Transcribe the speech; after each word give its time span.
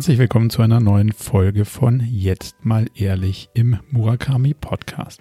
Herzlich 0.00 0.18
willkommen 0.18 0.48
zu 0.48 0.62
einer 0.62 0.80
neuen 0.80 1.12
Folge 1.12 1.66
von 1.66 2.00
Jetzt 2.00 2.64
mal 2.64 2.86
ehrlich 2.94 3.50
im 3.52 3.80
Murakami 3.90 4.54
Podcast. 4.54 5.20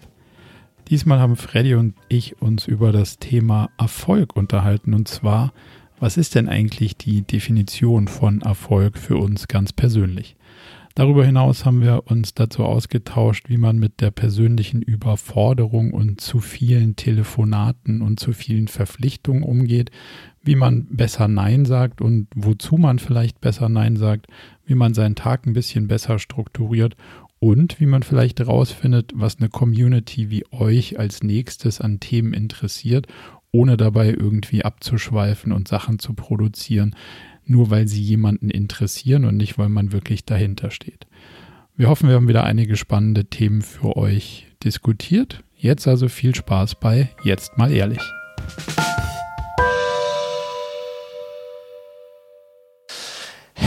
Diesmal 0.87 1.19
haben 1.19 1.35
Freddy 1.35 1.73
und 1.73 1.95
ich 2.07 2.41
uns 2.41 2.65
über 2.65 2.93
das 2.93 3.19
Thema 3.19 3.71
Erfolg 3.77 4.37
unterhalten 4.37 4.93
und 4.93 5.09
zwar, 5.09 5.51
was 5.99 6.15
ist 6.15 6.35
denn 6.35 6.47
eigentlich 6.47 6.95
die 6.95 7.23
Definition 7.23 8.07
von 8.07 8.39
Erfolg 8.39 8.97
für 8.97 9.17
uns 9.17 9.49
ganz 9.49 9.73
persönlich? 9.73 10.37
Darüber 10.95 11.25
hinaus 11.25 11.65
haben 11.65 11.81
wir 11.81 12.03
uns 12.07 12.33
dazu 12.33 12.63
ausgetauscht, 12.63 13.49
wie 13.49 13.57
man 13.57 13.79
mit 13.79 13.99
der 13.99 14.11
persönlichen 14.11 14.81
Überforderung 14.81 15.91
und 15.91 16.21
zu 16.21 16.39
vielen 16.39 16.95
Telefonaten 16.95 18.01
und 18.01 18.19
zu 18.19 18.31
vielen 18.31 18.69
Verpflichtungen 18.69 19.43
umgeht, 19.43 19.91
wie 20.43 20.55
man 20.55 20.85
besser 20.89 21.27
Nein 21.27 21.65
sagt 21.65 22.01
und 22.01 22.27
wozu 22.35 22.77
man 22.77 22.99
vielleicht 22.99 23.41
besser 23.41 23.69
Nein 23.69 23.97
sagt, 23.97 24.27
wie 24.65 24.75
man 24.75 24.93
seinen 24.93 25.15
Tag 25.15 25.45
ein 25.45 25.53
bisschen 25.53 25.87
besser 25.87 26.19
strukturiert 26.19 26.95
und 27.39 27.79
wie 27.79 27.85
man 27.85 28.03
vielleicht 28.03 28.39
herausfindet, 28.39 29.11
was 29.15 29.37
eine 29.37 29.49
Community 29.49 30.29
wie 30.29 30.45
euch 30.51 30.99
als 30.99 31.23
nächstes 31.23 31.81
an 31.81 31.99
Themen 31.99 32.33
interessiert, 32.33 33.07
ohne 33.51 33.77
dabei 33.77 34.09
irgendwie 34.09 34.63
abzuschweifen 34.63 35.51
und 35.51 35.67
Sachen 35.67 35.99
zu 35.99 36.13
produzieren, 36.13 36.95
nur 37.45 37.71
weil 37.71 37.87
sie 37.87 38.01
jemanden 38.01 38.49
interessieren 38.49 39.25
und 39.25 39.37
nicht, 39.37 39.57
weil 39.57 39.69
man 39.69 39.91
wirklich 39.91 40.25
dahinter 40.25 40.69
steht. 40.69 41.07
Wir 41.75 41.89
hoffen, 41.89 42.09
wir 42.09 42.15
haben 42.15 42.27
wieder 42.27 42.43
einige 42.43 42.75
spannende 42.75 43.25
Themen 43.25 43.61
für 43.61 43.95
euch 43.95 44.47
diskutiert. 44.63 45.43
Jetzt 45.55 45.87
also 45.87 46.09
viel 46.09 46.35
Spaß 46.35 46.75
bei 46.75 47.09
Jetzt 47.23 47.57
mal 47.57 47.71
ehrlich. 47.71 48.01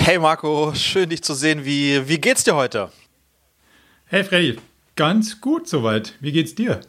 Hey 0.05 0.19
Marco, 0.19 0.75
schön 0.75 1.11
dich 1.11 1.23
zu 1.23 1.33
sehen. 1.33 1.65
Wie, 1.65 2.09
wie 2.09 2.19
geht's 2.19 2.43
dir 2.43 2.57
heute? 2.57 2.91
Hey 4.07 4.25
Freddy, 4.25 4.59
ganz 4.97 5.41
gut 5.41 5.69
soweit. 5.69 6.15
Wie 6.19 6.33
geht's 6.33 6.57
dir? 6.57 6.81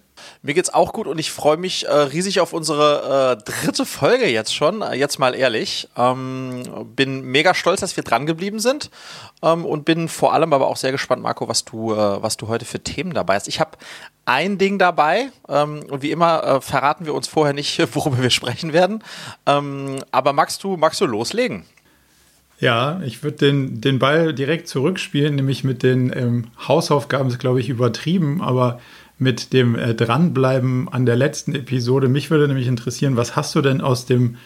Mir 0.41 0.55
geht's 0.55 0.73
auch 0.73 0.93
gut 0.93 1.05
und 1.05 1.19
ich 1.19 1.29
freue 1.31 1.57
mich 1.57 1.85
äh, 1.85 1.91
riesig 1.91 2.39
auf 2.39 2.53
unsere 2.53 3.37
äh, 3.37 3.43
dritte 3.43 3.85
Folge 3.85 4.27
jetzt 4.27 4.55
schon. 4.55 4.81
Äh, 4.81 4.95
jetzt 4.95 5.19
mal 5.19 5.35
ehrlich. 5.35 5.87
Ähm, 5.95 6.63
bin 6.95 7.21
mega 7.21 7.53
stolz, 7.53 7.81
dass 7.81 7.95
wir 7.95 8.03
dran 8.03 8.25
geblieben 8.25 8.57
sind 8.57 8.89
ähm, 9.43 9.63
und 9.63 9.85
bin 9.85 10.09
vor 10.09 10.33
allem 10.33 10.51
aber 10.51 10.65
auch 10.65 10.77
sehr 10.77 10.91
gespannt, 10.91 11.21
Marco, 11.21 11.47
was 11.47 11.63
du, 11.65 11.93
äh, 11.93 12.23
was 12.23 12.35
du 12.37 12.47
heute 12.47 12.65
für 12.65 12.79
Themen 12.79 13.13
dabei 13.13 13.35
hast. 13.35 13.47
Ich 13.47 13.59
habe 13.59 13.77
ein 14.25 14.57
Ding 14.57 14.79
dabei 14.79 15.29
ähm, 15.47 15.85
und 15.87 16.01
wie 16.01 16.09
immer 16.09 16.43
äh, 16.43 16.61
verraten 16.61 17.05
wir 17.05 17.13
uns 17.13 17.27
vorher 17.27 17.53
nicht, 17.53 17.79
worüber 17.95 18.23
wir 18.23 18.31
sprechen 18.31 18.73
werden. 18.73 19.03
Ähm, 19.45 19.97
aber 20.09 20.33
magst 20.33 20.63
du, 20.63 20.77
magst 20.77 20.99
du 20.99 21.05
loslegen? 21.05 21.63
Ja, 22.63 23.01
ich 23.05 23.23
würde 23.23 23.35
den, 23.39 23.81
den 23.81 23.99
Ball 23.99 24.33
direkt 24.33 24.69
zurückspielen, 24.69 25.35
nämlich 25.35 25.65
mit 25.65 25.83
den 25.83 26.13
ähm, 26.15 26.45
Hausaufgaben 26.65 27.27
ist, 27.27 27.37
glaube 27.37 27.59
ich, 27.59 27.67
übertrieben, 27.67 28.41
aber 28.41 28.79
mit 29.17 29.51
dem 29.51 29.75
äh, 29.75 29.93
Dranbleiben 29.93 30.87
an 30.87 31.05
der 31.05 31.17
letzten 31.17 31.55
Episode. 31.55 32.07
Mich 32.07 32.31
würde 32.31 32.47
nämlich 32.47 32.67
interessieren, 32.67 33.17
was 33.17 33.35
hast 33.35 33.53
du 33.55 33.61
denn 33.61 33.81
aus 33.81 34.05
dem, 34.05 34.37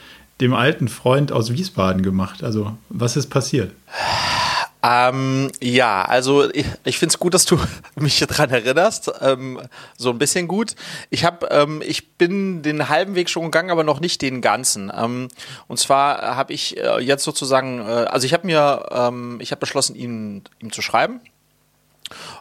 dem 0.41 0.55
alten 0.55 0.87
Freund 0.87 1.31
aus 1.31 1.53
Wiesbaden 1.53 2.01
gemacht? 2.01 2.43
Also, 2.43 2.75
was 2.89 3.17
ist 3.17 3.27
passiert? 3.27 3.71
Ähm, 4.83 5.52
ja, 5.61 6.03
also 6.03 6.50
ich, 6.53 6.66
ich 6.83 6.97
finde 6.97 7.14
es 7.14 7.20
gut, 7.20 7.33
dass 7.33 7.45
du 7.45 7.59
mich 7.95 8.20
daran 8.20 8.50
erinnerst. 8.50 9.11
Ähm, 9.22 9.59
so 9.97 10.11
ein 10.11 10.17
bisschen 10.17 10.47
gut. 10.47 10.75
Ich 11.09 11.25
habe, 11.25 11.47
ähm, 11.52 11.81
ich 11.86 12.14
bin 12.14 12.61
den 12.61 12.89
halben 12.89 13.16
Weg 13.16 13.30
schon 13.30 13.44
gegangen, 13.44 13.72
aber 13.72 13.83
noch 13.83 14.00
nicht 14.00 14.22
den 14.22 14.42
ganzen. 14.42 14.92
Ähm, 14.95 15.30
und 15.67 15.77
zwar 15.80 16.36
habe 16.36 16.54
ich 16.54 16.77
äh, 16.77 16.99
jetzt 16.99 17.23
sozusagen, 17.23 17.80
äh, 17.80 17.83
also 17.83 18.26
ich 18.26 18.33
habe 18.33 18.45
mir, 18.45 18.86
ähm, 18.92 19.39
ich 19.42 19.52
habe 19.52 19.60
beschlossen, 19.60 19.95
ihn 19.95 20.43
ihm 20.60 20.71
zu 20.71 20.82
schreiben 20.82 21.21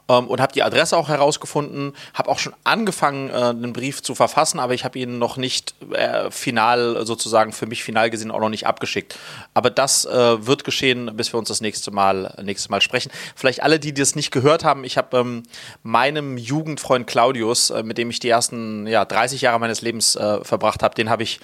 ähm, 0.08 0.28
und 0.28 0.40
habe 0.40 0.52
die 0.52 0.62
Adresse 0.62 0.96
auch 0.96 1.08
herausgefunden, 1.08 1.92
habe 2.14 2.30
auch 2.30 2.38
schon 2.38 2.54
angefangen, 2.64 3.30
äh, 3.30 3.32
einen 3.32 3.72
Brief 3.72 4.02
zu 4.02 4.14
verfassen, 4.14 4.60
aber 4.60 4.74
ich 4.74 4.84
habe 4.84 4.98
ihn 4.98 5.18
noch 5.18 5.36
nicht 5.36 5.74
äh, 5.92 6.30
final, 6.30 7.06
sozusagen 7.06 7.52
für 7.52 7.66
mich 7.66 7.84
final 7.84 8.10
gesehen, 8.10 8.30
auch 8.30 8.40
noch 8.40 8.48
nicht 8.48 8.66
abgeschickt. 8.66 9.18
Aber 9.54 9.70
das 9.70 10.04
äh, 10.04 10.46
wird 10.46 10.64
geschehen, 10.64 11.16
bis 11.16 11.32
wir 11.32 11.38
uns 11.38 11.48
das 11.48 11.60
nächste 11.60 11.90
Mal, 11.90 12.34
nächste 12.42 12.70
Mal 12.70 12.80
sprechen. 12.80 13.10
Vielleicht 13.34 13.62
alle, 13.62 13.78
die 13.78 13.94
das 13.94 14.14
nicht 14.14 14.30
gehört 14.30 14.64
haben, 14.64 14.84
ich 14.84 14.96
habe 14.96 15.18
ähm, 15.18 15.42
meinem 15.82 16.38
Jugendfreund 16.38 17.06
Claudius, 17.06 17.70
äh, 17.70 17.82
mit 17.82 17.98
dem 17.98 18.10
ich 18.10 18.20
die 18.20 18.28
ersten 18.28 18.86
ja, 18.86 19.04
30 19.04 19.40
Jahre 19.40 19.58
meines 19.58 19.82
Lebens 19.82 20.16
äh, 20.16 20.44
verbracht 20.44 20.82
habe, 20.82 20.94
den 20.94 21.10
habe 21.10 21.22
ich 21.22 21.40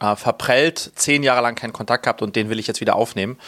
äh, 0.00 0.16
verprellt, 0.16 0.92
zehn 0.94 1.22
Jahre 1.22 1.42
lang 1.42 1.54
keinen 1.54 1.72
Kontakt 1.72 2.04
gehabt 2.04 2.22
und 2.22 2.36
den 2.36 2.50
will 2.50 2.58
ich 2.58 2.66
jetzt 2.66 2.80
wieder 2.80 2.96
aufnehmen. 2.96 3.38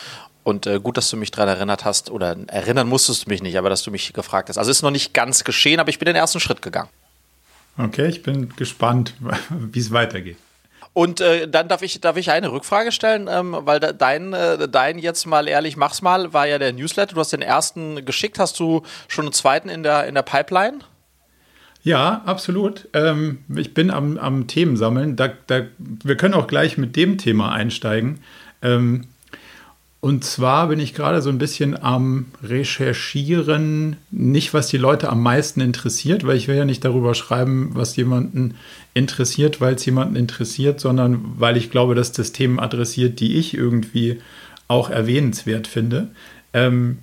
Und 0.47 0.65
äh, 0.69 0.79
gut, 0.79 0.97
dass 0.97 1.11
du 1.11 1.17
mich 1.17 1.33
daran 1.33 1.49
erinnert 1.49 1.85
hast, 1.85 2.09
oder 2.09 2.37
erinnern 2.47 2.87
musstest 2.89 3.27
du 3.27 3.31
mich 3.31 3.43
nicht, 3.43 3.59
aber 3.59 3.69
dass 3.69 3.83
du 3.83 3.91
mich 3.91 4.13
gefragt 4.13 4.49
hast. 4.49 4.59
Also 4.59 4.71
ist 4.71 4.81
noch 4.81 4.93
nicht 4.93 5.13
ganz 5.13 5.43
geschehen, 5.43 5.81
aber 5.81 5.89
ich 5.89 5.99
bin 5.99 6.07
den 6.07 6.15
ersten 6.15 6.39
Schritt 6.39 6.63
gegangen. 6.63 6.89
Okay, 7.77 8.07
ich 8.07 8.23
bin 8.23 8.51
gespannt, 8.55 9.15
wie 9.51 9.81
es 9.81 9.91
weitergeht. 9.91 10.37
Und 10.93 11.21
äh, 11.21 11.49
dann 11.49 11.67
darf 11.67 11.83
ich, 11.83 12.01
darf 12.01 12.17
ich 12.17 12.31
eine 12.31 12.53
Rückfrage 12.53 12.93
stellen, 12.93 13.27
ähm, 13.29 13.57
weil 13.59 13.81
de, 13.81 13.93
dein, 13.93 14.35
äh, 14.35 14.69
dein 14.69 15.01
jetzt 15.01 15.27
mal 15.27 15.49
ehrlich, 15.49 15.77
mach's 15.77 16.01
mal, 16.01 16.33
war 16.33 16.47
ja 16.47 16.61
der 16.61 16.73
Newsletter. 16.73 17.17
Du 17.17 17.21
hast 17.21 17.33
den 17.33 17.43
ersten 17.43 18.05
geschickt. 18.05 18.39
Hast 18.39 18.61
du 18.61 18.85
schon 19.09 19.25
einen 19.25 19.33
zweiten 19.33 19.69
in 19.69 19.83
der, 19.83 20.07
in 20.07 20.15
der 20.15 20.23
Pipeline? 20.23 20.79
Ja, 21.83 22.23
absolut. 22.25 22.89
Ähm, 22.93 23.41
ich 23.57 23.75
bin 23.75 23.91
am, 23.91 24.17
am 24.17 24.47
Themen 24.47 24.77
sammeln. 24.77 25.17
Da, 25.17 25.33
da, 25.49 25.63
wir 25.79 26.17
können 26.17 26.35
auch 26.35 26.47
gleich 26.47 26.79
mit 26.79 26.95
dem 26.95 27.19
Thema 27.19 27.51
einsteigen. 27.51 28.21
Ähm, 28.63 29.09
und 30.07 30.23
zwar 30.23 30.69
bin 30.69 30.79
ich 30.79 30.95
gerade 30.95 31.21
so 31.21 31.31
ein 31.31 31.39
bisschen 31.39 31.77
am 31.83 32.27
Recherchieren, 32.41 33.97
nicht 34.13 34.55
was 34.55 34.69
die 34.69 34.77
Leute 34.77 35.09
am 35.09 35.21
meisten 35.21 35.61
interessiert, 35.61 36.25
weil 36.25 36.37
ich 36.37 36.47
will 36.47 36.55
ja 36.55 36.65
nicht 36.65 36.85
darüber 36.85 37.13
schreiben, 37.17 37.71
was 37.73 37.97
jemanden 37.97 38.55
interessiert, 38.95 39.61
weil 39.61 39.75
es 39.75 39.85
jemanden 39.85 40.15
interessiert, 40.15 40.79
sondern 40.79 41.25
weil 41.39 41.57
ich 41.57 41.73
glaube, 41.73 41.97
dass 41.97 42.13
das 42.13 42.31
Themen 42.31 42.61
adressiert, 42.61 43.19
die 43.19 43.35
ich 43.35 43.55
irgendwie 43.55 44.21
auch 44.69 44.91
erwähnenswert 44.91 45.67
finde. 45.67 46.07
Ähm, 46.53 46.99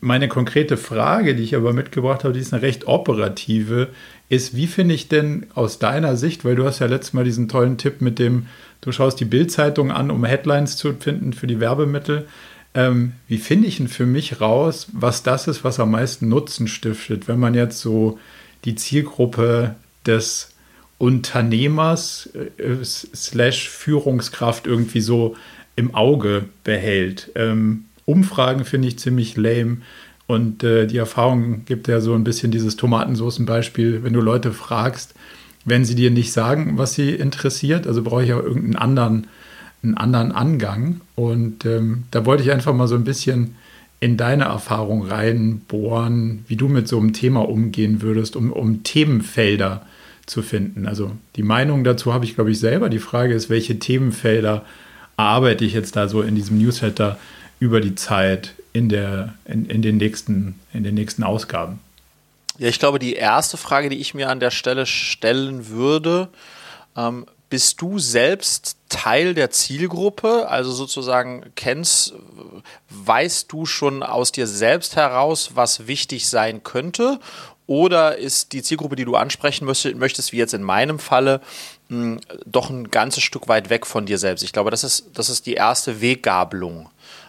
meine 0.00 0.26
konkrete 0.26 0.76
Frage, 0.76 1.36
die 1.36 1.44
ich 1.44 1.54
aber 1.54 1.72
mitgebracht 1.72 2.24
habe, 2.24 2.34
die 2.34 2.40
ist 2.40 2.52
eine 2.52 2.62
recht 2.62 2.88
operative, 2.88 3.90
ist, 4.28 4.56
wie 4.56 4.66
finde 4.66 4.96
ich 4.96 5.06
denn 5.06 5.46
aus 5.54 5.78
deiner 5.78 6.16
Sicht, 6.16 6.44
weil 6.44 6.56
du 6.56 6.64
hast 6.64 6.80
ja 6.80 6.88
letztes 6.88 7.14
Mal 7.14 7.22
diesen 7.22 7.48
tollen 7.48 7.78
Tipp 7.78 8.00
mit 8.00 8.18
dem, 8.18 8.46
du 8.80 8.90
schaust 8.90 9.20
die 9.20 9.24
Bildzeitung 9.24 9.92
an, 9.92 10.10
um 10.10 10.24
Headlines 10.24 10.76
zu 10.76 10.92
finden 10.94 11.32
für 11.32 11.46
die 11.46 11.60
Werbemittel. 11.60 12.26
Ähm, 12.74 13.12
wie 13.26 13.38
finde 13.38 13.66
ich 13.66 13.78
denn 13.78 13.88
für 13.88 14.06
mich 14.06 14.40
raus, 14.40 14.88
was 14.92 15.22
das 15.22 15.48
ist, 15.48 15.64
was 15.64 15.80
am 15.80 15.90
meisten 15.90 16.28
Nutzen 16.28 16.68
stiftet, 16.68 17.28
wenn 17.28 17.38
man 17.38 17.54
jetzt 17.54 17.80
so 17.80 18.18
die 18.64 18.74
Zielgruppe 18.74 19.74
des 20.06 20.54
Unternehmers 20.98 22.28
äh, 22.58 22.84
slash 22.84 23.68
Führungskraft 23.68 24.66
irgendwie 24.66 25.00
so 25.00 25.36
im 25.76 25.94
Auge 25.94 26.46
behält. 26.64 27.30
Ähm, 27.36 27.84
Umfragen 28.04 28.64
finde 28.64 28.88
ich 28.88 28.98
ziemlich 28.98 29.36
lame. 29.36 29.78
Und 30.26 30.62
äh, 30.62 30.86
die 30.86 30.98
Erfahrung 30.98 31.64
gibt 31.64 31.88
ja 31.88 32.00
so 32.00 32.14
ein 32.14 32.24
bisschen 32.24 32.50
dieses 32.50 32.76
Tomatensoßenbeispiel, 32.76 34.02
wenn 34.02 34.12
du 34.12 34.20
Leute 34.20 34.52
fragst, 34.52 35.14
wenn 35.64 35.84
sie 35.84 35.94
dir 35.94 36.10
nicht 36.10 36.32
sagen, 36.32 36.76
was 36.76 36.94
sie 36.94 37.10
interessiert, 37.10 37.86
also 37.86 38.02
brauche 38.02 38.24
ich 38.24 38.32
auch 38.32 38.42
irgendeinen 38.42 38.76
anderen, 38.76 39.26
einen 39.82 39.96
anderen 39.96 40.32
Angang. 40.32 41.00
Und 41.14 41.64
ähm, 41.64 42.04
da 42.10 42.26
wollte 42.26 42.42
ich 42.42 42.50
einfach 42.50 42.74
mal 42.74 42.88
so 42.88 42.94
ein 42.94 43.04
bisschen 43.04 43.56
in 44.00 44.16
deine 44.16 44.44
Erfahrung 44.44 45.06
reinbohren, 45.06 46.44
wie 46.46 46.56
du 46.56 46.68
mit 46.68 46.86
so 46.86 46.98
einem 46.98 47.12
Thema 47.12 47.48
umgehen 47.48 48.00
würdest, 48.00 48.36
um, 48.36 48.52
um 48.52 48.82
Themenfelder 48.84 49.84
zu 50.26 50.42
finden. 50.42 50.86
Also 50.86 51.12
die 51.36 51.42
Meinung 51.42 51.84
dazu 51.84 52.12
habe 52.12 52.24
ich, 52.24 52.34
glaube 52.34 52.50
ich, 52.50 52.60
selber. 52.60 52.90
Die 52.90 52.98
Frage 52.98 53.34
ist, 53.34 53.50
welche 53.50 53.78
Themenfelder 53.78 54.64
arbeite 55.16 55.64
ich 55.64 55.72
jetzt 55.72 55.96
da 55.96 56.06
so 56.06 56.22
in 56.22 56.36
diesem 56.36 56.58
Newsletter 56.58 57.18
über 57.58 57.80
die 57.80 57.96
Zeit 57.96 58.54
in, 58.72 58.88
der, 58.88 59.34
in, 59.44 59.66
in, 59.66 59.82
den 59.82 59.96
nächsten, 59.96 60.60
in 60.72 60.84
den 60.84 60.94
nächsten 60.94 61.24
Ausgaben? 61.24 61.80
Ja, 62.58 62.68
ich 62.68 62.78
glaube, 62.78 62.98
die 62.98 63.14
erste 63.14 63.56
Frage, 63.56 63.88
die 63.88 63.96
ich 63.96 64.14
mir 64.14 64.30
an 64.30 64.40
der 64.40 64.50
Stelle 64.50 64.86
stellen 64.86 65.68
würde, 65.68 66.28
ähm, 66.96 67.26
bist 67.50 67.80
du 67.80 67.98
selbst 67.98 68.76
Teil 68.88 69.34
der 69.34 69.50
Zielgruppe? 69.50 70.48
Also 70.48 70.72
sozusagen 70.72 71.52
kennst, 71.54 72.14
weißt 72.90 73.52
du 73.52 73.66
schon 73.66 74.02
aus 74.02 74.32
dir 74.32 74.46
selbst 74.46 74.96
heraus, 74.96 75.50
was 75.54 75.86
wichtig 75.86 76.28
sein 76.28 76.62
könnte? 76.62 77.18
Oder 77.66 78.16
ist 78.16 78.54
die 78.54 78.62
Zielgruppe, 78.62 78.96
die 78.96 79.04
du 79.04 79.14
ansprechen 79.14 79.66
möchtest, 79.66 80.32
wie 80.32 80.38
jetzt 80.38 80.54
in 80.54 80.62
meinem 80.62 80.98
Falle, 80.98 81.42
mh, 81.88 82.18
doch 82.46 82.70
ein 82.70 82.90
ganzes 82.90 83.22
Stück 83.22 83.46
weit 83.46 83.68
weg 83.68 83.84
von 83.86 84.06
dir 84.06 84.16
selbst? 84.16 84.42
Ich 84.42 84.54
glaube, 84.54 84.70
das 84.70 84.84
ist, 84.84 85.10
das 85.12 85.28
ist 85.28 85.44
die 85.44 85.52
erste 85.52 86.00
Weggabelung. 86.00 86.88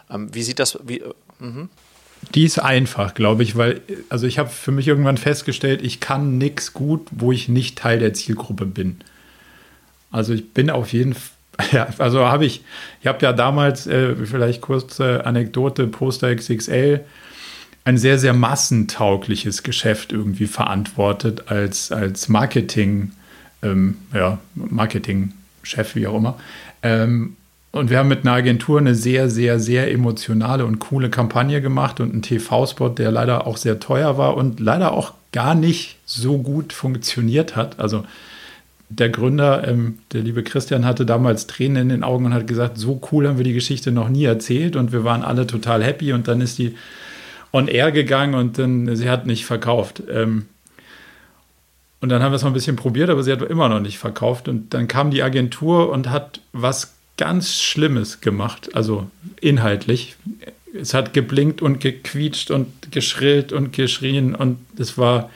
Ähm, 0.10 0.34
wie 0.34 0.44
sieht 0.44 0.60
das? 0.60 0.80
Wie, 0.84 1.00
äh, 1.00 1.14
mhm. 1.40 1.70
Die 2.36 2.46
ist 2.46 2.60
einfach, 2.60 3.14
glaube 3.14 3.44
ich, 3.44 3.58
weil, 3.58 3.82
also 4.10 4.28
ich 4.28 4.40
habe 4.40 4.50
für 4.50 4.72
mich 4.72 4.88
irgendwann 4.88 5.18
festgestellt, 5.18 5.82
ich 5.82 6.00
kann 6.00 6.38
nichts 6.38 6.74
gut, 6.74 7.08
wo 7.12 7.32
ich 7.32 7.50
nicht 7.50 7.78
Teil 7.78 8.00
der 8.00 8.14
Zielgruppe 8.14 8.66
bin. 8.66 9.00
Also 10.12 10.34
ich 10.34 10.54
bin 10.54 10.70
auf 10.70 10.94
jeden 10.94 11.16
Ja, 11.72 11.88
also 11.98 12.26
habe 12.26 12.46
ich, 12.46 12.64
ich 13.02 13.08
habe 13.08 13.20
ja 13.22 13.34
damals, 13.34 13.88
äh, 13.88 14.16
vielleicht 14.16 14.62
kurze 14.62 15.26
Anekdote, 15.26 15.88
Poster 15.88 16.34
XXL, 16.34 17.02
ein 17.86 17.98
sehr, 17.98 18.18
sehr 18.18 18.34
massentaugliches 18.34 19.64
Geschäft 19.64 20.12
irgendwie 20.12 20.48
verantwortet 20.48 21.44
als, 21.48 21.92
als 21.92 22.30
Marketing, 22.30 23.12
ähm, 23.64 23.98
ja, 24.14 24.40
Marketing-Chef, 24.56 25.96
wie 25.96 26.08
auch 26.08 26.18
immer. 26.18 26.40
Ähm, 26.84 27.36
und 27.72 27.90
wir 27.90 28.00
haben 28.00 28.08
mit 28.10 28.26
einer 28.26 28.34
Agentur 28.34 28.80
eine 28.80 28.96
sehr, 28.96 29.30
sehr, 29.30 29.60
sehr 29.60 29.92
emotionale 29.92 30.66
und 30.66 30.80
coole 30.80 31.10
Kampagne 31.10 31.62
gemacht 31.62 32.00
und 32.00 32.12
einen 32.12 32.22
TV-Spot, 32.24 32.90
der 32.90 33.12
leider 33.12 33.46
auch 33.46 33.58
sehr 33.58 33.80
teuer 33.80 34.18
war 34.18 34.36
und 34.36 34.60
leider 34.60 34.92
auch 34.92 35.14
gar 35.32 35.54
nicht 35.54 35.98
so 36.06 36.40
gut 36.40 36.74
funktioniert 36.74 37.56
hat. 37.56 37.80
Also 37.80 38.06
der 38.90 39.10
Gründer, 39.10 39.68
ähm, 39.68 40.00
der 40.12 40.22
liebe 40.22 40.44
Christian, 40.44 40.86
hatte 40.86 41.06
damals 41.06 41.48
Tränen 41.48 41.84
in 41.84 41.90
den 41.90 42.04
Augen 42.04 42.26
und 42.26 42.34
hat 42.34 42.48
gesagt, 42.48 42.78
so 42.78 43.00
cool 43.12 43.28
haben 43.28 43.38
wir 43.38 43.44
die 43.44 43.54
Geschichte 43.54 43.92
noch 43.92 44.10
nie 44.10 44.26
erzählt 44.26 44.76
und 44.76 44.92
wir 44.92 45.04
waren 45.04 45.24
alle 45.24 45.48
total 45.48 45.84
happy 45.84 46.12
und 46.12 46.28
dann 46.28 46.42
ist 46.42 46.58
die 46.58 46.76
on 47.54 47.68
air 47.68 47.92
gegangen 47.92 48.36
und 48.36 48.58
dann, 48.58 48.96
sie 48.96 49.10
hat 49.10 49.26
nicht 49.26 49.46
verkauft. 49.46 50.04
Ähm, 50.12 50.46
und 52.02 52.10
dann 52.10 52.24
haben 52.24 52.32
wir 52.32 52.38
es 52.38 52.44
noch 52.44 52.52
ein 52.52 52.54
bisschen 52.54 52.76
probiert, 52.76 53.10
aber 53.10 53.24
sie 53.24 53.32
hat 53.32 53.42
immer 53.42 53.70
noch 53.70 53.82
nicht 53.82 53.98
verkauft. 53.98 54.48
Und 54.48 54.74
dann 54.74 54.88
kam 54.88 55.12
die 55.12 55.22
Agentur 55.22 55.90
und 55.90 56.10
hat 56.10 56.40
was 56.54 56.94
ganz 57.18 57.56
Schlimmes 57.56 58.22
gemacht, 58.22 58.74
also 58.74 59.10
inhaltlich. 59.42 60.16
Es 60.74 60.94
hat 60.94 61.14
geblinkt 61.14 61.62
und 61.62 61.82
gequietscht 61.82 62.52
und 62.52 62.92
geschrillt 62.92 63.52
und 63.52 63.74
geschrien 63.74 64.36
und 64.36 64.60
es 64.78 64.98
war 64.98 65.30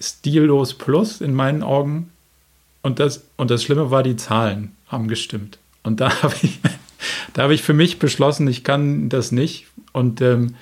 stillos 0.00 0.74
plus 0.74 1.20
in 1.20 1.34
meinen 1.34 1.62
Augen. 1.62 2.10
Und 2.82 2.98
das, 2.98 3.24
und 3.36 3.50
das 3.50 3.62
Schlimme 3.62 3.90
war, 3.90 4.02
die 4.02 4.16
Zahlen 4.16 4.72
haben 4.86 5.08
gestimmt. 5.08 5.58
Und 5.82 6.00
da 6.00 6.10
habe 6.22 6.34
ich, 6.42 6.58
da 7.34 7.42
habe 7.42 7.54
ich 7.54 7.62
für 7.62 7.74
mich 7.74 7.98
beschlossen, 7.98 8.48
ich 8.48 8.64
kann 8.64 9.08
das 9.08 9.32
nicht. 9.32 9.66
Und 9.92 10.20
ähm, 10.20 10.54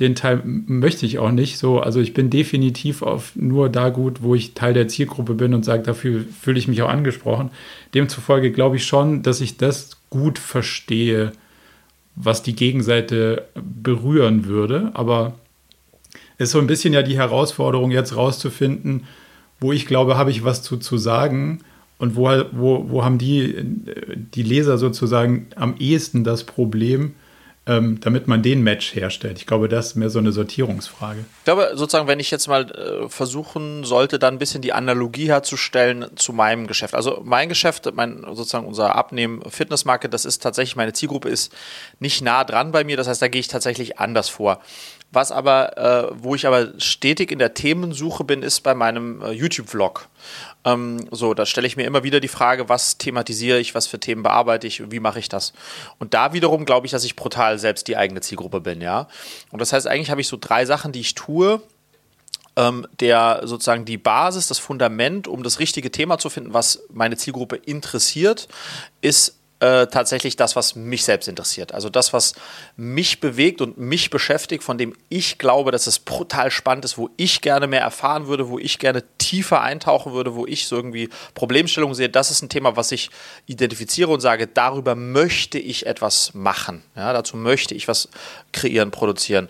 den 0.00 0.14
Teil 0.14 0.42
möchte 0.44 1.06
ich 1.06 1.18
auch 1.18 1.30
nicht 1.30 1.58
so. 1.58 1.80
Also 1.80 2.00
ich 2.00 2.12
bin 2.12 2.28
definitiv 2.28 3.02
auf 3.02 3.34
nur 3.34 3.70
da 3.70 3.88
gut, 3.88 4.22
wo 4.22 4.34
ich 4.34 4.52
Teil 4.52 4.74
der 4.74 4.88
Zielgruppe 4.88 5.34
bin 5.34 5.54
und 5.54 5.64
sage, 5.64 5.82
dafür 5.82 6.24
fühle 6.38 6.58
ich 6.58 6.68
mich 6.68 6.82
auch 6.82 6.90
angesprochen. 6.90 7.50
Demzufolge 7.94 8.52
glaube 8.52 8.76
ich 8.76 8.84
schon, 8.84 9.22
dass 9.22 9.40
ich 9.40 9.56
das 9.56 9.96
gut 10.10 10.38
verstehe, 10.38 11.32
was 12.14 12.42
die 12.42 12.54
Gegenseite 12.54 13.46
berühren 13.54 14.44
würde. 14.44 14.90
Aber 14.92 15.34
es 16.36 16.48
ist 16.48 16.52
so 16.52 16.58
ein 16.58 16.66
bisschen 16.66 16.92
ja 16.92 17.02
die 17.02 17.16
Herausforderung, 17.16 17.90
jetzt 17.90 18.16
rauszufinden, 18.16 19.04
wo 19.60 19.72
ich 19.72 19.86
glaube, 19.86 20.16
habe 20.16 20.30
ich 20.30 20.44
was 20.44 20.62
zu, 20.62 20.76
zu 20.76 20.98
sagen 20.98 21.60
und 21.98 22.16
wo, 22.16 22.28
wo, 22.52 22.90
wo 22.90 23.04
haben 23.04 23.18
die, 23.18 23.54
die 23.62 24.42
Leser 24.42 24.78
sozusagen 24.78 25.46
am 25.56 25.76
ehesten 25.78 26.24
das 26.24 26.44
Problem, 26.44 27.14
ähm, 27.68 27.98
damit 28.00 28.28
man 28.28 28.42
den 28.42 28.62
Match 28.62 28.94
herstellt. 28.94 29.38
Ich 29.38 29.46
glaube, 29.46 29.68
das 29.68 29.88
ist 29.88 29.94
mehr 29.96 30.08
so 30.08 30.20
eine 30.20 30.30
Sortierungsfrage. 30.30 31.24
Ich 31.38 31.44
glaube, 31.44 31.72
sozusagen, 31.74 32.06
wenn 32.06 32.20
ich 32.20 32.30
jetzt 32.30 32.46
mal 32.46 32.70
äh, 32.70 33.08
versuchen 33.08 33.82
sollte, 33.82 34.20
dann 34.20 34.34
ein 34.34 34.38
bisschen 34.38 34.62
die 34.62 34.72
Analogie 34.72 35.28
herzustellen 35.28 36.06
zu 36.14 36.32
meinem 36.32 36.68
Geschäft. 36.68 36.94
Also 36.94 37.22
mein 37.24 37.48
Geschäft, 37.48 37.90
mein 37.92 38.24
sozusagen 38.34 38.66
unser 38.66 38.94
Abnehmen-Fitnessmarket, 38.94 40.14
das 40.14 40.24
ist 40.24 40.42
tatsächlich, 40.44 40.76
meine 40.76 40.92
Zielgruppe 40.92 41.28
ist 41.28 41.52
nicht 41.98 42.22
nah 42.22 42.44
dran 42.44 42.70
bei 42.70 42.84
mir. 42.84 42.96
Das 42.96 43.08
heißt, 43.08 43.20
da 43.20 43.26
gehe 43.26 43.40
ich 43.40 43.48
tatsächlich 43.48 43.98
anders 43.98 44.28
vor. 44.28 44.60
Was 45.12 45.32
aber, 45.32 45.78
äh, 45.78 46.10
wo 46.14 46.34
ich 46.34 46.46
aber 46.46 46.78
stetig 46.78 47.30
in 47.30 47.38
der 47.38 47.54
Themensuche 47.54 48.24
bin, 48.24 48.42
ist 48.42 48.60
bei 48.60 48.74
meinem 48.74 49.22
äh, 49.22 49.30
YouTube-Vlog. 49.30 50.08
Ähm, 50.64 51.06
so, 51.10 51.32
da 51.32 51.46
stelle 51.46 51.66
ich 51.66 51.76
mir 51.76 51.84
immer 51.84 52.02
wieder 52.02 52.20
die 52.20 52.28
Frage, 52.28 52.68
was 52.68 52.98
thematisiere 52.98 53.58
ich, 53.58 53.74
was 53.74 53.86
für 53.86 54.00
Themen 54.00 54.22
bearbeite 54.22 54.66
ich, 54.66 54.90
wie 54.90 55.00
mache 55.00 55.18
ich 55.18 55.28
das? 55.28 55.52
Und 55.98 56.12
da 56.12 56.32
wiederum 56.32 56.64
glaube 56.64 56.86
ich, 56.86 56.90
dass 56.90 57.04
ich 57.04 57.16
brutal 57.16 57.58
selbst 57.58 57.88
die 57.88 57.96
eigene 57.96 58.20
Zielgruppe 58.20 58.60
bin, 58.60 58.80
ja. 58.80 59.08
Und 59.52 59.60
das 59.60 59.72
heißt, 59.72 59.86
eigentlich 59.86 60.10
habe 60.10 60.20
ich 60.20 60.28
so 60.28 60.36
drei 60.40 60.66
Sachen, 60.66 60.92
die 60.92 61.00
ich 61.00 61.14
tue, 61.14 61.62
ähm, 62.56 62.86
der 63.00 63.42
sozusagen 63.44 63.84
die 63.84 63.98
Basis, 63.98 64.48
das 64.48 64.58
Fundament, 64.58 65.28
um 65.28 65.42
das 65.42 65.60
richtige 65.60 65.90
Thema 65.90 66.18
zu 66.18 66.30
finden, 66.30 66.52
was 66.52 66.82
meine 66.92 67.16
Zielgruppe 67.16 67.56
interessiert, 67.56 68.48
ist 69.02 69.38
äh, 69.66 69.86
tatsächlich 69.88 70.36
das, 70.36 70.54
was 70.54 70.76
mich 70.76 71.04
selbst 71.04 71.26
interessiert. 71.26 71.74
Also 71.74 71.88
das, 71.88 72.12
was 72.12 72.34
mich 72.76 73.20
bewegt 73.20 73.60
und 73.60 73.78
mich 73.78 74.10
beschäftigt, 74.10 74.62
von 74.62 74.78
dem 74.78 74.94
ich 75.08 75.38
glaube, 75.38 75.72
dass 75.72 75.86
es 75.86 75.98
brutal 75.98 76.50
spannend 76.50 76.84
ist, 76.84 76.98
wo 76.98 77.10
ich 77.16 77.40
gerne 77.40 77.66
mehr 77.66 77.80
erfahren 77.80 78.28
würde, 78.28 78.48
wo 78.48 78.58
ich 78.58 78.78
gerne 78.78 79.02
tiefer 79.18 79.60
eintauchen 79.60 80.12
würde, 80.12 80.34
wo 80.34 80.46
ich 80.46 80.68
so 80.68 80.76
irgendwie 80.76 81.08
Problemstellungen 81.34 81.94
sehe. 81.94 82.08
Das 82.08 82.30
ist 82.30 82.42
ein 82.42 82.48
Thema, 82.48 82.76
was 82.76 82.92
ich 82.92 83.10
identifiziere 83.46 84.10
und 84.10 84.20
sage, 84.20 84.46
darüber 84.46 84.94
möchte 84.94 85.58
ich 85.58 85.86
etwas 85.86 86.32
machen. 86.34 86.82
Ja, 86.94 87.12
dazu 87.12 87.36
möchte 87.36 87.74
ich 87.74 87.88
was 87.88 88.08
kreieren, 88.52 88.90
produzieren. 88.90 89.48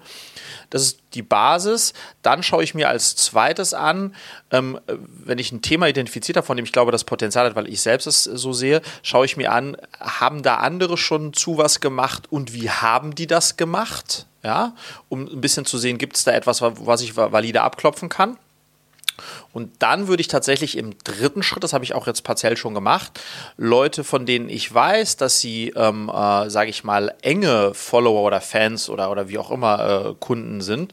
Das 0.71 0.83
ist 0.83 1.01
die 1.15 1.23
Basis. 1.23 1.93
Dann 2.23 2.43
schaue 2.43 2.65
ich 2.65 2.75
mir 2.75 2.89
als 2.89 3.17
zweites 3.17 3.75
an, 3.75 4.15
ähm, 4.51 4.79
wenn 4.87 5.39
ich 5.39 5.53
ein 5.53 5.63
Thema 5.63 5.89
identifiziert 5.89 6.37
habe, 6.37 6.47
von 6.47 6.57
dem 6.57 6.65
ich 6.65 6.73
glaube, 6.73 6.93
das 6.93 7.05
Potenzial 7.05 7.47
hat, 7.47 7.57
weil 7.57 7.69
ich 7.69 7.81
selbst 7.81 8.07
es 8.07 8.25
so 8.25 8.53
sehe, 8.53 8.83
schaue 9.03 9.27
ich 9.27 9.37
mir 9.37 9.53
an, 9.53 9.77
haben 10.01 10.43
da 10.43 10.57
andere 10.57 10.97
schon 10.97 11.33
zu 11.33 11.59
was 11.59 11.81
gemacht 11.81 12.25
und 12.31 12.53
wie 12.53 12.71
haben 12.71 13.15
die 13.15 13.27
das 13.27 13.57
gemacht? 13.57 14.27
Ja, 14.43 14.75
um 15.09 15.27
ein 15.27 15.41
bisschen 15.41 15.65
zu 15.65 15.77
sehen, 15.77 15.99
gibt 15.99 16.17
es 16.17 16.25
da 16.25 16.33
etwas, 16.33 16.63
was 16.63 17.01
ich 17.01 17.17
valide 17.17 17.63
abklopfen 17.63 18.09
kann? 18.09 18.39
Und 19.57 19.71
dann 19.79 20.07
würde 20.07 20.21
ich 20.21 20.29
tatsächlich 20.29 20.77
im 20.77 20.99
dritten 21.03 21.43
Schritt, 21.43 21.65
das 21.65 21.73
habe 21.73 21.83
ich 21.83 21.95
auch 21.95 22.07
jetzt 22.07 22.25
partiell 22.25 22.59
schon 22.59 22.75
gemacht, 22.75 23.19
Leute, 23.57 24.05
von 24.05 24.27
denen 24.27 24.51
ich 24.51 24.75
weiß, 24.75 25.17
dass 25.17 25.41
sie, 25.41 25.73
ähm, 25.75 26.11
äh, 26.11 26.51
sage 26.51 26.69
ich 26.69 26.85
mal, 26.85 27.15
enge 27.23 27.73
Follower 27.73 28.21
oder 28.21 28.43
Fans 28.43 28.91
oder, 28.91 29.11
oder 29.11 29.31
wie 29.31 29.39
auch 29.39 29.51
immer 29.51 30.11
äh, 30.11 30.15
Kunden 30.21 30.61
sind, 30.61 30.93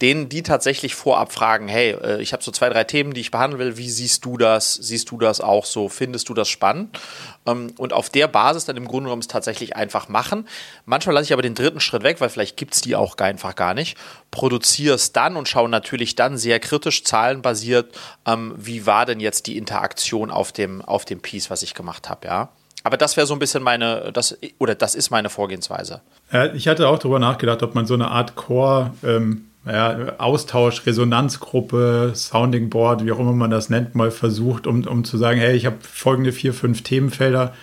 denen 0.00 0.28
die 0.28 0.44
tatsächlich 0.44 0.94
vorab 0.94 1.32
fragen, 1.32 1.66
hey, 1.66 1.90
äh, 1.90 2.22
ich 2.22 2.32
habe 2.32 2.44
so 2.44 2.52
zwei, 2.52 2.68
drei 2.68 2.84
Themen, 2.84 3.14
die 3.14 3.20
ich 3.20 3.32
behandeln 3.32 3.58
will, 3.58 3.78
wie 3.78 3.90
siehst 3.90 4.24
du 4.24 4.36
das? 4.36 4.74
Siehst 4.74 5.10
du 5.10 5.18
das 5.18 5.40
auch 5.40 5.64
so? 5.64 5.88
Findest 5.88 6.28
du 6.28 6.34
das 6.34 6.48
spannend? 6.48 7.00
Ähm, 7.46 7.72
und 7.78 7.92
auf 7.92 8.10
der 8.10 8.28
Basis 8.28 8.64
dann 8.64 8.76
im 8.76 8.86
Grunde 8.86 9.08
genommen 9.08 9.22
es 9.22 9.28
tatsächlich 9.28 9.74
einfach 9.74 10.08
machen. 10.08 10.46
Manchmal 10.86 11.14
lasse 11.14 11.24
ich 11.24 11.32
aber 11.32 11.42
den 11.42 11.56
dritten 11.56 11.80
Schritt 11.80 12.04
weg, 12.04 12.20
weil 12.20 12.28
vielleicht 12.28 12.56
gibt 12.56 12.74
es 12.74 12.80
die 12.80 12.94
auch 12.94 13.16
einfach 13.16 13.56
gar 13.56 13.74
nicht. 13.74 13.98
Produziere 14.30 14.94
es 14.94 15.12
dann 15.12 15.34
und 15.34 15.48
schaue 15.48 15.68
natürlich 15.68 16.14
dann 16.14 16.38
sehr 16.38 16.60
kritisch, 16.60 17.02
zahlenbasiert, 17.02 17.92
ähm, 18.26 18.54
wie 18.56 18.86
war 18.86 19.06
denn 19.06 19.20
jetzt 19.20 19.46
die 19.46 19.56
Interaktion 19.56 20.30
auf 20.30 20.52
dem, 20.52 20.82
auf 20.82 21.04
dem 21.04 21.20
Piece, 21.20 21.50
was 21.50 21.62
ich 21.62 21.74
gemacht 21.74 22.08
habe, 22.08 22.26
ja. 22.26 22.48
Aber 22.82 22.98
das 22.98 23.16
wäre 23.16 23.26
so 23.26 23.32
ein 23.32 23.38
bisschen 23.38 23.62
meine, 23.62 24.10
das, 24.12 24.36
oder 24.58 24.74
das 24.74 24.94
ist 24.94 25.10
meine 25.10 25.30
Vorgehensweise. 25.30 26.02
Ja, 26.30 26.52
ich 26.52 26.68
hatte 26.68 26.86
auch 26.86 26.98
darüber 26.98 27.18
nachgedacht, 27.18 27.62
ob 27.62 27.74
man 27.74 27.86
so 27.86 27.94
eine 27.94 28.08
Art 28.08 28.36
Core 28.36 28.92
ähm, 29.02 29.46
ja, 29.66 30.18
Austausch, 30.18 30.84
Resonanzgruppe, 30.84 32.12
Sounding 32.14 32.68
Board, 32.68 33.04
wie 33.04 33.12
auch 33.12 33.18
immer 33.18 33.32
man 33.32 33.50
das 33.50 33.70
nennt, 33.70 33.94
mal 33.94 34.10
versucht, 34.10 34.66
um, 34.66 34.86
um 34.86 35.04
zu 35.04 35.16
sagen, 35.16 35.40
hey, 35.40 35.56
ich 35.56 35.64
habe 35.64 35.76
folgende 35.80 36.32
vier, 36.32 36.52
fünf 36.52 36.82
Themenfelder, 36.82 37.54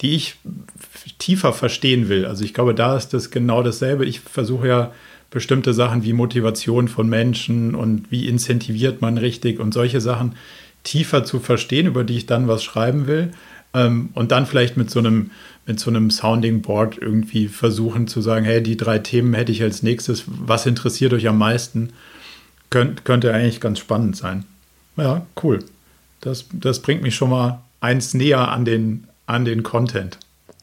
die 0.00 0.14
ich 0.14 0.36
tiefer 1.18 1.52
verstehen 1.52 2.08
will. 2.08 2.24
Also 2.24 2.44
ich 2.44 2.54
glaube, 2.54 2.74
da 2.74 2.96
ist 2.96 3.12
das 3.12 3.30
genau 3.30 3.62
dasselbe. 3.62 4.06
Ich 4.06 4.20
versuche 4.20 4.66
ja 4.66 4.92
bestimmte 5.30 5.74
Sachen 5.74 6.02
wie 6.02 6.12
Motivation 6.12 6.88
von 6.88 7.08
Menschen 7.08 7.74
und 7.74 8.10
wie 8.10 8.28
incentiviert 8.28 9.00
man 9.00 9.18
richtig 9.18 9.60
und 9.60 9.72
solche 9.72 10.00
Sachen 10.00 10.34
tiefer 10.82 11.24
zu 11.24 11.38
verstehen, 11.40 11.86
über 11.86 12.04
die 12.04 12.16
ich 12.16 12.26
dann 12.26 12.48
was 12.48 12.64
schreiben 12.64 13.06
will. 13.06 13.32
Ähm, 13.72 14.10
und 14.14 14.32
dann 14.32 14.46
vielleicht 14.46 14.76
mit 14.76 14.90
so 14.90 14.98
einem 14.98 15.30
mit 15.66 15.78
so 15.78 15.90
einem 15.90 16.10
Sounding 16.10 16.62
Board 16.62 16.98
irgendwie 16.98 17.46
versuchen 17.46 18.08
zu 18.08 18.20
sagen, 18.20 18.44
hey, 18.44 18.60
die 18.62 18.76
drei 18.76 18.98
Themen 18.98 19.34
hätte 19.34 19.52
ich 19.52 19.62
als 19.62 19.84
nächstes, 19.84 20.24
was 20.26 20.66
interessiert 20.66 21.12
euch 21.12 21.28
am 21.28 21.38
meisten? 21.38 21.92
Könnt, 22.70 23.04
könnte 23.04 23.32
eigentlich 23.32 23.60
ganz 23.60 23.78
spannend 23.78 24.16
sein. 24.16 24.44
Ja, 24.96 25.24
cool. 25.42 25.64
Das, 26.20 26.46
das 26.52 26.80
bringt 26.80 27.02
mich 27.02 27.14
schon 27.14 27.30
mal 27.30 27.62
eins 27.80 28.14
näher 28.14 28.48
an 28.48 28.64
den, 28.64 29.06
an 29.26 29.44
den 29.44 29.62
Content. 29.62 30.18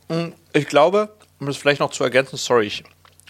Hm, 0.09 0.33
ich 0.51 0.67
glaube, 0.67 1.09
um 1.39 1.47
das 1.47 1.57
vielleicht 1.57 1.79
noch 1.79 1.91
zu 1.91 2.03
ergänzen, 2.03 2.37
sorry, 2.37 2.65
ich 2.65 2.83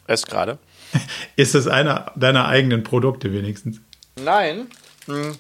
esse 0.08 0.26
gerade. 0.26 0.58
Ist 1.36 1.56
es 1.56 1.68
einer 1.68 2.12
deiner 2.16 2.48
eigenen 2.48 2.84
Produkte 2.84 3.32
wenigstens? 3.34 3.82
Nein. 4.16 4.68
Hm, 5.06 5.38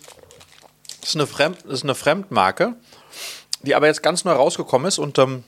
das 1.01 1.09
ist 1.09 1.15
eine, 1.15 1.27
Fremd, 1.27 1.57
das 1.63 1.73
ist 1.73 1.83
eine 1.83 1.95
Fremdmarke, 1.95 2.75
die 3.61 3.75
aber 3.75 3.87
jetzt 3.87 4.03
ganz 4.03 4.25
neu 4.25 4.33
rausgekommen 4.33 4.87
ist 4.87 4.99
und 4.99 5.17
ähm, 5.19 5.43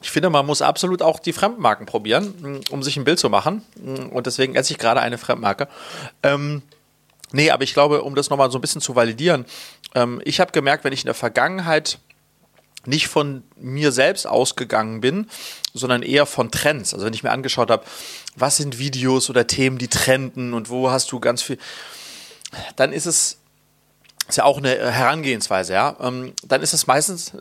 ich 0.00 0.10
finde, 0.10 0.30
man 0.30 0.46
muss 0.46 0.62
absolut 0.62 1.02
auch 1.02 1.18
die 1.18 1.32
Fremdmarken 1.32 1.86
probieren, 1.86 2.34
mm, 2.40 2.60
um 2.70 2.82
sich 2.82 2.96
ein 2.96 3.04
Bild 3.04 3.18
zu 3.18 3.28
machen. 3.30 3.62
Mm, 3.76 4.08
und 4.10 4.26
deswegen 4.26 4.54
esse 4.54 4.72
ich 4.72 4.78
gerade 4.78 5.00
eine 5.00 5.18
Fremdmarke. 5.18 5.68
Ähm, 6.22 6.62
nee, 7.32 7.50
aber 7.50 7.64
ich 7.64 7.74
glaube, 7.74 8.02
um 8.02 8.14
das 8.14 8.30
nochmal 8.30 8.50
so 8.50 8.58
ein 8.58 8.60
bisschen 8.60 8.80
zu 8.80 8.94
validieren, 8.94 9.44
ähm, 9.94 10.20
ich 10.24 10.40
habe 10.40 10.52
gemerkt, 10.52 10.84
wenn 10.84 10.92
ich 10.92 11.00
in 11.00 11.06
der 11.06 11.14
Vergangenheit 11.14 11.98
nicht 12.88 13.08
von 13.08 13.42
mir 13.56 13.92
selbst 13.92 14.26
ausgegangen 14.26 15.00
bin, 15.00 15.28
sondern 15.74 16.02
eher 16.02 16.26
von 16.26 16.50
Trends. 16.50 16.94
Also 16.94 17.06
wenn 17.06 17.14
ich 17.14 17.22
mir 17.22 17.30
angeschaut 17.30 17.70
habe, 17.70 17.84
was 18.36 18.56
sind 18.56 18.78
Videos 18.78 19.30
oder 19.30 19.46
Themen, 19.46 19.78
die 19.78 19.88
trenden 19.88 20.54
und 20.54 20.70
wo 20.70 20.90
hast 20.90 21.12
du 21.12 21.20
ganz 21.20 21.42
viel, 21.42 21.58
dann 22.76 22.92
ist 22.92 23.06
es 23.06 23.38
ist 24.28 24.36
ja 24.36 24.44
auch 24.44 24.58
eine 24.58 24.68
Herangehensweise, 24.68 25.72
ja. 25.72 25.96
Ähm, 26.00 26.34
dann 26.46 26.60
ist 26.60 26.74
es 26.74 26.86
meistens 26.86 27.32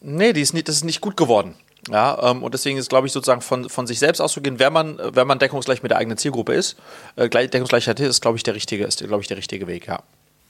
Nee, 0.00 0.32
die 0.32 0.40
ist 0.40 0.54
nicht, 0.54 0.68
das 0.68 0.76
ist 0.76 0.84
nicht 0.84 1.00
gut 1.00 1.16
geworden. 1.16 1.54
Ja, 1.88 2.30
ähm, 2.30 2.42
und 2.42 2.52
deswegen 2.52 2.78
ist, 2.78 2.90
glaube 2.90 3.06
ich, 3.06 3.12
sozusagen 3.12 3.40
von, 3.40 3.68
von 3.68 3.86
sich 3.86 3.98
selbst 3.98 4.20
auszugehen, 4.20 4.58
wenn 4.58 4.72
man, 4.72 4.98
wenn 5.14 5.26
man 5.26 5.38
deckungsgleich 5.38 5.82
mit 5.82 5.90
der 5.90 5.98
eigenen 5.98 6.18
Zielgruppe 6.18 6.52
ist, 6.52 6.76
äh, 7.16 7.28
Deckungsgleichheit 7.28 8.00
ist, 8.00 8.20
glaube 8.20 8.36
ich, 8.36 8.42
der 8.42 8.54
richtige, 8.54 8.84
ist, 8.84 8.98
glaube 8.98 9.22
ich, 9.22 9.28
der 9.28 9.38
richtige 9.38 9.66
Weg, 9.66 9.86
ja. 9.86 10.02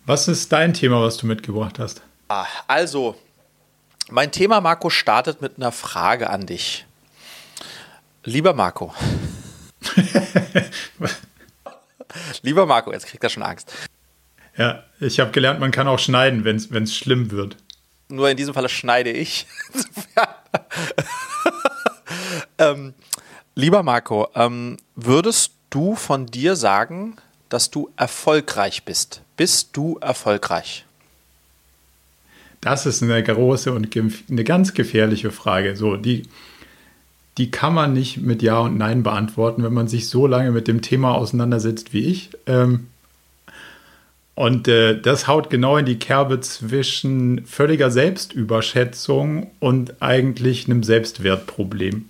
Was 0.07 0.28
ist 0.28 0.50
dein 0.52 0.75
Thema, 0.75 1.02
was 1.02 1.19
du 1.19 1.26
mitgebracht 1.26 1.78
hast? 1.78 2.02
Ah, 2.28 2.47
also, 2.66 3.16
mein 4.11 4.33
Thema, 4.33 4.61
Marco, 4.61 4.90
startet 4.90 5.40
mit 5.40 5.57
einer 5.57 5.73
Frage 5.73 6.31
an 6.31 6.47
dich. 6.47 6.87
Lieber 8.25 8.55
Marco. 8.55 8.95
Lieber 12.43 12.67
Marco, 12.67 12.93
jetzt 12.93 13.07
kriegt 13.07 13.25
er 13.25 13.31
schon 13.31 13.43
Angst. 13.43 13.73
Ja, 14.57 14.85
ich 14.99 15.21
habe 15.21 15.31
gelernt, 15.31 15.61
man 15.61 15.71
kann 15.71 15.88
auch 15.88 15.99
schneiden, 15.99 16.45
wenn 16.45 16.83
es 16.83 16.97
schlimm 16.97 17.31
wird. 17.31 17.57
Nur 18.09 18.29
in 18.29 18.37
diesem 18.37 18.55
Falle 18.55 18.69
schneide 18.69 19.11
ich. 19.11 19.47
ähm, 22.59 22.95
lieber 23.55 23.83
Marco, 23.83 24.29
ähm, 24.35 24.76
würdest 24.97 25.52
du 25.71 25.95
von 25.95 26.26
dir 26.26 26.57
sagen, 26.57 27.17
dass 27.49 27.71
du 27.71 27.90
erfolgreich 27.97 28.85
bist? 28.85 29.23
Bist 29.37 29.76
du 29.76 29.99
erfolgreich? 29.99 30.85
Das 32.61 32.85
ist 32.87 33.02
eine 33.02 33.23
große 33.23 33.73
und 33.73 33.88
eine 33.97 34.45
ganz 34.45 34.75
gefährliche 34.75 35.31
Frage. 35.31 35.76
So, 35.76 35.97
die, 35.97 36.25
die 37.38 37.50
kann 37.50 37.73
man 37.73 37.93
nicht 37.93 38.19
mit 38.19 38.43
Ja 38.43 38.59
und 38.59 38.76
Nein 38.76 39.02
beantworten, 39.02 39.62
wenn 39.62 39.73
man 39.73 39.88
sich 39.88 40.09
so 40.09 40.26
lange 40.26 40.50
mit 40.50 40.69
dem 40.69 40.83
Thema 40.83 41.14
auseinandersetzt 41.14 41.93
wie 41.95 42.05
ich. 42.05 42.31
Ähm, 42.47 42.88
und 44.35 44.69
äh, 44.69 44.99
das 44.99 45.26
haut 45.26 45.50
genau 45.50 45.76
in 45.76 45.87
die 45.87 45.99
Kerbe 45.99 46.40
zwischen 46.40 47.45
völliger 47.47 47.90
Selbstüberschätzung 47.90 49.50
und 49.59 50.00
eigentlich 50.02 50.67
einem 50.67 50.83
Selbstwertproblem. 50.83 52.07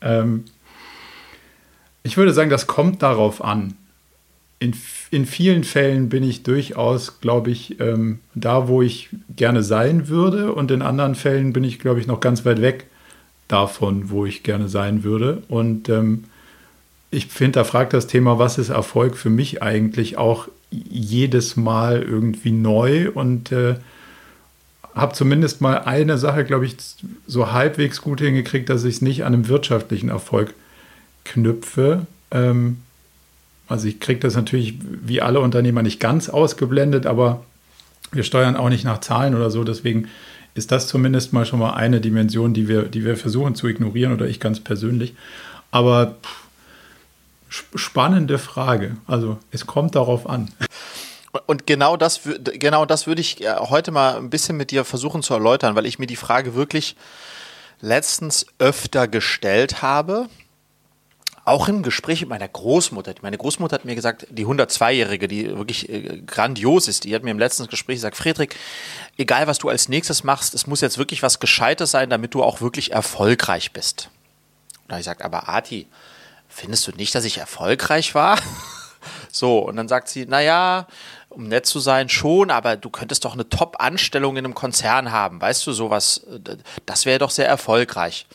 Ähm, 0.00 0.44
ich 2.02 2.16
würde 2.16 2.32
sagen, 2.32 2.50
das 2.50 2.66
kommt 2.66 3.02
darauf 3.02 3.42
an. 3.42 3.74
In, 4.64 4.74
in 5.10 5.26
vielen 5.26 5.62
Fällen 5.62 6.08
bin 6.08 6.22
ich 6.24 6.42
durchaus, 6.42 7.20
glaube 7.20 7.50
ich, 7.50 7.78
ähm, 7.80 8.20
da, 8.34 8.66
wo 8.66 8.80
ich 8.80 9.10
gerne 9.36 9.62
sein 9.62 10.08
würde. 10.08 10.54
Und 10.54 10.70
in 10.70 10.80
anderen 10.80 11.14
Fällen 11.14 11.52
bin 11.52 11.64
ich, 11.64 11.78
glaube 11.78 12.00
ich, 12.00 12.06
noch 12.06 12.20
ganz 12.20 12.46
weit 12.46 12.62
weg 12.62 12.86
davon, 13.46 14.08
wo 14.08 14.24
ich 14.24 14.42
gerne 14.42 14.70
sein 14.70 15.04
würde. 15.04 15.42
Und 15.48 15.90
ähm, 15.90 16.24
ich 17.10 17.26
finde, 17.26 17.60
da 17.60 17.64
fragt 17.64 17.92
das 17.92 18.06
Thema, 18.06 18.38
was 18.38 18.56
ist 18.56 18.70
Erfolg 18.70 19.18
für 19.18 19.28
mich 19.28 19.62
eigentlich 19.62 20.16
auch 20.16 20.48
jedes 20.70 21.56
Mal 21.56 22.02
irgendwie 22.02 22.52
neu 22.52 23.10
und 23.10 23.52
äh, 23.52 23.74
habe 24.94 25.12
zumindest 25.12 25.60
mal 25.60 25.76
eine 25.80 26.16
Sache, 26.16 26.42
glaube 26.44 26.64
ich, 26.64 26.76
so 27.26 27.52
halbwegs 27.52 28.00
gut 28.00 28.22
hingekriegt, 28.22 28.70
dass 28.70 28.84
ich 28.84 28.94
es 28.94 29.02
nicht 29.02 29.24
an 29.24 29.34
einem 29.34 29.48
wirtschaftlichen 29.48 30.08
Erfolg 30.08 30.54
knüpfe. 31.24 32.06
Ähm, 32.30 32.78
also 33.68 33.88
ich 33.88 34.00
kriege 34.00 34.20
das 34.20 34.34
natürlich 34.34 34.74
wie 34.80 35.22
alle 35.22 35.40
Unternehmer 35.40 35.82
nicht 35.82 36.00
ganz 36.00 36.28
ausgeblendet, 36.28 37.06
aber 37.06 37.44
wir 38.12 38.22
steuern 38.22 38.56
auch 38.56 38.68
nicht 38.68 38.84
nach 38.84 39.00
Zahlen 39.00 39.34
oder 39.34 39.50
so. 39.50 39.64
Deswegen 39.64 40.08
ist 40.54 40.70
das 40.70 40.86
zumindest 40.86 41.32
mal 41.32 41.46
schon 41.46 41.58
mal 41.58 41.74
eine 41.74 42.00
Dimension, 42.00 42.54
die 42.54 42.68
wir, 42.68 42.82
die 42.82 43.04
wir 43.04 43.16
versuchen 43.16 43.54
zu 43.54 43.66
ignorieren 43.66 44.12
oder 44.12 44.26
ich 44.26 44.38
ganz 44.40 44.60
persönlich. 44.60 45.14
Aber 45.70 46.14
pff, 46.22 46.44
spannende 47.74 48.38
Frage. 48.38 48.96
Also 49.06 49.38
es 49.50 49.66
kommt 49.66 49.94
darauf 49.94 50.28
an. 50.28 50.50
Und 51.46 51.66
genau 51.66 51.96
das, 51.96 52.20
genau 52.58 52.86
das 52.86 53.06
würde 53.06 53.20
ich 53.20 53.42
äh, 53.42 53.56
heute 53.56 53.90
mal 53.90 54.16
ein 54.16 54.30
bisschen 54.30 54.56
mit 54.56 54.70
dir 54.70 54.84
versuchen 54.84 55.22
zu 55.22 55.34
erläutern, 55.34 55.74
weil 55.74 55.86
ich 55.86 55.98
mir 55.98 56.06
die 56.06 56.16
Frage 56.16 56.54
wirklich 56.54 56.94
letztens 57.80 58.46
öfter 58.58 59.08
gestellt 59.08 59.82
habe. 59.82 60.28
Auch 61.46 61.68
im 61.68 61.82
Gespräch 61.82 62.20
mit 62.20 62.30
meiner 62.30 62.48
Großmutter. 62.48 63.14
Meine 63.20 63.36
Großmutter 63.36 63.74
hat 63.74 63.84
mir 63.84 63.94
gesagt, 63.94 64.26
die 64.30 64.46
102-Jährige, 64.46 65.28
die 65.28 65.54
wirklich 65.54 65.90
äh, 65.90 66.22
grandios 66.26 66.88
ist, 66.88 67.04
die 67.04 67.14
hat 67.14 67.22
mir 67.22 67.32
im 67.32 67.38
letzten 67.38 67.66
Gespräch 67.66 67.96
gesagt, 67.96 68.16
Friedrich, 68.16 68.50
egal 69.18 69.46
was 69.46 69.58
du 69.58 69.68
als 69.68 69.90
nächstes 69.90 70.24
machst, 70.24 70.54
es 70.54 70.66
muss 70.66 70.80
jetzt 70.80 70.96
wirklich 70.96 71.22
was 71.22 71.40
Gescheites 71.40 71.90
sein, 71.90 72.08
damit 72.08 72.32
du 72.32 72.42
auch 72.42 72.62
wirklich 72.62 72.92
erfolgreich 72.92 73.72
bist. 73.72 74.08
Und 74.82 74.88
da 74.88 74.92
habe 74.94 75.00
ich 75.00 75.04
gesagt, 75.04 75.22
aber 75.22 75.48
Arti, 75.48 75.86
findest 76.48 76.86
du 76.86 76.92
nicht, 76.92 77.14
dass 77.14 77.24
ich 77.24 77.36
erfolgreich 77.36 78.14
war? 78.14 78.38
so, 79.30 79.58
und 79.58 79.76
dann 79.76 79.88
sagt 79.88 80.08
sie, 80.08 80.24
naja, 80.24 80.86
um 81.28 81.48
nett 81.48 81.66
zu 81.66 81.78
sein, 81.78 82.08
schon, 82.08 82.50
aber 82.50 82.76
du 82.76 82.88
könntest 82.88 83.24
doch 83.26 83.34
eine 83.34 83.48
Top-Anstellung 83.50 84.38
in 84.38 84.46
einem 84.46 84.54
Konzern 84.54 85.12
haben, 85.12 85.42
weißt 85.42 85.66
du, 85.66 85.72
sowas, 85.72 86.26
das 86.86 87.04
wäre 87.04 87.18
doch 87.18 87.30
sehr 87.30 87.48
erfolgreich. 87.48 88.26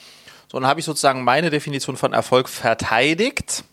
So, 0.52 0.60
dann 0.60 0.68
habe 0.68 0.80
ich 0.80 0.86
sozusagen 0.86 1.24
meine 1.24 1.50
Definition 1.50 1.96
von 1.96 2.14
Erfolg 2.14 2.50
verteidigt. 2.50 3.64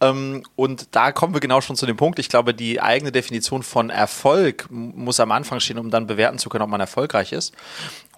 Ähm, 0.00 0.44
und 0.56 0.94
da 0.94 1.10
kommen 1.10 1.32
wir 1.32 1.40
genau 1.40 1.62
schon 1.62 1.74
zu 1.74 1.86
dem 1.86 1.96
Punkt. 1.96 2.18
Ich 2.18 2.28
glaube, 2.28 2.52
die 2.52 2.82
eigene 2.82 3.12
Definition 3.12 3.62
von 3.62 3.88
Erfolg 3.88 4.66
muss 4.70 5.20
am 5.20 5.32
Anfang 5.32 5.60
stehen, 5.60 5.78
um 5.78 5.90
dann 5.90 6.06
bewerten 6.06 6.38
zu 6.38 6.50
können, 6.50 6.62
ob 6.62 6.70
man 6.70 6.80
erfolgreich 6.80 7.32
ist 7.32 7.54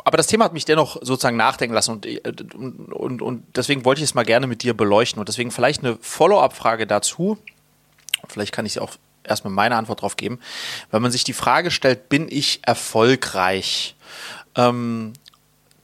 aber 0.09 0.17
das 0.17 0.27
Thema 0.27 0.47
hat 0.47 0.55
mich 0.55 0.65
dennoch 0.65 0.97
sozusagen 1.03 1.37
nachdenken 1.37 1.75
lassen 1.75 2.01
äh, 2.05 2.21
und, 2.55 2.93
und, 2.93 3.21
und 3.21 3.45
deswegen 3.55 3.85
wollte 3.85 4.01
ich 4.01 4.07
es 4.07 4.15
mal 4.15 4.25
gerne 4.25 4.47
mit 4.47 4.63
dir 4.63 4.73
beleuchten 4.75 5.21
und 5.21 5.29
deswegen 5.29 5.51
vielleicht 5.51 5.85
eine 5.85 5.99
Follow-up-Frage 6.01 6.87
dazu. 6.87 7.37
Vielleicht 8.27 8.53
kann 8.53 8.65
ich 8.65 8.81
auch 8.81 8.93
erstmal 9.23 9.53
meine 9.53 9.77
Antwort 9.77 10.01
drauf 10.01 10.17
geben. 10.17 10.41
Wenn 10.91 11.03
man 11.03 11.13
sich 11.13 11.25
die 11.25 11.35
Frage 11.35 11.71
stellt, 11.71 12.09
bin 12.09 12.27
ich 12.31 12.61
erfolgreich? 12.63 13.97
Ähm, 14.55 15.13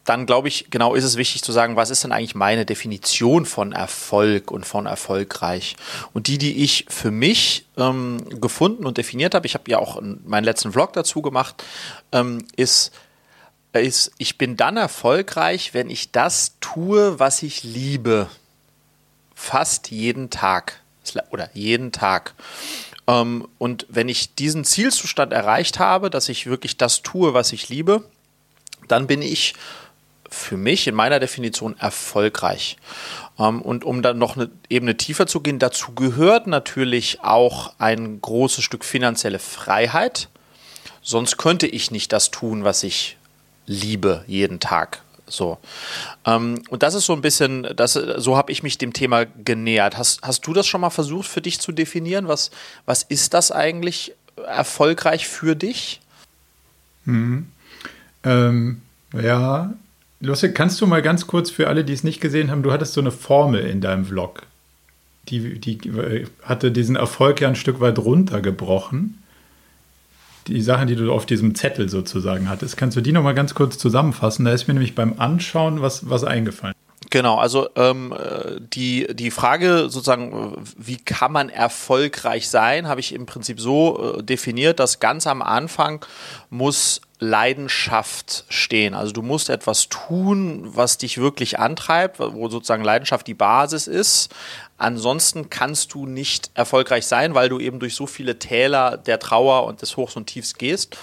dann 0.04 0.26
glaube 0.26 0.49
ich, 0.49 0.66
genau 0.70 0.94
ist 0.94 1.04
es 1.04 1.16
wichtig 1.16 1.42
zu 1.42 1.52
sagen, 1.52 1.76
was 1.76 1.90
ist 1.90 2.04
denn 2.04 2.12
eigentlich 2.12 2.34
meine 2.34 2.66
Definition 2.66 3.46
von 3.46 3.73
Erfolg 3.73 4.50
und 4.50 4.66
von 4.66 4.87
erfolgreich? 4.87 5.76
Und 6.12 6.26
die, 6.26 6.38
die 6.38 6.62
ich 6.62 6.87
für 6.88 7.11
mich 7.11 7.66
ähm, 7.76 8.18
gefunden 8.40 8.87
und 8.87 8.99
definiert 8.99 9.34
habe, 9.34 9.46
ich 9.46 9.54
habe 9.54 9.70
ja 9.70 9.78
auch 9.78 10.00
meinen 10.25 10.44
letzten 10.44 10.73
Vlog 10.73 10.92
dazu 10.92 11.23
gemacht, 11.23 11.64
ähm, 12.12 12.44
ist 12.56 12.92
ist, 13.80 14.12
ich 14.18 14.38
bin 14.38 14.56
dann 14.56 14.76
erfolgreich, 14.76 15.75
wenn 15.75 15.90
ich 15.90 16.12
das 16.12 16.56
tue, 16.61 17.18
was 17.18 17.42
ich 17.42 17.64
liebe. 17.64 18.28
Fast 19.34 19.90
jeden 19.90 20.30
Tag. 20.30 20.80
Oder 21.30 21.50
jeden 21.54 21.92
Tag. 21.92 22.34
Ähm, 23.06 23.49
und 23.58 23.87
wenn 23.88 24.08
ich 24.08 24.34
diesen 24.34 24.64
Zielzustand 24.64 25.32
erreicht 25.32 25.78
habe, 25.78 26.08
dass 26.08 26.28
ich 26.28 26.46
wirklich 26.46 26.76
das 26.76 27.02
tue, 27.02 27.34
was 27.34 27.52
ich 27.52 27.68
liebe, 27.68 28.04
dann 28.88 29.06
bin 29.06 29.23
ich 29.23 29.54
für 30.35 30.57
mich 30.57 30.87
in 30.87 30.95
meiner 30.95 31.21
Definition 31.21 31.76
erfolgreich. 31.79 32.76
Ähm, 33.38 33.62
und 33.62 33.85
um 33.85 34.03
dann 34.03 34.19
noch 34.19 34.37
eine 34.37 34.50
Ebene 34.69 34.97
tiefer 34.97 35.26
zu 35.26 35.41
gehen, 35.41 35.59
dazu 35.59 35.93
gehört 35.93 36.47
natürlich 36.47 37.23
auch 37.23 37.73
ein 37.79 38.21
großes 38.21 38.64
Stück 38.64 38.85
finanzielle 38.85 39.38
Freiheit. 39.38 40.29
Sonst 41.03 41.37
könnte 41.37 41.67
ich 41.67 41.91
nicht 41.91 42.12
das 42.12 42.31
tun, 42.31 42.64
was 42.64 42.83
ich 42.83 43.17
liebe 43.67 44.25
jeden 44.26 44.61
Tag. 44.61 45.03
So. 45.26 45.59
Ähm, 46.26 46.62
und 46.69 46.83
das 46.83 46.95
ist 46.95 47.07
so 47.07 47.12
ein 47.14 47.23
bisschen, 47.23 47.67
das, 47.76 47.95
so 47.95 48.37
habe 48.37 48.53
ich 48.53 48.62
mich 48.62 48.79
dem 48.79 48.93
Thema 48.93 49.25
genähert. 49.25 49.97
Hast, 49.97 50.23
hast 50.23 50.47
du 50.47 50.53
das 50.53 50.67
schon 50.67 50.81
mal 50.81 50.91
versucht 50.91 51.29
für 51.29 51.41
dich 51.41 51.61
zu 51.61 51.73
definieren? 51.73 52.29
Was, 52.29 52.50
was 52.85 53.03
ist 53.03 53.35
das 53.35 53.50
eigentlich 53.50 54.12
erfolgreich 54.47 55.26
für 55.26 55.57
dich? 55.57 56.00
Mhm. 57.05 57.50
Ähm, 58.25 58.83
ja, 59.12 59.73
lustig, 60.25 60.54
kannst 60.54 60.81
du 60.81 60.87
mal 60.87 61.02
ganz 61.02 61.26
kurz 61.26 61.50
für 61.50 61.69
alle, 61.69 61.85
die 61.85 61.93
es 61.93 62.04
nicht 62.04 62.21
gesehen 62.21 62.50
haben, 62.50 62.62
du 62.62 62.73
hattest 62.73 62.95
so 62.95 63.00
eine 63.00 63.11
Formel 63.11 63.61
in 63.61 63.81
deinem 63.81 64.04
Vlog. 64.04 64.43
Die, 65.28 65.59
die 65.59 66.26
hatte 66.43 66.71
diesen 66.71 66.97
Erfolg 66.97 67.40
ja 67.40 67.49
ein 67.49 67.57
Stück 67.57 67.81
weit 67.81 67.99
runtergebrochen 67.99 69.19
die 70.47 70.61
Sachen, 70.61 70.88
die 70.88 70.97
du 70.97 71.12
auf 71.12 71.26
diesem 71.26 71.54
Zettel 71.54 71.88
sozusagen 71.88 72.49
hattest. 72.49 72.76
Kannst 72.76 72.97
du 72.97 73.00
die 73.00 73.12
nochmal 73.12 73.35
ganz 73.35 73.54
kurz 73.54 73.78
zusammenfassen? 73.78 74.45
Da 74.45 74.52
ist 74.52 74.69
mir 74.69 74.75
nämlich 74.75 74.95
beim 74.95 75.19
Anschauen 75.19 75.81
was, 75.81 76.09
was 76.09 76.25
eingefallen. 76.25 76.75
Genau, 77.11 77.37
also 77.37 77.69
ähm, 77.76 78.14
die, 78.59 79.07
die 79.14 79.31
Frage 79.31 79.88
sozusagen, 79.88 80.57
wie 80.76 80.97
kann 80.97 81.33
man 81.33 81.49
erfolgreich 81.49 82.49
sein, 82.49 82.88
habe 82.88 83.00
ich 83.00 83.14
im 83.14 83.26
Prinzip 83.26 83.61
so 83.61 84.16
äh, 84.19 84.23
definiert, 84.23 84.81
dass 84.81 85.00
ganz 85.00 85.26
am 85.26 85.43
Anfang 85.43 86.04
muss 86.50 87.00
Leidenschaft 87.25 88.45
stehen. 88.49 88.95
Also 88.95 89.12
du 89.12 89.23
musst 89.23 89.50
etwas 89.50 89.88
tun, 89.88 90.62
was 90.64 90.99
dich 90.99 91.19
wirklich 91.19 91.59
antreibt, 91.59 92.21
wo 92.21 92.49
sozusagen 92.49 92.85
Leidenschaft 92.85 93.26
die 93.26 93.35
Basis 93.35 93.87
ist. 93.87 94.35
Ansonsten 94.76 95.50
kannst 95.50 95.95
du 95.95 96.07
nicht 96.07 96.50
erfolgreich 96.54 97.07
sein, 97.07 97.35
weil 97.35 97.49
du 97.49 97.59
eben 97.59 97.78
durch 97.78 97.95
so 97.95 98.07
viele 98.07 98.38
Täler 98.38 98.97
der 98.97 99.19
Trauer 99.19 99.64
und 99.64 99.83
des 99.83 99.97
Hochs 99.97 100.16
und 100.16 100.26
Tiefs 100.26 100.54
gehst. 100.54 100.97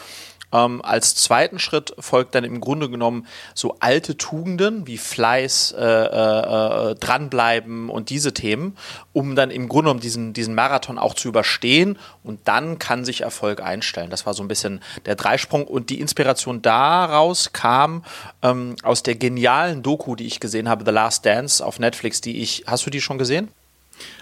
Ähm, 0.53 0.81
als 0.83 1.15
zweiten 1.15 1.59
Schritt 1.59 1.93
folgt 1.99 2.35
dann 2.35 2.43
im 2.43 2.59
Grunde 2.59 2.89
genommen 2.89 3.27
so 3.53 3.77
alte 3.79 4.17
Tugenden 4.17 4.87
wie 4.87 4.97
Fleiß, 4.97 5.75
äh, 5.77 5.83
äh, 5.83 6.91
äh, 6.91 6.95
dranbleiben 6.95 7.89
und 7.89 8.09
diese 8.09 8.33
Themen, 8.33 8.77
um 9.13 9.35
dann 9.35 9.51
im 9.51 9.67
Grunde 9.69 9.87
genommen 9.87 9.99
diesen, 9.99 10.33
diesen 10.33 10.55
Marathon 10.55 10.97
auch 10.97 11.13
zu 11.13 11.27
überstehen 11.27 11.97
und 12.23 12.39
dann 12.45 12.79
kann 12.79 13.05
sich 13.05 13.21
Erfolg 13.21 13.61
einstellen. 13.61 14.09
Das 14.09 14.25
war 14.25 14.33
so 14.33 14.43
ein 14.43 14.47
bisschen 14.47 14.81
der 15.05 15.15
Dreisprung 15.15 15.65
und 15.65 15.89
die 15.89 15.99
Inspiration 15.99 16.61
daraus 16.61 17.53
kam 17.53 18.03
ähm, 18.41 18.75
aus 18.83 19.03
der 19.03 19.15
genialen 19.15 19.83
Doku, 19.83 20.15
die 20.15 20.27
ich 20.27 20.39
gesehen 20.39 20.69
habe, 20.69 20.83
The 20.85 20.91
Last 20.91 21.25
Dance 21.25 21.65
auf 21.65 21.79
Netflix, 21.79 22.21
die 22.21 22.41
ich, 22.41 22.63
hast 22.67 22.85
du 22.85 22.89
die 22.89 23.01
schon 23.01 23.17
gesehen? 23.17 23.49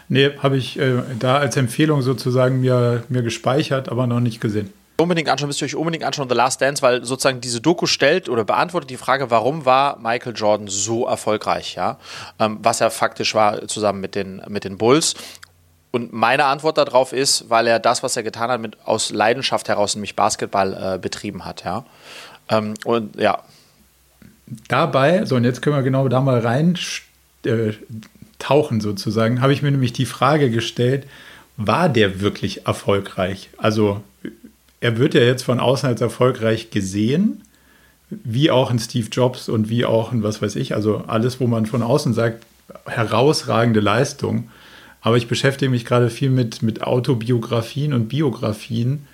Nee, 0.07 0.31
habe 0.39 0.57
ich 0.57 0.79
äh, 0.79 1.01
da 1.19 1.37
als 1.37 1.55
Empfehlung 1.55 2.01
sozusagen 2.01 2.61
mir, 2.61 3.03
mir 3.09 3.21
gespeichert, 3.21 3.89
aber 3.89 4.07
noch 4.07 4.19
nicht 4.19 4.41
gesehen. 4.41 4.73
Unbedingt 4.99 5.29
anschauen, 5.29 5.47
müsst 5.47 5.61
ihr 5.61 5.65
euch 5.65 5.75
unbedingt 5.75 6.03
anschauen, 6.03 6.27
The 6.27 6.35
Last 6.35 6.61
Dance, 6.61 6.81
weil 6.81 7.05
sozusagen 7.05 7.39
diese 7.39 7.61
Doku 7.61 7.85
stellt 7.85 8.27
oder 8.27 8.43
beantwortet 8.43 8.89
die 8.89 8.97
Frage, 8.97 9.31
warum 9.31 9.65
war 9.65 9.97
Michael 9.99 10.33
Jordan 10.35 10.67
so 10.67 11.07
erfolgreich, 11.07 11.75
ja? 11.75 11.97
Ähm, 12.37 12.59
was 12.61 12.81
er 12.81 12.91
faktisch 12.91 13.33
war 13.33 13.65
zusammen 13.67 14.01
mit 14.01 14.15
den, 14.15 14.41
mit 14.49 14.65
den 14.65 14.77
Bulls. 14.77 15.15
Und 15.91 16.11
meine 16.11 16.45
Antwort 16.45 16.77
darauf 16.77 17.13
ist, 17.13 17.49
weil 17.49 17.65
er 17.67 17.79
das, 17.79 18.03
was 18.03 18.17
er 18.17 18.23
getan 18.23 18.51
hat, 18.51 18.59
mit, 18.59 18.77
aus 18.85 19.09
Leidenschaft 19.09 19.69
heraus, 19.69 19.95
nämlich 19.95 20.17
Basketball, 20.17 20.95
äh, 20.95 20.99
betrieben 20.99 21.45
hat, 21.45 21.63
ja. 21.63 21.85
Ähm, 22.49 22.73
und 22.83 23.15
ja. 23.15 23.43
Dabei, 24.67 25.23
so 25.25 25.37
und 25.37 25.45
jetzt 25.45 25.61
können 25.61 25.77
wir 25.77 25.83
genau 25.83 26.09
da 26.09 26.19
mal 26.19 26.39
rein 26.39 26.77
äh, 27.45 27.71
tauchen 28.37 28.81
sozusagen, 28.81 29.41
habe 29.41 29.53
ich 29.53 29.61
mir 29.61 29.71
nämlich 29.71 29.93
die 29.93 30.05
Frage 30.05 30.49
gestellt, 30.49 31.07
war 31.55 31.87
der 31.87 32.19
wirklich 32.19 32.65
erfolgreich? 32.65 33.49
Also 33.57 34.01
er 34.81 34.97
wird 34.97 35.13
ja 35.13 35.21
jetzt 35.21 35.43
von 35.43 35.59
außen 35.59 35.87
als 35.89 36.01
erfolgreich 36.01 36.71
gesehen, 36.71 37.43
wie 38.09 38.49
auch 38.49 38.71
ein 38.71 38.79
Steve 38.79 39.07
Jobs 39.11 39.49
und 39.49 39.69
wie 39.69 39.85
auch 39.85 40.11
ein 40.11 40.23
was 40.23 40.41
weiß 40.41 40.55
ich, 40.55 40.73
also 40.73 41.03
alles, 41.07 41.39
wo 41.39 41.47
man 41.47 41.65
von 41.65 41.83
außen 41.83 42.13
sagt, 42.13 42.45
herausragende 42.85 43.79
Leistung. 43.79 44.49
Aber 45.01 45.17
ich 45.17 45.27
beschäftige 45.27 45.69
mich 45.69 45.85
gerade 45.85 46.09
viel 46.09 46.29
mit, 46.29 46.61
mit 46.61 46.83
Autobiografien 46.83 47.93
und 47.93 48.09
Biografien. 48.09 49.07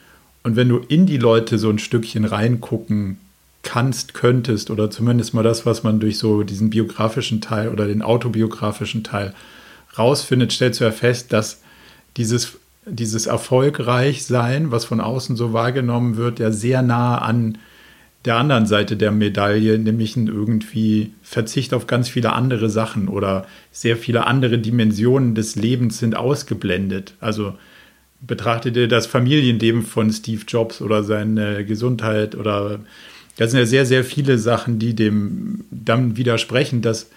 Und 0.44 0.56
wenn 0.56 0.70
du 0.70 0.78
in 0.78 1.06
die 1.06 1.18
Leute 1.18 1.58
so 1.58 1.70
ein 1.70 1.80
Stückchen 1.80 2.26
reingucken 2.26 3.18
kannst, 3.64 4.14
könntest, 4.14 4.70
oder 4.70 4.90
zumindest 4.90 5.34
mal 5.34 5.44
das, 5.44 5.66
was 5.66 5.84
man 5.84 6.00
durch 6.00 6.18
so 6.18 6.44
diesen 6.44 6.70
biografischen 6.70 7.42
Teil 7.42 7.70
oder 7.70 7.88
den 7.88 8.02
autobiografischen 8.02 9.04
Teil 9.04 9.34
rausfindet, 9.98 10.52
stellst 10.52 10.80
du 10.80 10.86
ja 10.86 10.92
fest, 10.92 11.34
dass 11.34 11.62
dieses, 12.18 12.58
dieses 12.86 13.26
Erfolgreichsein, 13.26 14.72
was 14.72 14.86
von 14.86 15.02
außen 15.02 15.36
so 15.36 15.54
wahrgenommen 15.54 16.18
wird, 16.18 16.40
ja 16.40 16.52
sehr 16.52 16.82
nah 16.82 17.18
an 17.18 17.58
der 18.26 18.38
anderen 18.38 18.66
Seite 18.66 18.98
der 18.98 19.12
Medaille, 19.12 19.78
nämlich 19.78 20.16
ein 20.16 20.28
irgendwie 20.28 21.14
Verzicht 21.22 21.74
auf 21.74 21.86
ganz 21.88 22.10
viele 22.10 22.34
andere 22.34 22.70
Sachen 22.70 23.08
oder 23.08 23.46
sehr 23.72 23.98
viele 23.98 24.26
andere 24.26 24.58
Dimensionen 24.58 25.36
des 25.36 25.56
Lebens 25.56 26.00
sind 26.00 26.16
ausgeblendet. 26.16 27.14
Also 27.20 27.54
betrachtet 28.22 28.78
ihr 28.78 28.88
das 28.88 29.06
Familienleben 29.06 29.84
von 29.84 30.12
Steve 30.12 30.42
Jobs 30.48 30.82
oder 30.82 31.04
seine 31.04 31.66
Gesundheit 31.66 32.36
oder 32.36 32.80
das 33.38 33.52
sind 33.52 33.60
ja 33.60 33.66
sehr, 33.66 33.86
sehr 33.86 34.04
viele 34.04 34.38
Sachen, 34.38 34.80
die 34.80 34.96
dem 34.96 35.66
dann 35.70 36.18
widersprechen, 36.18 36.82
dass 36.82 37.10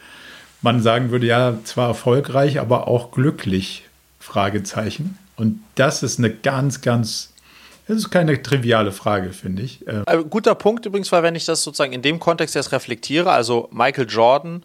man 0.61 0.83
sagen 0.83 1.11
würde, 1.11 1.27
ja, 1.27 1.59
zwar 1.65 1.89
erfolgreich, 1.89 2.59
aber 2.59 2.89
auch 2.89 3.13
glücklich, 3.13 3.85
Fragezeichen. 4.19 5.17
Und 5.39 5.65
das 5.77 6.03
ist 6.03 6.19
eine 6.19 6.31
ganz, 6.31 6.83
ganz, 6.83 7.33
das 7.87 7.97
ist 7.97 8.11
keine 8.11 8.43
triviale 8.43 8.93
Frage, 8.93 9.33
finde 9.33 9.63
ich. 9.63 9.87
Äh, 9.87 10.05
guter 10.29 10.55
Punkt 10.55 10.85
übrigens, 10.85 11.11
weil 11.13 11.23
wenn 11.23 11.35
ich 11.35 11.47
das 11.47 11.63
sozusagen 11.63 11.93
in 11.93 12.03
dem 12.03 12.19
Kontext 12.19 12.55
jetzt 12.55 12.73
reflektiere, 12.73 13.31
also 13.31 13.69
Michael 13.73 14.07
Jordan 14.09 14.63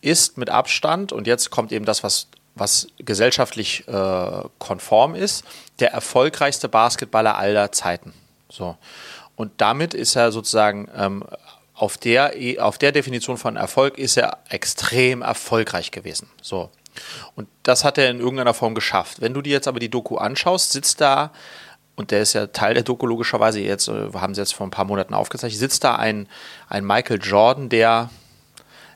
ist 0.00 0.38
mit 0.38 0.48
Abstand, 0.48 1.12
und 1.12 1.26
jetzt 1.26 1.50
kommt 1.50 1.72
eben 1.72 1.84
das, 1.84 2.02
was 2.02 2.28
was 2.54 2.88
gesellschaftlich 2.98 3.86
äh, 3.88 4.42
konform 4.58 5.14
ist, 5.14 5.44
der 5.78 5.92
erfolgreichste 5.92 6.68
Basketballer 6.68 7.38
aller 7.38 7.72
Zeiten. 7.72 8.12
So. 8.48 8.76
Und 9.36 9.52
damit 9.56 9.94
ist 9.94 10.16
er 10.16 10.32
sozusagen 10.32 10.88
ähm, 10.94 11.24
auf, 11.74 11.96
der, 11.96 12.34
auf 12.60 12.78
der 12.78 12.92
Definition 12.92 13.38
von 13.38 13.56
Erfolg 13.56 13.98
ist 13.98 14.16
er 14.16 14.38
extrem 14.50 15.22
erfolgreich 15.22 15.90
gewesen. 15.90 16.28
So. 16.42 16.70
Und 17.34 17.48
das 17.62 17.84
hat 17.84 17.98
er 17.98 18.10
in 18.10 18.20
irgendeiner 18.20 18.54
Form 18.54 18.74
geschafft. 18.74 19.20
Wenn 19.20 19.34
du 19.34 19.42
dir 19.42 19.52
jetzt 19.52 19.68
aber 19.68 19.80
die 19.80 19.90
Doku 19.90 20.16
anschaust, 20.16 20.72
sitzt 20.72 21.00
da, 21.00 21.32
und 21.94 22.10
der 22.10 22.22
ist 22.22 22.32
ja 22.32 22.46
Teil 22.46 22.74
der 22.74 22.82
Doku 22.82 23.06
logischerweise, 23.06 23.60
jetzt 23.60 23.88
äh, 23.88 24.12
haben 24.14 24.34
sie 24.34 24.40
jetzt 24.40 24.54
vor 24.54 24.66
ein 24.66 24.70
paar 24.70 24.84
Monaten 24.84 25.14
aufgezeichnet, 25.14 25.60
sitzt 25.60 25.84
da 25.84 25.96
ein, 25.96 26.28
ein 26.68 26.84
Michael 26.84 27.20
Jordan, 27.22 27.68
der 27.68 28.10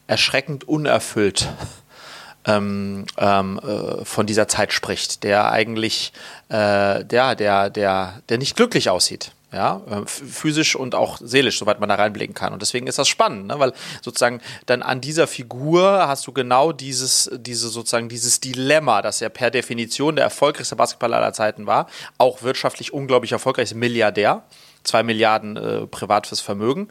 erschreckend 0.07 0.67
unerfüllt 0.67 1.49
ähm, 2.47 3.07
ähm, 3.19 3.59
äh, 3.59 4.05
von 4.05 4.27
dieser 4.27 4.49
Zeit 4.49 4.73
spricht, 4.73 5.25
der 5.25 5.51
eigentlich 5.51 6.13
äh, 6.49 7.05
der, 7.05 7.35
der, 7.35 7.71
der, 7.71 8.23
der 8.29 8.39
nicht 8.39 8.57
glücklich 8.57 8.89
aussieht 8.89 9.33
ja, 9.53 9.81
äh, 9.89 10.07
physisch 10.07 10.75
und 10.75 10.95
auch 10.95 11.19
seelisch, 11.23 11.59
soweit 11.59 11.79
man 11.79 11.89
da 11.89 11.95
reinblicken 11.95 12.35
kann. 12.35 12.53
Und 12.53 12.63
deswegen 12.63 12.87
ist 12.87 12.99
das 12.99 13.09
spannend, 13.09 13.47
ne? 13.47 13.59
weil 13.59 13.73
sozusagen 14.03 14.41
dann 14.67 14.83
an 14.83 15.01
dieser 15.01 15.27
Figur 15.27 16.09
hast 16.09 16.27
du 16.27 16.33
genau 16.33 16.73
dieses, 16.73 17.31
diese 17.33 17.69
sozusagen 17.69 18.09
dieses 18.09 18.41
Dilemma, 18.41 19.03
dass 19.03 19.23
er 19.23 19.29
per 19.29 19.51
Definition 19.51 20.17
der 20.17 20.25
erfolgreichste 20.25 20.77
Basketballer 20.77 21.19
aller 21.19 21.33
Zeiten 21.33 21.67
war, 21.67 21.87
auch 22.19 22.43
wirtschaftlich 22.43 22.93
unglaublich 22.93 23.33
erfolgreich, 23.33 23.73
Milliardär, 23.75 24.43
zwei 24.83 25.03
Milliarden 25.03 25.57
äh, 25.57 25.87
privat 25.87 26.27
fürs 26.27 26.41
Vermögen, 26.41 26.89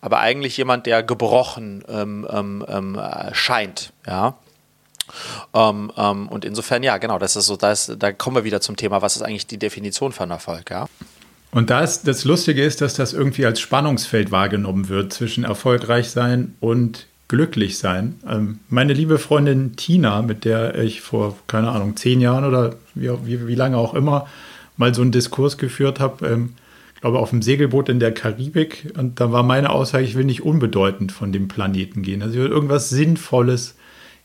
aber 0.00 0.20
eigentlich 0.20 0.56
jemand, 0.56 0.86
der 0.86 1.02
gebrochen 1.02 1.84
ähm, 1.88 2.26
ähm, 2.30 2.64
ähm 2.68 3.00
scheint, 3.32 3.92
ja. 4.06 4.34
Ähm, 5.54 5.90
ähm, 5.96 6.28
und 6.28 6.44
insofern, 6.44 6.82
ja, 6.82 6.98
genau, 6.98 7.18
das 7.18 7.36
ist 7.36 7.46
so, 7.46 7.56
das, 7.56 7.92
da 7.98 8.12
kommen 8.12 8.36
wir 8.36 8.44
wieder 8.44 8.60
zum 8.60 8.76
Thema, 8.76 9.00
was 9.00 9.16
ist 9.16 9.22
eigentlich 9.22 9.46
die 9.46 9.58
Definition 9.58 10.12
von 10.12 10.30
Erfolg, 10.30 10.70
ja? 10.70 10.86
Und 11.50 11.70
das, 11.70 12.02
das 12.02 12.24
Lustige 12.24 12.62
ist, 12.62 12.80
dass 12.80 12.94
das 12.94 13.12
irgendwie 13.12 13.46
als 13.46 13.60
Spannungsfeld 13.60 14.30
wahrgenommen 14.30 14.88
wird 14.88 15.12
zwischen 15.12 15.44
erfolgreich 15.44 16.10
sein 16.10 16.54
und 16.60 17.06
glücklich 17.28 17.78
sein. 17.78 18.16
Ähm, 18.28 18.58
meine 18.68 18.92
liebe 18.92 19.18
Freundin 19.18 19.76
Tina, 19.76 20.22
mit 20.22 20.44
der 20.44 20.78
ich 20.78 21.00
vor, 21.00 21.36
keine 21.46 21.70
Ahnung, 21.70 21.96
zehn 21.96 22.20
Jahren 22.20 22.44
oder 22.44 22.76
wie, 22.94 23.10
wie, 23.24 23.46
wie 23.46 23.54
lange 23.54 23.76
auch 23.76 23.94
immer 23.94 24.26
mal 24.76 24.94
so 24.94 25.02
einen 25.02 25.12
Diskurs 25.12 25.58
geführt 25.58 26.00
habe, 26.00 26.26
ähm, 26.26 26.54
glaube 27.00 27.18
auf 27.18 27.30
dem 27.30 27.42
Segelboot 27.42 27.88
in 27.88 28.00
der 28.00 28.12
Karibik. 28.12 28.92
Und 28.96 29.20
da 29.20 29.30
war 29.32 29.42
meine 29.42 29.70
Aussage, 29.70 30.04
ich 30.04 30.16
will 30.16 30.24
nicht 30.24 30.42
unbedeutend 30.42 31.12
von 31.12 31.32
dem 31.32 31.48
Planeten 31.48 32.02
gehen. 32.02 32.22
Also 32.22 32.36
ich 32.36 32.42
will 32.42 32.50
irgendwas 32.50 32.88
Sinnvolles 32.88 33.74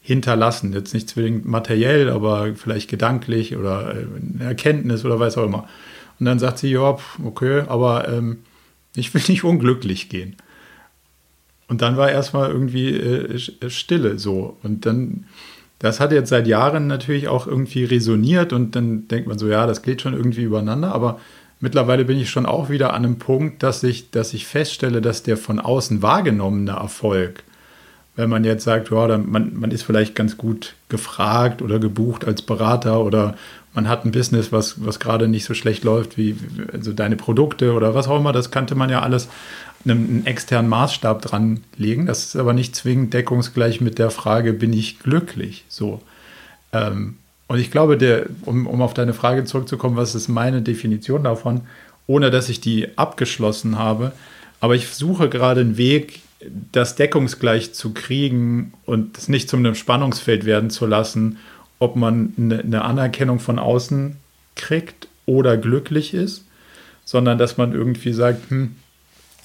hinterlassen. 0.01 0.73
Jetzt 0.73 0.93
nicht 0.93 1.09
zwingend 1.09 1.45
materiell, 1.45 2.09
aber 2.09 2.55
vielleicht 2.55 2.89
gedanklich 2.89 3.55
oder 3.55 3.95
äh, 3.95 4.05
eine 4.35 4.45
Erkenntnis 4.45 5.05
oder 5.05 5.19
was 5.19 5.37
auch 5.37 5.45
immer. 5.45 5.67
Und 6.19 6.25
dann 6.25 6.39
sagt 6.39 6.59
sie, 6.59 6.71
ja, 6.71 6.97
okay, 7.23 7.63
aber 7.67 8.07
ähm, 8.07 8.39
ich 8.95 9.13
will 9.13 9.23
nicht 9.27 9.43
unglücklich 9.43 10.09
gehen. 10.09 10.35
Und 11.67 11.81
dann 11.81 11.97
war 11.97 12.11
erstmal 12.11 12.51
irgendwie 12.51 12.93
äh, 12.95 13.69
Stille 13.69 14.19
so. 14.19 14.57
Und 14.63 14.85
dann, 14.85 15.25
das 15.79 15.99
hat 15.99 16.11
jetzt 16.11 16.29
seit 16.29 16.47
Jahren 16.47 16.87
natürlich 16.87 17.27
auch 17.27 17.47
irgendwie 17.47 17.83
resoniert 17.83 18.53
und 18.53 18.75
dann 18.75 19.07
denkt 19.07 19.27
man 19.27 19.39
so, 19.39 19.47
ja, 19.47 19.65
das 19.65 19.81
geht 19.81 20.01
schon 20.01 20.13
irgendwie 20.13 20.43
übereinander, 20.43 20.93
aber 20.93 21.19
mittlerweile 21.59 22.05
bin 22.05 22.19
ich 22.19 22.29
schon 22.29 22.45
auch 22.45 22.69
wieder 22.69 22.93
an 22.93 23.05
einem 23.05 23.17
Punkt, 23.17 23.63
dass 23.63 23.83
ich, 23.83 24.11
dass 24.11 24.33
ich 24.33 24.45
feststelle, 24.45 25.01
dass 25.01 25.23
der 25.23 25.37
von 25.37 25.59
außen 25.59 26.01
wahrgenommene 26.01 26.71
Erfolg, 26.71 27.43
wenn 28.15 28.29
man 28.29 28.43
jetzt 28.43 28.65
sagt, 28.65 28.91
ja, 28.91 29.17
man, 29.17 29.59
man 29.59 29.71
ist 29.71 29.83
vielleicht 29.83 30.13
ganz 30.13 30.37
gut 30.37 30.75
gefragt 30.89 31.61
oder 31.61 31.79
gebucht 31.79 32.25
als 32.25 32.43
Berater 32.43 33.03
oder 33.03 33.35
man 33.73 33.87
hat 33.87 34.05
ein 34.05 34.11
Business, 34.11 34.51
was, 34.51 34.85
was 34.85 34.99
gerade 34.99 35.27
nicht 35.27 35.45
so 35.45 35.53
schlecht 35.53 35.83
läuft, 35.83 36.17
wie 36.17 36.35
also 36.71 36.93
deine 36.93 37.15
Produkte 37.15 37.73
oder 37.73 37.95
was 37.95 38.07
auch 38.07 38.19
immer, 38.19 38.31
das 38.31 38.51
kannte 38.51 38.75
man 38.75 38.89
ja 38.89 39.01
alles 39.01 39.29
einem, 39.85 40.07
einen 40.07 40.25
externen 40.25 40.69
Maßstab 40.69 41.21
dran 41.21 41.61
legen. 41.77 42.05
Das 42.05 42.25
ist 42.25 42.35
aber 42.35 42.53
nicht 42.53 42.75
zwingend 42.75 43.13
deckungsgleich 43.13 43.81
mit 43.81 43.99
der 43.99 44.11
Frage, 44.11 44.53
bin 44.53 44.73
ich 44.73 44.99
glücklich? 44.99 45.65
So. 45.67 46.01
Ähm, 46.71 47.17
und 47.47 47.59
ich 47.59 47.71
glaube, 47.71 47.97
der, 47.97 48.27
um, 48.45 48.67
um 48.67 48.81
auf 48.81 48.93
deine 48.93 49.13
Frage 49.13 49.43
zurückzukommen, 49.43 49.97
was 49.97 50.15
ist 50.15 50.27
meine 50.27 50.61
Definition 50.61 51.23
davon, 51.23 51.61
ohne 52.07 52.31
dass 52.31 52.49
ich 52.49 52.61
die 52.61 52.97
abgeschlossen 52.97 53.77
habe, 53.77 54.11
aber 54.59 54.75
ich 54.75 54.87
suche 54.89 55.29
gerade 55.29 55.61
einen 55.61 55.77
Weg, 55.77 56.21
das 56.71 56.95
deckungsgleich 56.95 57.73
zu 57.73 57.93
kriegen 57.93 58.73
und 58.85 59.17
es 59.17 59.29
nicht 59.29 59.49
zu 59.49 59.57
einem 59.57 59.75
Spannungsfeld 59.75 60.45
werden 60.45 60.69
zu 60.69 60.85
lassen 60.85 61.37
ob 61.83 61.95
man 61.95 62.33
eine 62.37 62.83
Anerkennung 62.83 63.39
von 63.39 63.59
außen 63.59 64.15
kriegt 64.55 65.07
oder 65.25 65.57
glücklich 65.57 66.13
ist, 66.13 66.45
sondern 67.05 67.37
dass 67.37 67.57
man 67.57 67.73
irgendwie 67.73 68.13
sagt, 68.13 68.49
hm, 68.49 68.75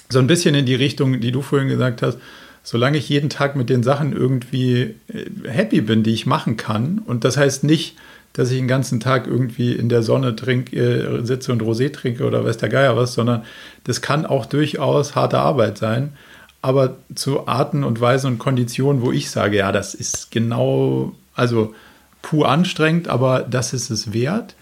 so 0.09 0.21
ein 0.21 0.29
bisschen 0.29 0.55
in 0.55 0.65
die 0.65 0.75
Richtung, 0.75 1.21
die 1.21 1.33
du 1.33 1.43
vorhin 1.43 1.69
gesagt 1.69 2.03
hast, 2.03 2.19
solange 2.63 2.99
ich 2.99 3.09
jeden 3.09 3.29
Tag 3.29 3.57
mit 3.57 3.69
den 3.69 3.83
Sachen 3.83 4.13
irgendwie 4.13 4.95
äh, 5.09 5.27
happy 5.49 5.81
bin, 5.81 6.03
die 6.03 6.13
ich 6.13 6.27
machen 6.27 6.57
kann, 6.57 7.01
und 7.05 7.25
das 7.25 7.37
heißt 7.37 7.65
nicht, 7.65 7.97
dass 8.33 8.51
ich 8.51 8.59
den 8.59 8.69
ganzen 8.69 9.01
Tag 9.01 9.27
irgendwie 9.27 9.73
in 9.73 9.89
der 9.89 10.03
Sonne 10.03 10.37
trink, 10.37 10.73
äh, 10.73 11.25
sitze 11.25 11.51
und 11.51 11.63
Rosé 11.63 11.93
trinke 11.93 12.25
oder 12.25 12.45
weiß 12.45 12.59
der 12.59 12.69
Geier 12.69 12.97
was, 12.97 13.15
sondern 13.15 13.43
das 13.85 14.01
kann 14.01 14.27
auch 14.27 14.47
durchaus 14.47 15.17
harte 15.17 15.39
Arbeit 15.39 15.79
sein. 15.79 16.13
Aber 16.61 16.97
zu 17.15 17.49
Arten 17.49 17.85
und 17.85 18.01
Weisen 18.01 18.33
und 18.33 18.39
Konditionen, 18.39 19.03
wo 19.03 19.13
ich 19.13 19.31
sage, 19.31 19.57
ja, 19.57 19.73
das 19.73 19.95
ist 19.95 20.31
genau, 20.31 21.15
also 21.35 21.75
pur 22.23 22.49
anstrengend, 22.49 23.09
aber 23.09 23.41
das 23.41 23.73
ist 23.73 23.91
es 23.91 24.13
wert. 24.13 24.55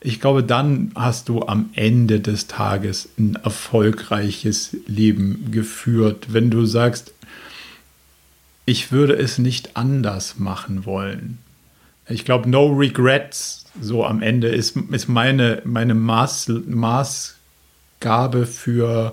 Ich 0.00 0.20
glaube, 0.20 0.42
dann 0.42 0.92
hast 0.94 1.28
du 1.28 1.42
am 1.46 1.70
Ende 1.74 2.20
des 2.20 2.46
Tages 2.46 3.08
ein 3.18 3.36
erfolgreiches 3.36 4.76
Leben 4.86 5.50
geführt, 5.50 6.26
wenn 6.32 6.50
du 6.50 6.66
sagst, 6.66 7.14
ich 8.66 8.92
würde 8.92 9.14
es 9.14 9.38
nicht 9.38 9.76
anders 9.76 10.38
machen 10.38 10.84
wollen. 10.84 11.38
Ich 12.08 12.24
glaube, 12.24 12.50
no 12.50 12.66
regrets, 12.66 13.64
so 13.80 14.04
am 14.04 14.20
Ende, 14.20 14.48
ist, 14.48 14.76
ist 14.76 15.08
meine, 15.08 15.62
meine 15.64 15.94
Maß, 15.94 16.52
Maßgabe 16.66 18.46
für 18.46 19.12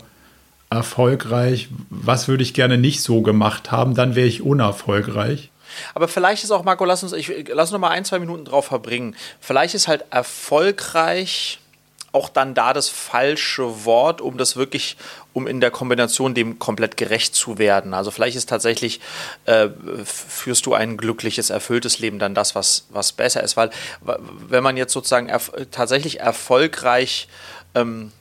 erfolgreich. 0.70 1.70
Was 1.90 2.28
würde 2.28 2.44
ich 2.44 2.54
gerne 2.54 2.78
nicht 2.78 3.02
so 3.02 3.22
gemacht 3.22 3.72
haben, 3.72 3.96
dann 3.96 4.16
wäre 4.16 4.28
ich 4.28 4.42
unerfolgreich. 4.42 5.51
Aber 5.94 6.08
vielleicht 6.08 6.44
ist 6.44 6.52
auch, 6.52 6.64
Marco, 6.64 6.86
lass 6.86 7.04
uns, 7.04 7.14
ich, 7.14 7.50
lass 7.50 7.72
noch 7.72 7.80
mal 7.80 7.90
ein, 7.90 8.06
zwei 8.06 8.20
Minuten 8.20 8.46
drauf 8.46 8.66
verbringen. 8.66 9.16
Vielleicht 9.40 9.76
ist 9.76 9.88
halt 9.88 10.06
erfolgreich 10.12 11.60
auch 12.14 12.30
dann 12.30 12.54
da 12.54 12.74
das 12.74 12.90
falsche 12.90 13.86
Wort, 13.86 14.22
um 14.22 14.38
das 14.38 14.56
wirklich, 14.56 14.98
um 15.34 15.48
in 15.48 15.62
der 15.62 15.72
Kombination 15.72 16.34
dem 16.34 16.60
komplett 16.60 16.98
gerecht 16.98 17.36
zu 17.36 17.58
werden. 17.58 17.94
Also 17.94 18.12
vielleicht 18.12 18.36
ist 18.36 18.50
tatsächlich, 18.50 19.00
äh, 19.46 19.70
führst 20.04 20.66
du 20.66 20.74
ein 20.74 20.98
glückliches, 20.98 21.50
erfülltes 21.50 22.00
Leben 22.00 22.20
dann 22.20 22.36
das, 22.36 22.54
was, 22.54 22.86
was 22.90 23.14
besser 23.14 23.42
ist. 23.44 23.56
Weil 23.56 23.70
wenn 24.02 24.64
man 24.64 24.76
jetzt 24.76 24.94
sozusagen 24.94 25.30
erf 25.30 25.52
tatsächlich 25.72 26.20
erfolgreich 26.20 27.30
ähm, 27.76 28.12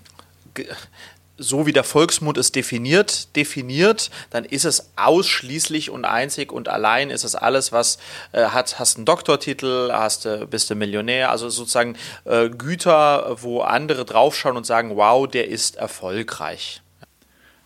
so 1.40 1.66
wie 1.66 1.72
der 1.72 1.85
Volksmund 1.85 2.37
es 2.37 2.53
definiert, 2.53 3.35
definiert, 3.35 4.11
dann 4.29 4.44
ist 4.44 4.64
es 4.64 4.90
ausschließlich 4.96 5.90
und 5.90 6.05
einzig 6.05 6.53
und 6.53 6.68
allein 6.68 7.11
ist 7.11 7.24
es 7.24 7.35
alles, 7.35 7.72
was 7.72 7.98
äh, 8.33 8.44
hat, 8.44 8.79
hast 8.79 8.96
einen 8.96 9.07
Doktortitel, 9.07 9.90
hast, 9.90 10.26
äh, 10.26 10.46
bist 10.48 10.68
du 10.70 10.74
Millionär, 10.74 11.31
also 11.31 11.48
sozusagen 11.48 11.96
äh, 12.26 12.50
Güter, 12.50 13.38
wo 13.40 13.62
andere 13.62 14.05
draufschauen 14.05 14.57
und 14.57 14.66
sagen, 14.66 14.96
wow, 14.96 15.26
der 15.26 15.48
ist 15.48 15.76
erfolgreich. 15.76 16.83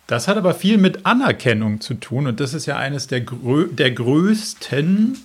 Das 0.07 0.27
hat 0.27 0.37
aber 0.37 0.53
viel 0.53 0.77
mit 0.77 1.05
Anerkennung 1.05 1.81
zu 1.81 1.95
tun 1.95 2.27
und 2.27 2.39
das 2.39 2.53
ist 2.53 2.65
ja 2.65 2.77
eines 2.77 3.07
der, 3.07 3.21
grö 3.21 3.67
der 3.67 3.91
größten, 3.91 5.17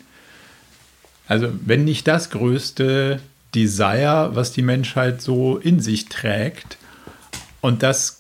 also 1.29 1.49
wenn 1.65 1.85
nicht 1.85 2.09
das 2.09 2.31
größte 2.31 3.21
Desire, 3.55 4.31
was 4.35 4.53
die 4.53 4.63
Menschheit 4.63 5.21
so 5.23 5.57
in 5.57 5.81
sich 5.81 6.09
trägt. 6.09 6.79
Und 7.61 7.83
das 7.83 8.19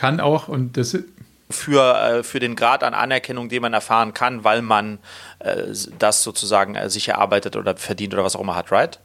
kann 0.00 0.18
auch 0.18 0.48
und 0.48 0.78
das 0.78 0.96
für, 1.50 1.94
äh, 1.94 2.22
für 2.22 2.40
den 2.40 2.56
Grad 2.56 2.82
an 2.82 2.94
Anerkennung, 2.94 3.50
den 3.50 3.60
man 3.60 3.74
erfahren 3.74 4.14
kann, 4.14 4.44
weil 4.44 4.62
man 4.62 4.98
äh, 5.40 5.64
das 5.98 6.22
sozusagen 6.22 6.74
äh, 6.74 6.88
sich 6.88 7.08
erarbeitet 7.08 7.54
oder 7.54 7.76
verdient 7.76 8.14
oder 8.14 8.24
was 8.24 8.34
auch 8.34 8.40
immer 8.40 8.56
hat, 8.56 8.72
right? 8.72 8.98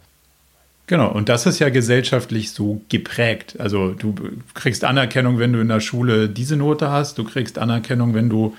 Genau, 0.88 1.12
und 1.12 1.28
das 1.28 1.48
ist 1.48 1.60
ja 1.60 1.70
gesellschaftlich 1.70 2.52
so 2.52 2.82
geprägt. 2.88 3.56
Also 3.60 3.92
du 3.92 4.16
kriegst 4.54 4.86
Anerkennung, 4.86 5.38
wenn 5.38 5.52
du 5.52 5.60
in 5.60 5.68
der 5.68 5.82
Schule 5.82 6.30
diese 6.30 6.56
Note 6.56 6.92
hast, 6.92 7.18
du 7.18 7.26
kriegst 7.26 7.58
Anerkennung, 7.58 8.14
wenn 8.14 8.30
du 8.30 8.56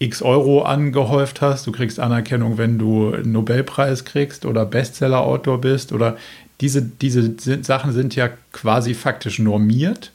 x 0.00 0.22
Euro 0.22 0.62
angehäuft 0.62 1.40
hast, 1.40 1.66
du 1.66 1.72
kriegst 1.72 2.00
Anerkennung, 2.00 2.58
wenn 2.58 2.78
du 2.78 3.12
einen 3.12 3.30
Nobelpreis 3.30 4.06
kriegst 4.06 4.44
oder 4.44 4.64
Bestseller-Autor 4.64 5.60
bist 5.60 5.92
oder 5.92 6.16
diese, 6.60 6.82
diese 6.82 7.62
Sachen 7.62 7.92
sind 7.92 8.16
ja 8.16 8.30
quasi 8.52 8.94
faktisch 8.94 9.38
normiert. 9.38 10.10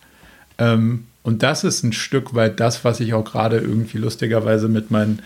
Ähm, 0.58 1.06
und 1.26 1.42
das 1.42 1.64
ist 1.64 1.84
ein 1.84 1.92
Stück 1.92 2.36
weit 2.36 2.60
das, 2.60 2.86
was 2.86 3.00
ich 3.00 3.16
auch 3.16 3.26
gerade 3.26 3.58
irgendwie 3.58 3.98
lustigerweise 3.98 4.68
mit 4.70 4.92
meinen, 4.92 5.24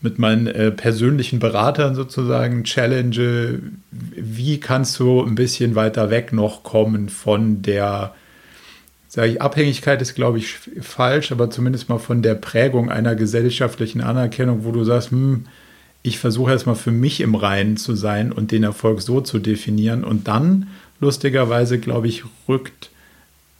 mit 0.00 0.20
meinen 0.20 0.46
äh, 0.46 0.70
persönlichen 0.70 1.40
Beratern 1.40 1.96
sozusagen 1.96 2.62
challenge. 2.62 3.58
Wie 3.90 4.60
kannst 4.60 5.00
du 5.00 5.20
ein 5.20 5.34
bisschen 5.34 5.74
weiter 5.74 6.10
weg 6.10 6.32
noch 6.32 6.62
kommen 6.62 7.08
von 7.08 7.60
der, 7.60 8.14
sage 9.08 9.32
ich, 9.32 9.42
Abhängigkeit 9.42 10.00
ist, 10.00 10.14
glaube 10.14 10.38
ich, 10.38 10.58
falsch, 10.80 11.32
aber 11.32 11.50
zumindest 11.50 11.88
mal 11.88 11.98
von 11.98 12.22
der 12.22 12.36
Prägung 12.36 12.88
einer 12.88 13.16
gesellschaftlichen 13.16 14.00
Anerkennung, 14.00 14.62
wo 14.62 14.70
du 14.70 14.84
sagst, 14.84 15.10
hm, 15.10 15.46
ich 16.04 16.20
versuche 16.20 16.52
erstmal 16.52 16.76
für 16.76 16.92
mich 16.92 17.20
im 17.20 17.34
Reinen 17.34 17.76
zu 17.76 17.96
sein 17.96 18.30
und 18.30 18.52
den 18.52 18.62
Erfolg 18.62 19.02
so 19.02 19.20
zu 19.20 19.40
definieren. 19.40 20.04
Und 20.04 20.28
dann, 20.28 20.68
lustigerweise, 21.00 21.80
glaube 21.80 22.06
ich, 22.06 22.22
rückt 22.46 22.91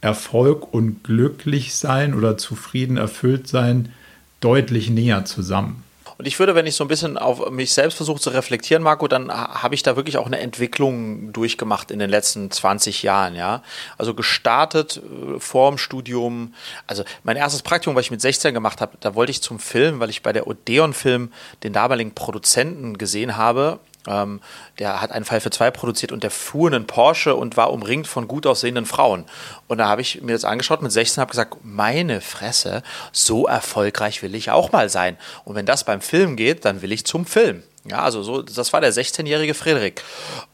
Erfolg 0.03 0.75
und 0.75 1.03
glücklich 1.05 1.75
sein 1.75 2.15
oder 2.15 2.37
zufrieden 2.37 2.99
erfüllt 2.99 3.49
sein 3.49 3.93
deutlich 4.41 4.91
näher 4.91 5.25
zusammen. 5.25 5.85
Und 6.19 6.27
ich 6.27 6.39
würde, 6.39 6.55
wenn 6.55 6.67
ich 6.67 6.77
so 6.77 6.85
ein 6.85 6.89
bisschen 6.89 7.19
auf 7.19 7.51
mich 7.51 7.73
selbst 7.73 7.97
versuche 7.97 8.21
zu 8.21 8.31
reflektieren, 8.31 8.83
Marco, 8.83 9.09
dann 9.09 9.33
habe 9.33 9.75
ich 9.75 9.83
da 9.83 9.97
wirklich 9.97 10.19
auch 10.19 10.27
eine 10.27 10.39
Entwicklung 10.39 11.33
durchgemacht 11.33 11.91
in 11.91 11.99
den 11.99 12.11
letzten 12.11 12.51
20 12.51 13.03
Jahren, 13.03 13.35
ja. 13.35 13.63
Also 13.99 14.15
gestartet 14.15 14.99
äh, 14.99 15.41
vor 15.41 15.71
dem 15.71 15.79
Studium. 15.79 16.55
Also 16.87 17.03
mein 17.25 17.37
erstes 17.37 17.63
Praktikum, 17.63 17.97
was 17.97 18.05
ich 18.05 18.11
mit 18.11 18.21
16 18.21 18.55
gemacht 18.55 18.81
habe, 18.81 18.97
da 19.01 19.15
wollte 19.15 19.31
ich 19.31 19.43
zum 19.43 19.59
Film, 19.59 20.01
weil 20.01 20.11
ich 20.11 20.23
bei 20.23 20.33
der 20.33 20.47
Odeon 20.47 20.93
Film 20.93 21.33
den 21.63 21.73
damaligen 21.73 22.13
Produzenten 22.13 22.99
gesehen 22.99 23.37
habe 23.37 23.81
ähm, 24.07 24.41
der 24.79 25.01
hat 25.01 25.13
einen 25.13 25.25
Fall 25.25 25.41
für 25.41 25.51
zwei 25.51 25.71
produziert 25.71 26.13
und 26.13 26.23
der 26.23 26.31
fuhr 26.31 26.71
einen 26.71 26.87
Porsche 26.87 27.35
und 27.35 27.57
war 27.57 27.73
umringt 27.73 28.07
von 28.07 28.29
gut 28.29 28.47
aussehenden 28.47 28.87
Frauen. 28.87 29.25
Und 29.69 29.79
da 29.79 29.89
habe 29.89 30.01
ich 30.01 30.23
mir 30.23 30.33
das 30.33 30.45
angeschaut 30.45 30.83
mit 30.83 30.93
16 30.93 31.21
und 31.21 31.23
habe 31.23 31.31
gesagt, 31.31 31.57
meine 31.63 32.21
Fresse, 32.21 32.83
so 33.13 33.47
erfolgreich 33.47 34.23
will 34.23 34.35
ich 34.35 34.51
auch 34.51 34.73
mal 34.73 34.89
sein. 34.89 35.17
Und 35.45 35.55
wenn 35.55 35.67
das 35.67 35.85
beim 35.85 36.01
Film 36.01 36.37
geht, 36.37 36.65
dann 36.65 36.83
will 36.83 36.93
ich 36.93 37.05
zum 37.05 37.27
Film. 37.27 37.63
Ja, 37.85 37.99
also 38.03 38.23
so, 38.23 38.43
das 38.43 38.73
war 38.73 38.81
der 38.81 38.93
16-jährige 38.93 39.55
Frederik. 39.55 40.05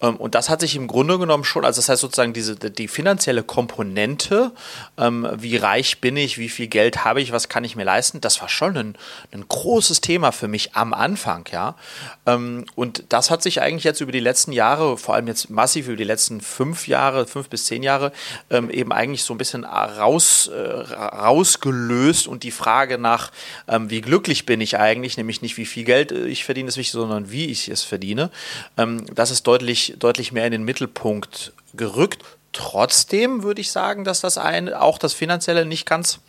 Ähm, 0.01 0.17
und 0.17 0.35
das 0.35 0.49
hat 0.49 0.61
sich 0.61 0.75
im 0.77 0.87
Grunde 0.87 1.19
genommen 1.19 1.45
schon, 1.45 1.67
also 1.67 1.79
das 1.79 1.91
heißt 1.91 2.01
sozusagen 2.01 2.33
diese, 2.33 2.57
die 2.57 2.89
finanzielle 2.89 3.43
Komponente, 3.43 4.53
ähm, 4.97 5.29
wie 5.37 5.57
reich 5.57 6.01
bin 6.01 6.17
ich, 6.17 6.39
wie 6.39 6.49
viel 6.49 6.69
Geld 6.69 7.05
habe 7.05 7.21
ich, 7.21 7.31
was 7.31 7.51
kann 7.51 7.65
ich 7.65 7.77
mir 7.77 7.85
leisten, 7.85 8.23
das 8.23 8.41
war 8.41 8.49
schon 8.49 8.79
ein, 8.79 8.97
ein 9.31 9.47
großes 9.47 10.01
Thema 10.01 10.33
für 10.33 10.49
mich 10.49 10.75
am 10.75 10.95
Anfang, 10.95 11.47
ja. 11.53 11.75
Ähm, 12.25 12.65
und 12.77 13.05
das 13.11 13.31
hat 13.31 13.43
sich 13.43 13.61
eigentlich 13.61 13.85
jetzt 13.85 14.01
über 14.01 14.13
die 14.13 14.21
letzten 14.21 14.53
Jahre, 14.53 14.97
vor 14.97 15.15
allem 15.15 15.27
jetzt 15.27 15.51
massiv 15.51 15.89
über 15.89 15.97
die 15.97 16.05
letzten 16.05 16.41
fünf 16.41 16.89
Jahre, 16.89 17.27
fünf 17.27 17.51
bis 17.51 17.67
zehn 17.67 17.83
Jahre, 17.83 18.13
eben 18.51 18.93
eigentlich 18.93 19.25
so 19.25 19.35
ein 19.35 19.39
bisschen 19.39 19.65
raus, 19.65 20.49
äh, 20.49 20.59
rausgelöst 20.59 22.27
und 22.27 22.43
die 22.43 22.51
Frage 22.51 22.99
nach, 22.99 23.31
wie 23.67 24.01
glücklich 24.01 24.47
bin 24.47 24.61
ich 24.61 24.79
eigentlich, 24.79 25.17
nämlich 25.17 25.43
nicht 25.43 25.57
wie 25.57 25.67
viel 25.67 25.85
Geld 25.85 26.13
ich 26.13 26.45
verdiene, 26.45 26.69
ist 26.69 26.77
wichtig, 26.77 26.93
sondern 26.93 27.18
sondern 27.19 27.33
wie 27.33 27.47
ich 27.47 27.69
es 27.69 27.83
verdiene. 27.83 28.31
Ähm, 28.77 29.05
das 29.15 29.31
ist 29.31 29.47
deutlich, 29.47 29.95
deutlich 29.99 30.33
mehr 30.33 30.47
in 30.47 30.53
den 30.53 30.65
Mittelpunkt 30.65 31.53
gerückt. 31.75 32.23
Trotzdem 32.53 33.43
würde 33.43 33.61
ich 33.61 33.71
sagen, 33.71 34.05
dass 34.05 34.23
das 34.23 34.39
ein, 34.39 34.73
auch 34.73 34.97
das 34.99 35.13
Finanzielle 35.13 35.67
nicht 35.67 35.85
ganz 35.85 36.21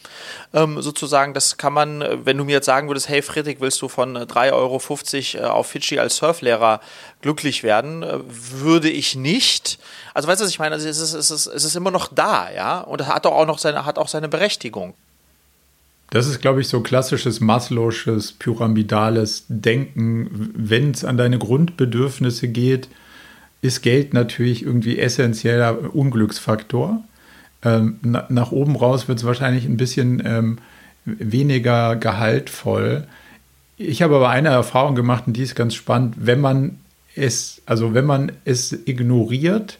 ähm, 0.54 0.82
sozusagen, 0.82 1.34
das 1.34 1.56
kann 1.56 1.72
man, 1.72 2.04
wenn 2.26 2.38
du 2.38 2.44
mir 2.44 2.52
jetzt 2.52 2.66
sagen 2.66 2.90
würdest, 2.90 3.08
hey 3.08 3.22
Friedrich, 3.22 3.62
willst 3.62 3.82
du 3.82 3.88
von 3.88 4.18
3,50 4.18 4.52
Euro 4.54 5.46
äh, 5.46 5.50
auf 5.50 5.68
Fidschi 5.68 5.98
als 5.98 6.18
Surflehrer 6.18 6.82
glücklich 7.22 7.64
werden, 7.64 8.04
äh, 8.04 8.20
würde 8.28 8.90
ich 8.90 9.16
nicht. 9.16 9.80
Also 10.14 10.28
weißt 10.28 10.42
du, 10.42 10.46
was 10.46 10.52
ich 10.52 10.60
meine? 10.60 10.76
Also 10.76 10.90
es 10.90 11.00
ist, 11.00 11.14
es 11.14 11.32
ist, 11.32 11.48
es 11.48 11.64
ist 11.64 11.76
immer 11.76 11.92
noch 11.92 12.10
da, 12.14 12.52
ja, 12.52 12.82
und 12.82 13.08
hat 13.08 13.26
auch 13.26 13.46
noch 13.46 13.58
seine, 13.58 13.86
hat 13.86 13.98
auch 13.98 14.10
seine 14.10 14.28
Berechtigung. 14.28 14.94
Das 16.12 16.28
ist, 16.28 16.42
glaube 16.42 16.62
ich, 16.62 16.68
so 16.68 16.82
klassisches 16.82 17.40
Maslow'sches, 17.40 18.34
pyramidales 18.40 19.46
Denken. 19.48 20.52
Wenn 20.56 20.92
es 20.92 21.06
an 21.06 21.18
deine 21.18 21.38
Grundbedürfnisse 21.38 22.48
geht, 22.48 22.90
ist 23.62 23.82
Geld 23.82 24.14
natürlich 24.14 24.64
irgendwie 24.64 24.98
essentieller 24.98 25.94
Unglücksfaktor. 25.94 27.04
Ähm, 27.62 28.00
na, 28.02 28.26
nach 28.30 28.52
oben 28.52 28.76
raus 28.76 29.08
wird 29.08 29.20
es 29.20 29.26
wahrscheinlich 29.26 29.66
ein 29.66 29.78
bisschen 29.78 30.22
ähm, 30.26 30.58
weniger 31.06 31.96
gehaltvoll. 31.96 33.06
Ich 33.78 34.02
habe 34.02 34.16
aber 34.16 34.30
eine 34.30 34.50
Erfahrung 34.50 34.96
gemacht 34.96 35.26
und 35.28 35.34
die 35.34 35.44
ist 35.44 35.56
ganz 35.56 35.76
spannend. 35.76 36.16
Wenn 36.18 36.42
man 36.42 36.80
es, 37.16 37.62
also 37.66 37.94
wenn 37.94 38.06
man 38.06 38.32
es 38.46 38.72
ignoriert, 38.86 39.78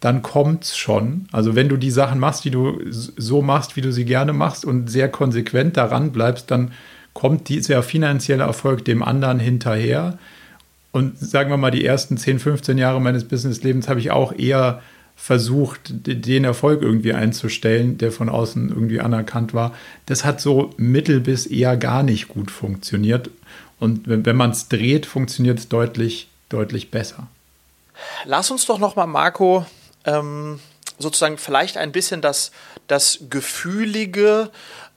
dann 0.00 0.22
kommt's 0.22 0.76
schon. 0.76 1.28
Also 1.30 1.54
wenn 1.54 1.68
du 1.68 1.76
die 1.76 1.90
Sachen 1.90 2.18
machst, 2.18 2.44
die 2.44 2.50
du 2.50 2.80
so 2.90 3.42
machst, 3.42 3.76
wie 3.76 3.82
du 3.82 3.92
sie 3.92 4.06
gerne 4.06 4.32
machst 4.32 4.64
und 4.64 4.88
sehr 4.88 5.08
konsequent 5.10 5.76
daran 5.76 6.10
bleibst, 6.10 6.50
dann 6.50 6.72
kommt 7.12 7.48
dieser 7.48 7.82
finanzielle 7.82 8.44
Erfolg 8.44 8.84
dem 8.84 9.02
anderen 9.02 9.38
hinterher. 9.38 10.18
Und 10.92 11.18
sagen 11.18 11.50
wir 11.50 11.58
mal, 11.58 11.70
die 11.70 11.84
ersten 11.84 12.16
10, 12.16 12.38
15 12.38 12.78
Jahre 12.78 13.00
meines 13.00 13.24
Businesslebens 13.24 13.88
habe 13.88 14.00
ich 14.00 14.10
auch 14.10 14.32
eher 14.32 14.80
versucht, 15.16 15.92
den 16.06 16.44
Erfolg 16.44 16.80
irgendwie 16.80 17.12
einzustellen, 17.12 17.98
der 17.98 18.10
von 18.10 18.30
außen 18.30 18.70
irgendwie 18.70 19.00
anerkannt 19.00 19.52
war. 19.52 19.74
Das 20.06 20.24
hat 20.24 20.40
so 20.40 20.70
mittel 20.78 21.20
bis 21.20 21.46
eher 21.46 21.76
gar 21.76 22.02
nicht 22.02 22.28
gut 22.28 22.50
funktioniert. 22.50 23.28
Und 23.78 24.08
wenn, 24.08 24.24
wenn 24.24 24.36
man 24.36 24.50
es 24.50 24.68
dreht, 24.68 25.04
funktioniert 25.04 25.58
es 25.58 25.68
deutlich, 25.68 26.28
deutlich 26.48 26.90
besser. 26.90 27.28
lass 28.24 28.50
uns 28.50 28.64
doch 28.64 28.78
noch 28.78 28.96
mal, 28.96 29.06
Marco, 29.06 29.66
ähm, 30.04 30.60
sozusagen 30.98 31.38
vielleicht 31.38 31.76
ein 31.76 31.92
bisschen 31.92 32.20
das, 32.20 32.50
das 32.86 33.20
Gefühlige, 33.30 34.50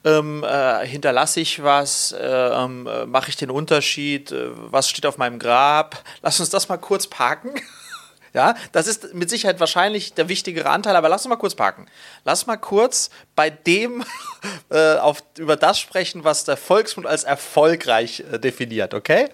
ähm, 0.06 0.44
äh, 0.44 0.86
hinterlasse 0.86 1.40
ich 1.40 1.64
was, 1.64 2.12
äh, 2.12 2.26
äh, 2.26 3.06
mache 3.06 3.30
ich 3.30 3.38
den 3.38 3.50
Unterschied, 3.50 4.32
äh, 4.32 4.50
was 4.54 4.90
steht 4.90 5.06
auf 5.06 5.18
meinem 5.18 5.40
Grab. 5.40 6.04
Lass 6.22 6.40
uns 6.40 6.50
das 6.50 6.68
mal 6.68 6.78
kurz 6.78 7.08
parken. 7.08 7.52
ja, 8.34 8.56
das 8.74 8.88
ist 8.88 9.14
mit 9.14 9.30
Sicherheit 9.30 9.62
wahrscheinlich 9.62 10.14
der 10.14 10.28
wichtigere 10.28 10.70
Anteil, 10.70 10.96
aber 10.96 11.08
lass 11.08 11.22
uns 11.22 11.30
mal 11.30 11.38
kurz 11.38 11.56
parken. 11.56 11.88
Lass 12.26 12.48
mal 12.48 12.58
kurz 12.58 13.10
bei 13.36 13.50
dem 13.50 14.04
äh, 14.70 14.96
auf, 14.98 15.24
über 15.38 15.56
das 15.56 15.80
sprechen, 15.80 16.26
was 16.26 16.44
der 16.44 16.58
Volksmund 16.58 17.08
als 17.08 17.24
erfolgreich 17.24 18.26
äh, 18.32 18.40
definiert, 18.40 18.94
okay? 18.94 19.30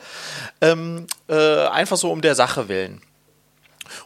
Ähm, 0.61 1.07
einfach 1.27 1.97
so 1.97 2.11
um 2.11 2.21
der 2.21 2.35
Sache 2.35 2.69
willen. 2.69 3.01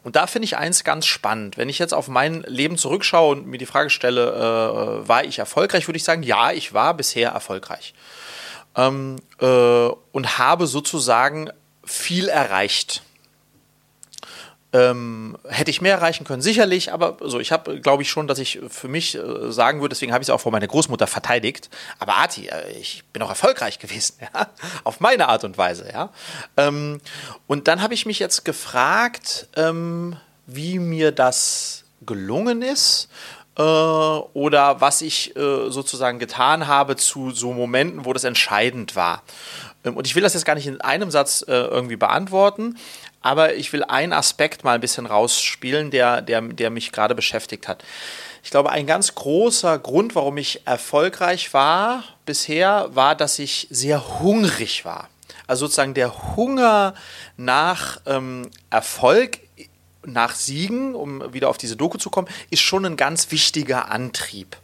Und 0.03 0.15
da 0.15 0.27
finde 0.27 0.45
ich 0.45 0.57
eins 0.57 0.83
ganz 0.83 1.05
spannend. 1.05 1.57
Wenn 1.57 1.69
ich 1.69 1.79
jetzt 1.79 1.93
auf 1.93 2.07
mein 2.07 2.41
Leben 2.47 2.77
zurückschaue 2.77 3.31
und 3.31 3.47
mir 3.47 3.57
die 3.57 3.65
Frage 3.65 3.89
stelle, 3.89 4.31
äh, 4.31 5.07
war 5.07 5.23
ich 5.23 5.39
erfolgreich, 5.39 5.87
würde 5.87 5.97
ich 5.97 6.03
sagen, 6.03 6.23
ja, 6.23 6.51
ich 6.51 6.73
war 6.73 6.93
bisher 6.93 7.31
erfolgreich. 7.31 7.93
Ähm, 8.75 9.17
äh, 9.39 9.45
und 9.45 10.37
habe 10.37 10.67
sozusagen 10.67 11.49
viel 11.85 12.27
erreicht. 12.29 13.03
Ähm, 14.73 15.37
hätte 15.47 15.69
ich 15.69 15.81
mehr 15.81 15.93
erreichen 15.93 16.23
können, 16.23 16.41
sicherlich, 16.41 16.91
aber 16.91 17.17
so, 17.21 17.39
ich 17.39 17.51
habe, 17.51 17.79
glaube 17.79 18.01
ich, 18.01 18.09
schon, 18.09 18.27
dass 18.27 18.39
ich 18.39 18.59
für 18.69 18.87
mich 18.87 19.15
äh, 19.15 19.51
sagen 19.51 19.81
würde, 19.81 19.93
deswegen 19.93 20.11
habe 20.13 20.23
ich 20.23 20.29
es 20.29 20.33
auch 20.33 20.41
vor 20.41 20.51
meiner 20.51 20.65
Großmutter 20.65 21.05
verteidigt. 21.05 21.69
Aber 21.99 22.15
Arti, 22.15 22.47
äh, 22.47 22.71
ich 22.71 23.03
bin 23.13 23.21
auch 23.21 23.29
erfolgreich 23.29 23.77
gewesen, 23.77 24.15
ja? 24.33 24.47
auf 24.83 24.99
meine 24.99 25.29
Art 25.29 25.43
und 25.43 25.59
Weise, 25.59 25.87
ja. 25.93 26.09
Ähm, 26.57 27.01
und 27.45 27.67
dann 27.67 27.83
habe 27.83 27.93
ich 27.93 28.07
mich 28.07 28.17
jetzt 28.17 28.45
gefragt, 28.45 29.47
ähm, 29.55 30.17
wie 30.47 30.79
mir 30.79 31.11
das 31.11 31.83
gelungen 32.05 32.61
ist 32.61 33.09
äh, 33.57 33.61
oder 33.61 34.81
was 34.81 35.01
ich 35.01 35.35
äh, 35.35 35.69
sozusagen 35.69 36.19
getan 36.19 36.67
habe 36.67 36.95
zu 36.95 37.31
so 37.31 37.53
Momenten, 37.53 38.05
wo 38.05 38.13
das 38.13 38.23
entscheidend 38.23 38.95
war. 38.95 39.23
Ähm, 39.83 39.95
und 39.95 40.07
ich 40.07 40.15
will 40.15 40.23
das 40.23 40.33
jetzt 40.33 40.45
gar 40.45 40.55
nicht 40.55 40.67
in 40.67 40.81
einem 40.81 41.11
Satz 41.11 41.43
äh, 41.47 41.51
irgendwie 41.51 41.95
beantworten, 41.95 42.77
aber 43.23 43.55
ich 43.55 43.73
will 43.73 43.83
einen 43.83 44.13
Aspekt 44.13 44.63
mal 44.63 44.75
ein 44.75 44.81
bisschen 44.81 45.07
rausspielen, 45.07 45.89
der, 45.89 46.21
der, 46.21 46.41
der 46.41 46.69
mich 46.69 46.91
gerade 46.91 47.15
beschäftigt 47.15 47.67
hat. 47.67 47.83
Ich 48.43 48.51
glaube, 48.51 48.69
ein 48.69 48.85
ganz 48.85 49.15
großer 49.15 49.79
Grund, 49.79 50.13
warum 50.15 50.37
ich 50.37 50.67
erfolgreich 50.67 51.53
war 51.53 52.03
bisher, 52.25 52.89
war, 52.93 53.15
dass 53.15 53.39
ich 53.39 53.67
sehr 53.71 54.19
hungrig 54.19 54.85
war. 54.85 55.09
Also 55.47 55.65
sozusagen 55.65 55.93
der 55.93 56.35
Hunger 56.35 56.93
nach 57.37 58.01
ähm, 58.05 58.49
Erfolg, 58.69 59.39
nach 60.05 60.35
Siegen, 60.35 60.93
um 60.93 61.33
wieder 61.33 61.49
auf 61.49 61.57
diese 61.57 61.77
Doku 61.77 61.97
zu 61.97 62.09
kommen, 62.09 62.27
ist 62.49 62.59
schon 62.61 62.85
ein 62.85 62.97
ganz 62.97 63.31
wichtiger 63.31 63.89
Antrieb. 63.89 64.57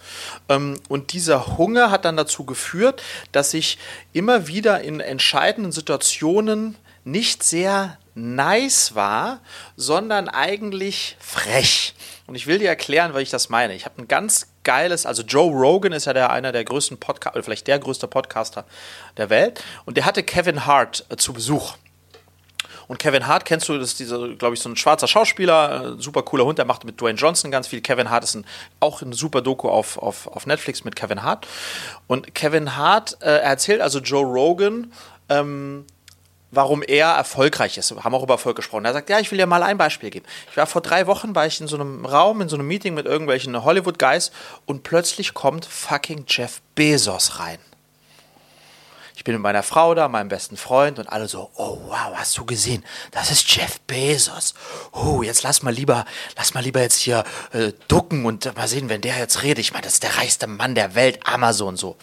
Ähm, 0.49 0.77
und 0.89 1.13
dieser 1.13 1.57
Hunger 1.57 1.91
hat 1.91 2.03
dann 2.03 2.17
dazu 2.17 2.43
geführt, 2.43 3.01
dass 3.31 3.53
ich 3.53 3.77
immer 4.11 4.47
wieder 4.47 4.81
in 4.81 4.99
entscheidenden 4.99 5.71
Situationen 5.71 6.75
nicht 7.05 7.43
sehr 7.43 7.97
nice 8.19 8.95
war, 8.95 9.39
sondern 9.75 10.29
eigentlich 10.29 11.17
frech. 11.19 11.93
Und 12.27 12.35
ich 12.35 12.45
will 12.45 12.59
dir 12.59 12.69
erklären, 12.69 13.13
was 13.13 13.21
ich 13.21 13.29
das 13.29 13.49
meine. 13.49 13.73
Ich 13.75 13.85
habe 13.85 14.01
ein 14.01 14.07
ganz 14.07 14.47
geiles, 14.63 15.05
also 15.05 15.23
Joe 15.23 15.51
Rogan 15.51 15.93
ist 15.93 16.05
ja 16.05 16.13
der, 16.13 16.29
einer 16.31 16.51
der 16.51 16.63
größten 16.63 16.99
Podcaster, 16.99 17.35
oder 17.35 17.43
vielleicht 17.43 17.67
der 17.67 17.79
größte 17.79 18.07
Podcaster 18.07 18.65
der 19.17 19.29
Welt. 19.29 19.63
Und 19.85 19.97
der 19.97 20.05
hatte 20.05 20.23
Kevin 20.23 20.65
Hart 20.65 21.05
äh, 21.09 21.15
zu 21.15 21.33
Besuch. 21.33 21.73
Und 22.87 22.97
Kevin 22.97 23.27
Hart 23.27 23.45
kennst 23.45 23.69
du, 23.69 23.77
das 23.77 23.89
ist 23.89 23.99
dieser, 23.99 24.29
glaube 24.29 24.55
ich, 24.55 24.61
so 24.61 24.67
ein 24.67 24.75
schwarzer 24.75 25.07
Schauspieler, 25.07 25.95
äh, 25.97 26.01
super 26.01 26.23
cooler 26.23 26.45
Hund, 26.45 26.57
der 26.57 26.65
macht 26.65 26.85
mit 26.85 26.99
Dwayne 26.99 27.17
Johnson 27.17 27.51
ganz 27.51 27.67
viel. 27.67 27.81
Kevin 27.81 28.09
Hart 28.09 28.23
ist 28.23 28.35
ein, 28.35 28.45
auch 28.79 29.03
ein 29.03 29.13
super 29.13 29.41
Doku 29.41 29.69
auf, 29.69 29.99
auf, 29.99 30.25
auf 30.25 30.47
Netflix 30.47 30.83
mit 30.83 30.95
Kevin 30.95 31.21
Hart. 31.21 31.47
Und 32.07 32.33
Kevin 32.33 32.75
Hart 32.75 33.17
äh, 33.21 33.41
erzählt 33.41 33.81
also 33.81 33.99
Joe 33.99 34.25
Rogan, 34.25 34.91
ähm, 35.29 35.85
warum 36.51 36.81
er 36.81 37.07
erfolgreich 37.07 37.77
ist. 37.77 37.93
Wir 37.95 38.03
haben 38.03 38.15
auch 38.15 38.23
über 38.23 38.35
Erfolg 38.35 38.55
gesprochen. 38.55 38.85
Er 38.85 38.93
sagt, 38.93 39.09
ja, 39.09 39.19
ich 39.19 39.31
will 39.31 39.37
dir 39.37 39.45
mal 39.45 39.63
ein 39.63 39.77
Beispiel 39.77 40.09
geben. 40.09 40.25
Ich 40.49 40.57
war 40.57 40.67
vor 40.67 40.81
drei 40.81 41.07
Wochen, 41.07 41.35
war 41.35 41.45
ich 41.45 41.61
in 41.61 41.67
so 41.67 41.75
einem 41.75 42.05
Raum, 42.05 42.41
in 42.41 42.49
so 42.49 42.55
einem 42.55 42.67
Meeting 42.67 42.93
mit 42.93 43.05
irgendwelchen 43.05 43.63
Hollywood-Guys 43.63 44.31
und 44.65 44.83
plötzlich 44.83 45.33
kommt 45.33 45.65
fucking 45.65 46.25
Jeff 46.27 46.61
Bezos 46.75 47.39
rein. 47.39 47.59
Ich 49.19 49.25
bin 49.25 49.33
mit 49.33 49.43
meiner 49.43 49.63
Frau 49.63 49.95
da, 49.95 50.07
meinem 50.07 50.29
besten 50.29 50.55
Freund 50.55 50.97
und 50.97 51.09
alle 51.09 51.27
so, 51.27 51.51
oh 51.55 51.77
wow, 51.87 52.13
hast 52.15 52.37
du 52.37 52.45
gesehen? 52.45 52.85
Das 53.11 53.31
ist 53.31 53.53
Jeff 53.53 53.81
Bezos. 53.81 54.53
Oh, 54.93 55.21
jetzt 55.21 55.43
lass 55.43 55.61
mal 55.61 55.73
lieber, 55.73 56.05
lass 56.37 56.53
mal 56.53 56.63
lieber 56.63 56.79
jetzt 56.79 56.99
hier 56.99 57.25
äh, 57.51 57.73
ducken 57.89 58.25
und 58.25 58.55
mal 58.55 58.69
sehen, 58.69 58.87
wenn 58.87 59.01
der 59.01 59.17
jetzt 59.17 59.43
redet. 59.43 59.59
Ich 59.59 59.73
meine, 59.73 59.83
das 59.83 59.95
ist 59.95 60.03
der 60.03 60.15
reichste 60.15 60.47
Mann 60.47 60.73
der 60.73 60.95
Welt, 60.95 61.19
Amazon 61.25 61.75
so. 61.75 61.97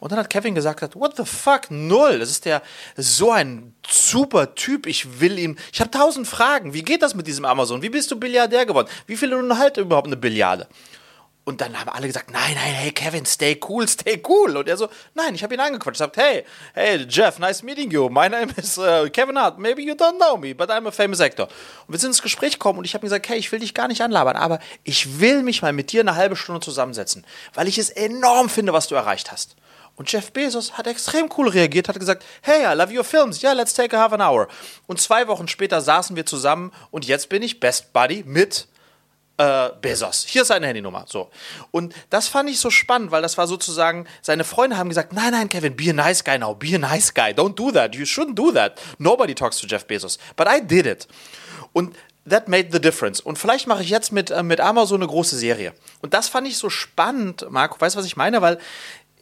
Und 0.00 0.12
dann 0.12 0.18
hat 0.18 0.30
Kevin 0.30 0.54
gesagt, 0.54 0.94
what 0.94 1.16
the 1.16 1.24
fuck, 1.24 1.70
null. 1.70 2.18
Das 2.18 2.30
ist 2.30 2.44
der, 2.44 2.62
so 2.96 3.30
ein 3.30 3.74
super 3.88 4.54
Typ. 4.54 4.86
Ich 4.86 5.20
will 5.20 5.38
ihm, 5.38 5.56
ich 5.72 5.80
habe 5.80 5.90
tausend 5.90 6.26
Fragen. 6.26 6.74
Wie 6.74 6.82
geht 6.82 7.02
das 7.02 7.14
mit 7.14 7.26
diesem 7.26 7.44
Amazon? 7.44 7.82
Wie 7.82 7.90
bist 7.90 8.10
du 8.10 8.16
Billiardär 8.18 8.66
geworden? 8.66 8.88
Wie 9.06 9.16
viel 9.16 9.32
halt 9.56 9.76
überhaupt 9.76 10.06
eine 10.06 10.16
Billiarde? 10.16 10.66
Und 11.48 11.60
dann 11.60 11.78
haben 11.78 11.88
alle 11.88 12.08
gesagt, 12.08 12.32
nein, 12.32 12.56
nein, 12.56 12.74
hey 12.74 12.90
Kevin, 12.90 13.24
stay 13.24 13.60
cool, 13.68 13.86
stay 13.86 14.20
cool. 14.28 14.56
Und 14.56 14.68
er 14.68 14.76
so, 14.76 14.88
nein, 15.14 15.32
ich 15.32 15.44
habe 15.44 15.54
ihn 15.54 15.60
angequatscht. 15.60 16.00
Ich 16.00 16.10
gesagt, 16.10 16.16
hey, 16.16 16.44
hey 16.74 17.06
Jeff, 17.08 17.38
nice 17.38 17.62
meeting 17.62 17.88
you. 17.88 18.08
My 18.08 18.28
name 18.28 18.52
is 18.56 18.76
uh, 18.76 19.08
Kevin 19.12 19.38
Hart. 19.38 19.56
Maybe 19.56 19.80
you 19.82 19.94
don't 19.94 20.18
know 20.18 20.36
me, 20.36 20.56
but 20.56 20.70
I'm 20.70 20.88
a 20.88 20.90
famous 20.90 21.20
actor. 21.20 21.46
Und 21.86 21.94
wir 21.94 22.00
sind 22.00 22.10
ins 22.10 22.22
Gespräch 22.22 22.54
gekommen 22.54 22.80
und 22.80 22.84
ich 22.84 22.94
habe 22.94 23.04
ihm 23.04 23.06
gesagt, 23.06 23.28
hey, 23.28 23.38
ich 23.38 23.52
will 23.52 23.60
dich 23.60 23.74
gar 23.74 23.86
nicht 23.86 24.00
anlabern, 24.00 24.34
aber 24.34 24.58
ich 24.82 25.20
will 25.20 25.44
mich 25.44 25.62
mal 25.62 25.72
mit 25.72 25.92
dir 25.92 26.00
eine 26.00 26.16
halbe 26.16 26.34
Stunde 26.34 26.62
zusammensetzen, 26.62 27.24
weil 27.54 27.68
ich 27.68 27.78
es 27.78 27.90
enorm 27.90 28.48
finde, 28.48 28.72
was 28.72 28.88
du 28.88 28.96
erreicht 28.96 29.30
hast. 29.30 29.54
Und 29.96 30.12
Jeff 30.12 30.30
Bezos 30.32 30.74
hat 30.74 30.86
extrem 30.86 31.28
cool 31.36 31.48
reagiert, 31.48 31.88
hat 31.88 31.98
gesagt, 31.98 32.24
hey, 32.42 32.64
I 32.70 32.76
love 32.76 32.94
your 32.94 33.04
films, 33.04 33.42
yeah, 33.42 33.52
let's 33.52 33.74
take 33.74 33.96
a 33.96 34.00
half 34.00 34.12
an 34.12 34.20
hour. 34.20 34.46
Und 34.86 35.00
zwei 35.00 35.26
Wochen 35.26 35.48
später 35.48 35.80
saßen 35.80 36.14
wir 36.16 36.26
zusammen 36.26 36.72
und 36.90 37.06
jetzt 37.06 37.28
bin 37.28 37.42
ich 37.42 37.60
Best 37.60 37.92
Buddy 37.92 38.22
mit 38.26 38.68
äh, 39.38 39.70
Bezos. 39.80 40.24
Hier 40.26 40.42
ist 40.42 40.48
seine 40.48 40.66
Handynummer. 40.66 41.04
So. 41.08 41.30
Und 41.70 41.94
das 42.10 42.28
fand 42.28 42.48
ich 42.50 42.58
so 42.58 42.70
spannend, 42.70 43.10
weil 43.10 43.22
das 43.22 43.38
war 43.38 43.46
sozusagen, 43.46 44.06
seine 44.22 44.44
Freunde 44.44 44.76
haben 44.76 44.88
gesagt, 44.88 45.12
nein, 45.12 45.32
nein, 45.32 45.48
Kevin, 45.48 45.76
be 45.76 45.90
a 45.90 45.92
nice 45.92 46.22
guy 46.22 46.38
now, 46.38 46.54
be 46.54 46.74
a 46.74 46.78
nice 46.78 47.12
guy, 47.12 47.32
don't 47.32 47.54
do 47.54 47.70
that, 47.72 47.94
you 47.94 48.04
shouldn't 48.04 48.34
do 48.34 48.52
that. 48.52 48.80
Nobody 48.98 49.34
talks 49.34 49.58
to 49.60 49.66
Jeff 49.66 49.86
Bezos. 49.86 50.18
But 50.36 50.46
I 50.48 50.60
did 50.60 50.86
it. 50.86 51.08
Und 51.72 51.94
that 52.28 52.48
made 52.48 52.68
the 52.72 52.80
difference. 52.80 53.20
Und 53.20 53.38
vielleicht 53.38 53.66
mache 53.66 53.82
ich 53.82 53.90
jetzt 53.90 54.12
mit, 54.12 54.30
äh, 54.30 54.42
mit 54.42 54.60
Amazon 54.60 55.00
eine 55.00 55.08
große 55.08 55.36
Serie. 55.36 55.72
Und 56.02 56.14
das 56.14 56.28
fand 56.28 56.48
ich 56.48 56.58
so 56.58 56.70
spannend, 56.70 57.46
Marco, 57.50 57.80
weißt 57.80 57.94
du, 57.94 57.98
was 57.98 58.06
ich 58.06 58.16
meine? 58.16 58.42
Weil 58.42 58.58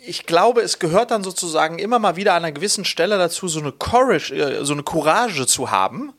ich 0.07 0.27
glaube, 0.27 0.61
es 0.61 0.79
gehört 0.79 1.11
dann 1.11 1.23
sozusagen 1.23 1.79
immer 1.79 1.99
mal 1.99 2.17
wieder 2.17 2.35
an 2.35 2.45
einer 2.45 2.53
gewissen 2.53 2.85
Stelle 2.85 3.19
dazu, 3.19 3.49
so 3.49 3.61
eine 3.61 3.73
Courage, 3.73 4.35
äh, 4.35 4.65
so 4.65 4.73
eine 4.73 4.83
Courage 4.83 5.47
zu 5.47 5.71
haben, 5.71 6.13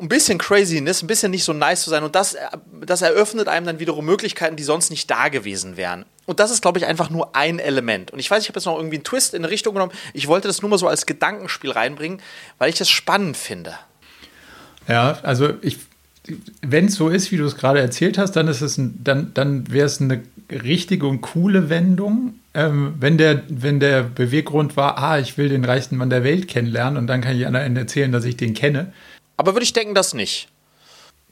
ein 0.00 0.08
bisschen 0.08 0.38
Craziness, 0.38 1.02
ein 1.02 1.06
bisschen 1.06 1.30
nicht 1.30 1.44
so 1.44 1.52
nice 1.52 1.82
zu 1.82 1.90
sein. 1.90 2.04
Und 2.04 2.14
das, 2.14 2.36
das 2.84 3.02
eröffnet 3.02 3.48
einem 3.48 3.66
dann 3.66 3.78
wiederum 3.78 4.04
Möglichkeiten, 4.04 4.56
die 4.56 4.62
sonst 4.62 4.90
nicht 4.90 5.10
da 5.10 5.28
gewesen 5.28 5.76
wären. 5.76 6.04
Und 6.26 6.40
das 6.40 6.50
ist, 6.50 6.62
glaube 6.62 6.78
ich, 6.78 6.86
einfach 6.86 7.10
nur 7.10 7.34
ein 7.34 7.58
Element. 7.58 8.10
Und 8.10 8.18
ich 8.18 8.30
weiß, 8.30 8.42
ich 8.42 8.48
habe 8.48 8.58
jetzt 8.58 8.66
noch 8.66 8.76
irgendwie 8.76 8.96
einen 8.96 9.04
Twist 9.04 9.34
in 9.34 9.42
eine 9.42 9.50
Richtung 9.50 9.74
genommen. 9.74 9.92
Ich 10.12 10.28
wollte 10.28 10.48
das 10.48 10.62
nur 10.62 10.70
mal 10.70 10.78
so 10.78 10.88
als 10.88 11.06
Gedankenspiel 11.06 11.70
reinbringen, 11.70 12.20
weil 12.58 12.68
ich 12.68 12.76
das 12.76 12.90
spannend 12.90 13.36
finde. 13.36 13.78
Ja, 14.88 15.18
also 15.22 15.54
ich, 15.62 15.78
wenn 16.62 16.86
es 16.86 16.94
so 16.94 17.08
ist, 17.08 17.32
wie 17.32 17.36
du 17.36 17.44
es 17.44 17.56
gerade 17.56 17.80
erzählt 17.80 18.16
hast, 18.18 18.32
dann 18.32 18.48
ist 18.48 18.62
es 18.62 18.78
ein, 18.78 18.98
dann, 19.02 19.32
dann 19.34 19.70
wäre 19.70 19.86
es 19.86 20.00
eine 20.00 20.22
richtige 20.50 21.06
und 21.06 21.20
coole 21.20 21.68
Wendung. 21.68 22.34
Ähm, 22.54 22.94
wenn, 22.98 23.18
der, 23.18 23.42
wenn 23.48 23.80
der 23.80 24.04
Beweggrund 24.04 24.76
war, 24.76 24.98
ah, 24.98 25.18
ich 25.18 25.36
will 25.36 25.48
den 25.48 25.64
reichsten 25.64 25.96
Mann 25.96 26.10
der 26.10 26.24
Welt 26.24 26.48
kennenlernen 26.48 26.96
und 26.96 27.06
dann 27.06 27.20
kann 27.20 27.36
ich 27.36 27.46
anderen 27.46 27.76
erzählen, 27.76 28.12
dass 28.12 28.24
ich 28.24 28.36
den 28.36 28.54
kenne. 28.54 28.92
Aber 29.36 29.54
würde 29.54 29.64
ich 29.64 29.72
denken, 29.72 29.94
das 29.94 30.14
nicht. 30.14 30.48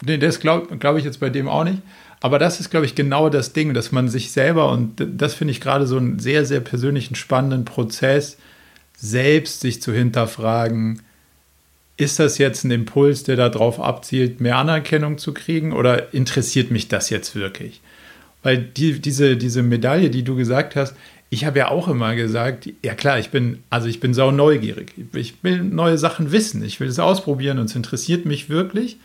Nee, 0.05 0.19
das 0.19 0.41
glaube 0.41 0.77
glaub 0.77 0.99
ich 0.99 1.05
jetzt 1.05 1.21
bei 1.21 1.31
dem 1.31 1.49
auch 1.49 1.65
nicht. 1.65 1.79
Aber 2.21 2.39
das 2.39 2.61
ist, 2.61 2.71
glaube 2.71 2.87
ich, 2.87 2.95
genau 2.95 3.29
das 3.29 3.53
Ding, 3.53 3.75
dass 3.75 3.91
man 3.91 4.09
sich 4.09 4.31
selber, 4.31 4.71
und 4.71 5.05
das 5.17 5.35
finde 5.35 5.53
ich 5.53 5.61
gerade 5.61 5.87
so 5.87 5.97
einen 5.97 6.21
sehr, 6.21 6.45
sehr 6.45 6.61
persönlichen, 6.61 7.17
spannenden 7.17 7.65
Prozess, 7.65 8.37
selbst 8.97 9.61
sich 9.61 9.83
zu 9.83 9.93
hinterfragen, 9.93 11.03
ist 12.03 12.19
das 12.19 12.39
jetzt 12.39 12.65
ein 12.65 12.71
Impuls, 12.71 13.23
der 13.23 13.37
darauf 13.37 13.81
abzielt, 13.81 14.41
mehr 14.41 14.57
Anerkennung 14.59 15.19
zu 15.19 15.33
kriegen 15.33 15.73
oder 15.73 16.13
interessiert 16.13 16.71
mich 16.71 16.89
das 16.89 17.11
jetzt 17.11 17.35
wirklich? 17.35 17.81
Weil 18.43 18.59
die, 18.59 19.01
diese, 19.01 19.37
diese 19.37 19.63
Medaille, 19.63 20.11
die 20.11 20.25
du 20.25 20.37
gesagt 20.37 20.77
hast, 20.77 20.95
ich 21.31 21.47
habe 21.47 21.61
ja 21.61 21.71
auch 21.71 21.89
immer 21.89 22.15
gesagt, 22.15 22.69
ja 22.85 22.95
klar, 22.95 23.19
ich 23.19 23.31
bin, 23.31 23.63
also 23.71 23.89
ich 23.89 24.01
bin 24.01 24.13
sau 24.13 24.31
neugierig. 24.33 24.93
Ich 25.15 25.43
will 25.43 25.63
neue 25.63 25.97
Sachen 25.97 26.31
wissen. 26.31 26.63
Ich 26.63 26.79
will 26.79 26.89
es 26.89 26.99
ausprobieren 26.99 27.59
und 27.59 27.67
es 27.67 27.77
interessiert 27.77 28.27
mich 28.27 28.51
wirklich. 28.51 28.99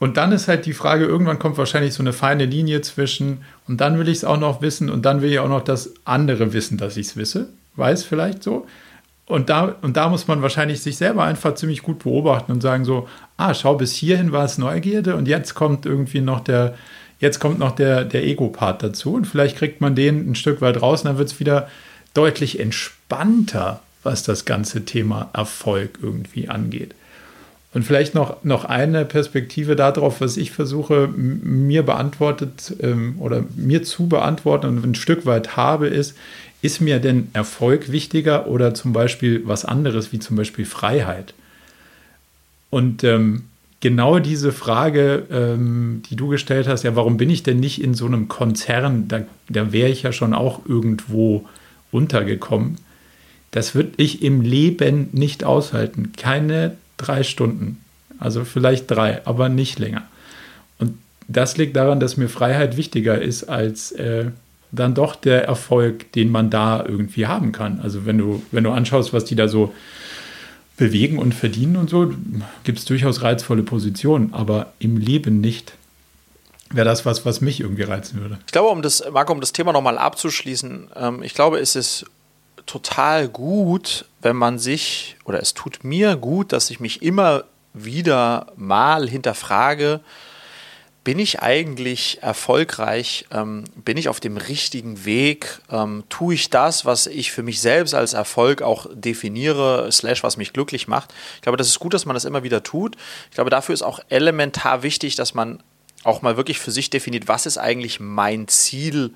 Und 0.00 0.16
dann 0.16 0.32
ist 0.32 0.48
halt 0.48 0.66
die 0.66 0.72
Frage, 0.72 1.04
irgendwann 1.04 1.38
kommt 1.38 1.58
wahrscheinlich 1.58 1.94
so 1.94 2.02
eine 2.02 2.12
feine 2.12 2.44
Linie 2.44 2.80
zwischen 2.80 3.44
und 3.68 3.80
dann 3.80 4.00
will 4.00 4.08
ich 4.08 4.18
es 4.18 4.24
auch 4.24 4.40
noch 4.40 4.60
wissen 4.60 4.90
und 4.90 5.02
dann 5.02 5.22
will 5.22 5.30
ich 5.30 5.38
auch 5.38 5.48
noch 5.48 5.62
das 5.62 5.94
andere 6.04 6.52
wissen, 6.52 6.76
dass 6.76 6.96
ich 6.96 7.06
es 7.06 7.16
wisse. 7.16 7.50
Weiß 7.76 8.02
vielleicht 8.02 8.42
so. 8.42 8.66
Und 9.32 9.48
da, 9.48 9.76
und 9.82 9.96
da 9.96 10.08
muss 10.08 10.28
man 10.28 10.42
wahrscheinlich 10.42 10.82
sich 10.82 10.96
selber 10.96 11.24
einfach 11.24 11.54
ziemlich 11.54 11.82
gut 11.82 12.00
beobachten 12.00 12.52
und 12.52 12.60
sagen 12.60 12.84
so, 12.84 13.08
ah, 13.36 13.54
schau, 13.54 13.74
bis 13.74 13.94
hierhin 13.94 14.30
war 14.30 14.44
es 14.44 14.58
Neugierde 14.58 15.16
und 15.16 15.26
jetzt 15.26 15.54
kommt 15.54 15.86
irgendwie 15.86 16.20
noch 16.20 16.40
der, 16.40 16.74
jetzt 17.18 17.38
kommt 17.38 17.58
noch 17.58 17.72
der, 17.72 18.04
der 18.04 18.24
Ego-Part 18.24 18.82
dazu 18.82 19.14
und 19.14 19.26
vielleicht 19.26 19.56
kriegt 19.56 19.80
man 19.80 19.94
den 19.94 20.30
ein 20.30 20.34
Stück 20.34 20.60
weit 20.60 20.82
raus 20.82 21.02
und 21.02 21.08
dann 21.08 21.18
wird 21.18 21.28
es 21.28 21.40
wieder 21.40 21.68
deutlich 22.14 22.60
entspannter, 22.60 23.80
was 24.02 24.22
das 24.22 24.44
ganze 24.44 24.84
Thema 24.84 25.30
Erfolg 25.32 25.98
irgendwie 26.02 26.48
angeht. 26.48 26.94
Und 27.74 27.84
vielleicht 27.84 28.14
noch, 28.14 28.44
noch 28.44 28.66
eine 28.66 29.06
Perspektive 29.06 29.76
darauf, 29.76 30.20
was 30.20 30.36
ich 30.36 30.52
versuche, 30.52 31.08
mir 31.08 31.82
beantwortet 31.82 32.76
ähm, 32.80 33.14
oder 33.18 33.44
mir 33.56 33.82
zu 33.82 34.08
beantworten 34.08 34.66
und 34.66 34.84
ein 34.84 34.94
Stück 34.94 35.24
weit 35.24 35.56
habe, 35.56 35.86
ist, 35.86 36.14
ist 36.62 36.80
mir 36.80 37.00
denn 37.00 37.28
Erfolg 37.32 37.90
wichtiger 37.90 38.46
oder 38.46 38.72
zum 38.72 38.92
Beispiel 38.92 39.42
was 39.44 39.64
anderes, 39.64 40.12
wie 40.12 40.20
zum 40.20 40.36
Beispiel 40.36 40.64
Freiheit? 40.64 41.34
Und 42.70 43.04
ähm, 43.04 43.44
genau 43.80 44.20
diese 44.20 44.52
Frage, 44.52 45.26
ähm, 45.30 46.02
die 46.08 46.16
du 46.16 46.28
gestellt 46.28 46.68
hast, 46.68 46.84
ja, 46.84 46.96
warum 46.96 47.16
bin 47.16 47.28
ich 47.28 47.42
denn 47.42 47.60
nicht 47.60 47.82
in 47.82 47.94
so 47.94 48.06
einem 48.06 48.28
Konzern? 48.28 49.08
Da, 49.08 49.24
da 49.48 49.72
wäre 49.72 49.90
ich 49.90 50.04
ja 50.04 50.12
schon 50.12 50.32
auch 50.32 50.64
irgendwo 50.64 51.46
untergekommen. 51.90 52.78
Das 53.50 53.74
würde 53.74 53.92
ich 53.96 54.22
im 54.22 54.40
Leben 54.40 55.08
nicht 55.12 55.44
aushalten. 55.44 56.12
Keine 56.16 56.76
drei 56.96 57.24
Stunden. 57.24 57.78
Also 58.18 58.44
vielleicht 58.44 58.88
drei, 58.88 59.26
aber 59.26 59.48
nicht 59.48 59.80
länger. 59.80 60.04
Und 60.78 60.96
das 61.26 61.56
liegt 61.56 61.74
daran, 61.74 61.98
dass 61.98 62.16
mir 62.16 62.28
Freiheit 62.28 62.76
wichtiger 62.76 63.20
ist 63.20 63.44
als 63.44 63.90
äh, 63.92 64.26
dann 64.72 64.94
doch 64.94 65.14
der 65.14 65.44
Erfolg, 65.44 66.10
den 66.12 66.30
man 66.30 66.50
da 66.50 66.84
irgendwie 66.84 67.26
haben 67.26 67.52
kann. 67.52 67.80
Also 67.80 68.06
wenn 68.06 68.18
du, 68.18 68.42
wenn 68.50 68.64
du 68.64 68.70
anschaust, 68.70 69.12
was 69.12 69.24
die 69.24 69.36
da 69.36 69.46
so 69.46 69.72
bewegen 70.76 71.18
und 71.18 71.34
verdienen 71.34 71.76
und 71.76 71.90
so, 71.90 72.12
gibt 72.64 72.78
es 72.78 72.86
durchaus 72.86 73.22
reizvolle 73.22 73.62
Positionen, 73.62 74.32
aber 74.32 74.72
im 74.78 74.96
Leben 74.96 75.40
nicht. 75.40 75.74
Wäre 76.70 76.86
das 76.86 77.04
was, 77.04 77.26
was 77.26 77.42
mich 77.42 77.60
irgendwie 77.60 77.82
reizen 77.82 78.20
würde. 78.22 78.38
Ich 78.46 78.52
glaube, 78.52 78.70
um 78.70 78.80
das, 78.80 79.04
Marco, 79.12 79.32
um 79.32 79.40
das 79.40 79.52
Thema 79.52 79.74
nochmal 79.74 79.98
abzuschließen, 79.98 80.88
ähm, 80.96 81.22
ich 81.22 81.34
glaube, 81.34 81.58
es 81.58 81.76
ist 81.76 82.06
total 82.64 83.28
gut, 83.28 84.06
wenn 84.22 84.36
man 84.36 84.58
sich, 84.58 85.16
oder 85.24 85.40
es 85.40 85.52
tut 85.52 85.84
mir 85.84 86.16
gut, 86.16 86.52
dass 86.52 86.70
ich 86.70 86.80
mich 86.80 87.02
immer 87.02 87.44
wieder 87.74 88.46
mal 88.56 89.08
hinterfrage, 89.08 90.00
bin 91.04 91.18
ich 91.18 91.42
eigentlich 91.42 92.22
erfolgreich? 92.22 93.26
Ähm, 93.32 93.64
bin 93.74 93.96
ich 93.96 94.08
auf 94.08 94.20
dem 94.20 94.36
richtigen 94.36 95.04
Weg? 95.04 95.60
Ähm, 95.70 96.04
tue 96.08 96.34
ich 96.34 96.50
das, 96.50 96.84
was 96.84 97.06
ich 97.06 97.32
für 97.32 97.42
mich 97.42 97.60
selbst 97.60 97.94
als 97.94 98.12
Erfolg 98.12 98.62
auch 98.62 98.86
definiere, 98.92 99.90
slash 99.90 100.22
was 100.22 100.36
mich 100.36 100.52
glücklich 100.52 100.86
macht? 100.86 101.12
Ich 101.36 101.42
glaube, 101.42 101.58
das 101.58 101.68
ist 101.68 101.80
gut, 101.80 101.94
dass 101.94 102.06
man 102.06 102.14
das 102.14 102.24
immer 102.24 102.44
wieder 102.44 102.62
tut. 102.62 102.96
Ich 103.30 103.34
glaube, 103.34 103.50
dafür 103.50 103.72
ist 103.72 103.82
auch 103.82 104.00
elementar 104.10 104.82
wichtig, 104.82 105.16
dass 105.16 105.34
man 105.34 105.62
auch 106.04 106.22
mal 106.22 106.36
wirklich 106.36 106.58
für 106.58 106.70
sich 106.70 106.90
definiert, 106.90 107.28
was 107.28 107.46
ist 107.46 107.58
eigentlich 107.58 108.00
mein 108.00 108.48
Ziel 108.48 109.12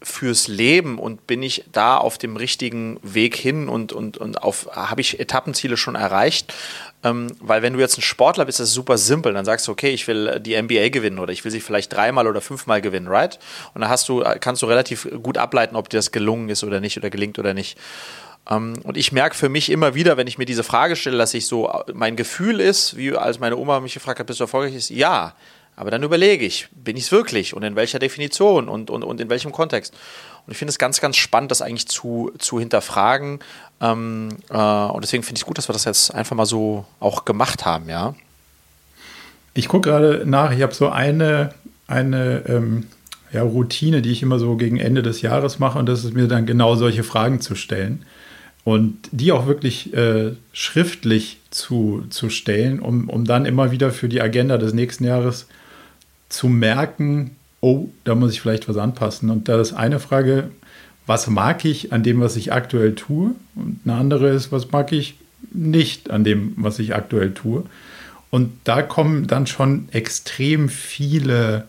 fürs 0.00 0.46
Leben 0.46 0.98
und 0.98 1.26
bin 1.26 1.42
ich 1.42 1.64
da 1.72 1.96
auf 1.96 2.18
dem 2.18 2.36
richtigen 2.36 3.00
Weg 3.02 3.34
hin 3.36 3.68
und, 3.68 3.92
und, 3.92 4.16
und 4.16 4.36
habe 4.40 5.00
ich 5.00 5.18
Etappenziele 5.18 5.76
schon 5.76 5.96
erreicht? 5.96 6.54
Ähm, 7.04 7.28
weil 7.40 7.62
wenn 7.62 7.72
du 7.72 7.80
jetzt 7.80 7.98
ein 7.98 8.02
Sportler 8.02 8.44
bist, 8.44 8.60
ist 8.60 8.68
das 8.68 8.74
super 8.74 8.98
simpel. 8.98 9.32
Dann 9.32 9.44
sagst 9.44 9.66
du, 9.68 9.72
okay, 9.72 9.90
ich 9.90 10.06
will 10.06 10.40
die 10.40 10.60
NBA 10.60 10.88
gewinnen 10.88 11.18
oder 11.18 11.32
ich 11.32 11.44
will 11.44 11.50
sie 11.50 11.60
vielleicht 11.60 11.92
dreimal 11.92 12.26
oder 12.26 12.40
fünfmal 12.40 12.80
gewinnen, 12.80 13.08
right? 13.08 13.38
Und 13.74 13.80
dann 13.82 13.90
hast 13.90 14.08
du, 14.08 14.24
kannst 14.40 14.62
du 14.62 14.66
relativ 14.66 15.08
gut 15.22 15.38
ableiten, 15.38 15.76
ob 15.76 15.88
dir 15.88 15.98
das 15.98 16.12
gelungen 16.12 16.48
ist 16.48 16.64
oder 16.64 16.80
nicht 16.80 16.96
oder 16.96 17.10
gelingt 17.10 17.38
oder 17.38 17.54
nicht. 17.54 17.78
Ähm, 18.48 18.74
und 18.82 18.96
ich 18.96 19.12
merke 19.12 19.36
für 19.36 19.48
mich 19.48 19.70
immer 19.70 19.94
wieder, 19.94 20.16
wenn 20.16 20.26
ich 20.26 20.38
mir 20.38 20.46
diese 20.46 20.64
Frage 20.64 20.96
stelle, 20.96 21.18
dass 21.18 21.34
ich 21.34 21.46
so, 21.46 21.70
mein 21.92 22.16
Gefühl 22.16 22.60
ist, 22.60 22.96
wie 22.96 23.16
als 23.16 23.38
meine 23.38 23.56
Oma 23.56 23.80
mich 23.80 23.94
gefragt 23.94 24.20
hat, 24.20 24.26
bist 24.26 24.40
du 24.40 24.44
erfolgreich, 24.44 24.74
ist 24.74 24.90
ja. 24.90 25.34
Aber 25.78 25.92
dann 25.92 26.02
überlege 26.02 26.44
ich, 26.44 26.66
bin 26.72 26.96
ich 26.96 27.04
es 27.04 27.12
wirklich 27.12 27.54
und 27.54 27.62
in 27.62 27.76
welcher 27.76 28.00
Definition 28.00 28.68
und, 28.68 28.90
und, 28.90 29.04
und 29.04 29.20
in 29.20 29.30
welchem 29.30 29.52
Kontext? 29.52 29.94
Und 30.44 30.50
ich 30.50 30.58
finde 30.58 30.70
es 30.70 30.78
ganz, 30.78 31.00
ganz 31.00 31.16
spannend, 31.16 31.52
das 31.52 31.62
eigentlich 31.62 31.86
zu, 31.86 32.32
zu 32.38 32.58
hinterfragen. 32.58 33.38
Ähm, 33.80 34.38
äh, 34.50 34.56
und 34.56 35.04
deswegen 35.04 35.22
finde 35.22 35.38
ich 35.38 35.42
es 35.42 35.46
gut, 35.46 35.56
dass 35.56 35.68
wir 35.68 35.72
das 35.72 35.84
jetzt 35.84 36.12
einfach 36.12 36.34
mal 36.34 36.46
so 36.46 36.84
auch 36.98 37.24
gemacht 37.24 37.64
haben, 37.64 37.88
ja. 37.88 38.16
Ich 39.54 39.68
gucke 39.68 39.88
gerade 39.88 40.24
nach, 40.26 40.50
ich 40.50 40.62
habe 40.62 40.74
so 40.74 40.88
eine, 40.88 41.54
eine 41.86 42.42
ähm, 42.48 42.88
ja, 43.32 43.42
Routine, 43.42 44.02
die 44.02 44.10
ich 44.10 44.20
immer 44.20 44.40
so 44.40 44.56
gegen 44.56 44.80
Ende 44.80 45.02
des 45.02 45.22
Jahres 45.22 45.60
mache, 45.60 45.78
und 45.78 45.86
das 45.86 46.02
ist 46.02 46.12
mir 46.12 46.26
dann 46.26 46.44
genau 46.44 46.74
solche 46.74 47.04
Fragen 47.04 47.40
zu 47.40 47.54
stellen. 47.54 48.04
Und 48.64 48.98
die 49.12 49.30
auch 49.30 49.46
wirklich 49.46 49.94
äh, 49.94 50.32
schriftlich 50.52 51.38
zu, 51.50 52.04
zu 52.10 52.30
stellen, 52.30 52.80
um, 52.80 53.08
um 53.08 53.24
dann 53.24 53.46
immer 53.46 53.70
wieder 53.70 53.92
für 53.92 54.08
die 54.08 54.20
Agenda 54.20 54.58
des 54.58 54.74
nächsten 54.74 55.04
Jahres 55.04 55.46
zu 56.28 56.48
merken, 56.48 57.36
oh, 57.60 57.88
da 58.04 58.14
muss 58.14 58.32
ich 58.32 58.40
vielleicht 58.40 58.68
was 58.68 58.76
anpassen. 58.76 59.30
Und 59.30 59.48
da 59.48 59.60
ist 59.60 59.72
eine 59.72 60.00
Frage, 60.00 60.50
was 61.06 61.26
mag 61.28 61.64
ich 61.64 61.92
an 61.92 62.02
dem, 62.02 62.20
was 62.20 62.36
ich 62.36 62.52
aktuell 62.52 62.94
tue? 62.94 63.34
Und 63.54 63.80
eine 63.84 63.94
andere 63.94 64.28
ist, 64.28 64.52
was 64.52 64.70
mag 64.70 64.92
ich 64.92 65.14
nicht 65.52 66.10
an 66.10 66.24
dem, 66.24 66.52
was 66.56 66.78
ich 66.78 66.94
aktuell 66.94 67.32
tue? 67.32 67.64
Und 68.30 68.52
da 68.64 68.82
kommen 68.82 69.26
dann 69.26 69.46
schon 69.46 69.88
extrem 69.90 70.68
viele 70.68 71.66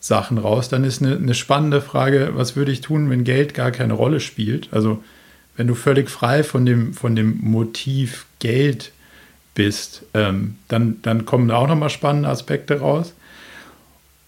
Sachen 0.00 0.38
raus. 0.38 0.68
Dann 0.68 0.82
ist 0.82 1.02
eine, 1.02 1.16
eine 1.16 1.34
spannende 1.34 1.80
Frage, 1.80 2.30
was 2.34 2.56
würde 2.56 2.72
ich 2.72 2.80
tun, 2.80 3.10
wenn 3.10 3.22
Geld 3.22 3.54
gar 3.54 3.70
keine 3.70 3.92
Rolle 3.92 4.18
spielt? 4.18 4.68
Also 4.72 5.02
wenn 5.56 5.66
du 5.66 5.74
völlig 5.74 6.10
frei 6.10 6.42
von 6.42 6.66
dem, 6.66 6.94
von 6.94 7.14
dem 7.14 7.38
Motiv 7.42 8.26
Geld 8.38 8.92
bist, 9.54 10.02
ähm, 10.14 10.56
dann, 10.68 11.00
dann 11.02 11.26
kommen 11.26 11.48
da 11.48 11.56
auch 11.56 11.68
nochmal 11.68 11.90
spannende 11.90 12.28
Aspekte 12.28 12.80
raus. 12.80 13.12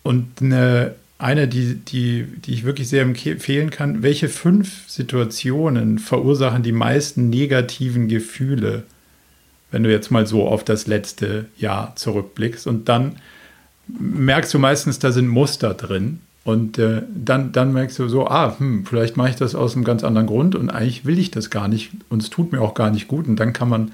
Und 0.02 0.40
eine, 0.40 0.94
eine 1.18 1.46
die, 1.46 1.76
die, 1.76 2.24
die 2.24 2.52
ich 2.52 2.64
wirklich 2.64 2.88
sehr 2.88 3.02
empfehlen 3.02 3.70
kann, 3.70 4.02
welche 4.02 4.28
fünf 4.28 4.88
Situationen 4.88 5.98
verursachen 5.98 6.62
die 6.62 6.72
meisten 6.72 7.30
negativen 7.30 8.08
Gefühle, 8.08 8.82
wenn 9.70 9.84
du 9.84 9.90
jetzt 9.90 10.10
mal 10.10 10.26
so 10.26 10.46
auf 10.48 10.64
das 10.64 10.86
letzte 10.86 11.46
Jahr 11.56 11.94
zurückblickst. 11.96 12.66
Und 12.66 12.88
dann 12.88 13.16
merkst 13.86 14.52
du 14.52 14.58
meistens, 14.58 14.98
da 14.98 15.12
sind 15.12 15.28
Muster 15.28 15.74
drin. 15.74 16.20
Und 16.44 16.78
äh, 16.78 17.02
dann, 17.14 17.52
dann 17.52 17.72
merkst 17.72 18.00
du 18.00 18.08
so, 18.08 18.26
ah, 18.26 18.58
hm, 18.58 18.84
vielleicht 18.84 19.16
mache 19.16 19.30
ich 19.30 19.36
das 19.36 19.54
aus 19.54 19.76
einem 19.76 19.84
ganz 19.84 20.02
anderen 20.02 20.26
Grund 20.26 20.56
und 20.56 20.70
eigentlich 20.70 21.04
will 21.04 21.18
ich 21.20 21.30
das 21.30 21.50
gar 21.50 21.68
nicht 21.68 21.92
und 22.08 22.20
es 22.20 22.30
tut 22.30 22.50
mir 22.50 22.60
auch 22.60 22.74
gar 22.74 22.90
nicht 22.90 23.06
gut. 23.06 23.28
Und 23.28 23.36
dann 23.36 23.52
kann 23.52 23.68
man, 23.68 23.92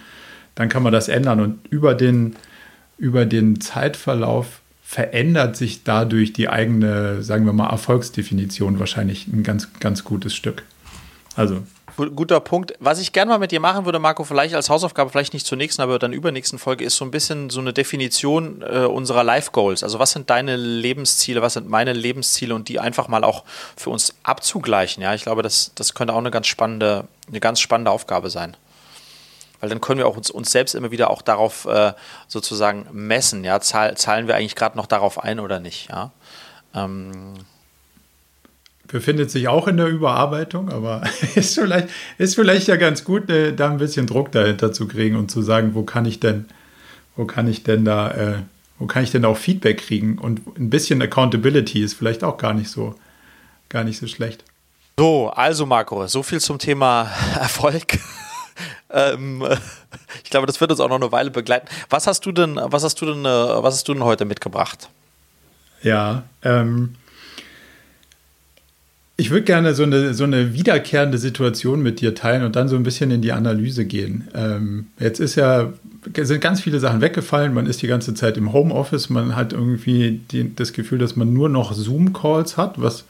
dann 0.55 0.71
kann 0.71 0.83
man 0.83 0.93
das 0.93 1.09
ändern. 1.09 1.41
Und 1.41 1.59
über 1.69 1.95
den, 1.95 2.37
über 2.97 3.27
den 3.27 3.61
Zeitverlauf 3.61 4.63
verändert 4.89 5.55
sich 5.55 5.85
dadurch 5.85 6.33
die 6.33 6.49
eigene, 6.49 7.23
sagen 7.23 7.45
wir 7.45 7.53
mal, 7.53 7.69
Erfolgsdefinition 7.69 8.79
wahrscheinlich 8.79 9.27
ein 9.27 9.43
ganz, 9.43 9.69
ganz 9.81 10.03
gutes 10.03 10.35
Stück. 10.35 10.65
Also. 11.37 11.63
Guter 11.97 12.41
Punkt. 12.41 12.73
Was 12.81 12.99
ich 12.99 13.13
gerne 13.13 13.31
mal 13.33 13.39
mit 13.39 13.53
dir 13.53 13.61
machen 13.61 13.85
würde, 13.85 13.99
Marco, 13.99 14.25
vielleicht 14.25 14.55
als 14.55 14.71
Hausaufgabe, 14.71 15.11
vielleicht 15.11 15.35
nicht 15.35 15.45
zur 15.45 15.59
nächsten, 15.59 15.83
aber 15.83 15.99
dann 15.99 16.15
übernächsten 16.15 16.59
Folge, 16.59 16.87
ist 16.87 16.97
so 16.97 17.05
ein 17.05 17.11
bisschen 17.11 17.51
so 17.51 17.61
eine 17.61 17.75
Definition 17.75 18.63
äh, 18.63 18.87
unserer 18.87 19.25
Life 19.25 19.51
Goals. 19.51 19.83
Also 19.83 19.99
was 19.99 20.13
sind 20.13 20.31
deine 20.31 20.57
Lebensziele, 20.57 21.43
was 21.43 21.53
sind 21.53 21.69
meine 21.69 21.93
Lebensziele 21.93 22.55
und 22.55 22.71
die 22.71 22.81
einfach 22.81 23.09
mal 23.09 23.25
auch 23.25 23.45
für 23.77 23.91
uns 23.91 24.15
abzugleichen. 24.23 25.03
Ja, 25.03 25.13
ich 25.13 25.23
glaube, 25.23 25.43
das, 25.43 25.73
das 25.75 25.93
könnte 25.93 26.15
auch 26.15 26.19
eine 26.19 26.31
ganz 26.31 26.47
spannende, 26.47 27.05
eine 27.29 27.41
ganz 27.41 27.61
spannende 27.61 27.91
Aufgabe 27.91 28.31
sein 28.31 28.57
weil 29.61 29.69
dann 29.69 29.81
können 29.81 29.99
wir 29.99 30.07
auch 30.07 30.17
uns, 30.17 30.31
uns 30.31 30.51
selbst 30.51 30.75
immer 30.75 30.91
wieder 30.91 31.11
auch 31.11 31.23
darauf 31.23 31.67
äh, 31.67 31.93
sozusagen 32.27 32.87
messen, 32.93 33.45
ja, 33.45 33.61
Zahl, 33.61 33.97
zahlen 33.97 34.27
wir 34.27 34.37
eigentlich 34.37 34.55
gerade 34.55 34.77
noch 34.77 34.87
darauf 34.87 35.23
ein 35.23 35.41
oder 35.41 35.61
nicht, 35.61 35.89
ja. 35.91 36.13
Ähm 36.75 37.35
Befindet 38.87 39.31
sich 39.31 39.49
auch 39.49 39.69
in 39.69 39.77
der 39.77 39.89
Überarbeitung, 39.89 40.71
aber 40.71 41.03
ist 41.35 41.55
vielleicht, 41.55 41.89
ist 42.17 42.37
vielleicht 42.37 42.69
ja 42.69 42.77
ganz 42.77 43.05
gut, 43.05 43.29
äh, 43.29 43.53
da 43.53 43.71
ein 43.71 43.79
bisschen 43.79 44.07
Druck 44.07 44.33
dahinter 44.33 44.73
zu 44.73 44.89
kriegen 44.89 45.17
und 45.17 45.31
zu 45.31 45.43
sagen, 45.43 45.75
wo 45.75 45.83
kann 45.83 46.07
ich 46.07 46.21
denn, 46.21 46.47
wo 47.17 47.27
kann 47.27 47.49
ich 47.49 47.65
denn 47.65 47.85
da, 47.85 48.11
äh, 48.13 48.35
wo 48.79 48.87
kann 48.87 49.03
ich 49.03 49.11
denn 49.11 49.25
auch 49.25 49.37
Feedback 49.37 49.79
kriegen 49.79 50.19
und 50.19 50.41
ein 50.59 50.71
bisschen 50.71 51.03
Accountability 51.03 51.83
ist 51.83 51.95
vielleicht 51.95 52.25
auch 52.25 52.39
gar 52.39 52.55
nicht 52.55 52.71
so, 52.71 52.95
gar 53.69 53.85
nicht 53.85 53.99
so 53.99 54.07
schlecht. 54.07 54.45
So, 54.99 55.29
also 55.31 55.67
Marco, 55.67 56.07
so 56.07 56.23
viel 56.23 56.41
zum 56.41 56.59
Thema 56.59 57.11
Erfolg. 57.39 57.99
Ähm, 58.91 59.45
ich 60.25 60.31
glaube, 60.31 60.47
das 60.47 60.61
wird 60.61 60.71
uns 60.71 60.81
auch 60.81 60.89
noch 60.89 61.01
eine 61.01 61.13
Weile 61.13 61.31
begleiten. 61.31 61.69
Was 61.91 62.07
hast 62.07 62.25
du 62.27 62.33
denn, 62.33 62.57
was 62.63 62.85
hast 62.85 63.01
du 63.01 63.07
denn, 63.07 63.25
äh, 63.25 63.29
was 63.29 63.75
hast 63.75 63.89
du 63.89 63.95
denn 63.95 64.05
heute 64.05 64.25
mitgebracht? 64.25 64.89
Ja, 65.83 66.25
ähm, 66.43 66.95
ich 69.21 69.31
würde 69.31 69.43
gerne 69.43 69.75
so 69.75 69.83
eine, 69.83 70.15
so 70.15 70.23
eine 70.23 70.55
wiederkehrende 70.55 71.19
Situation 71.19 71.83
mit 71.83 72.01
dir 72.01 72.15
teilen 72.15 72.45
und 72.45 72.55
dann 72.55 72.69
so 72.69 72.77
ein 72.77 72.85
bisschen 72.85 73.11
in 73.11 73.21
die 73.21 73.33
Analyse 73.33 73.85
gehen. 73.85 74.29
Ähm, 74.33 74.87
jetzt 75.01 75.19
ist 75.19 75.35
ja, 75.35 75.73
sind 76.17 76.41
ganz 76.41 76.61
viele 76.61 76.79
Sachen 76.79 77.01
weggefallen. 77.01 77.53
Man 77.53 77.67
ist 77.67 77.83
die 77.83 77.89
ganze 77.89 78.15
Zeit 78.15 78.37
im 78.37 78.53
Homeoffice. 78.53 79.11
Man 79.11 79.35
hat 79.35 79.53
irgendwie 79.53 80.21
die, 80.31 80.55
das 80.55 80.73
Gefühl, 80.73 80.99
dass 80.99 81.17
man 81.17 81.33
nur 81.33 81.49
noch 81.49 81.73
Zoom-Calls 81.73 82.57
hat, 82.57 82.81
was 82.81 83.07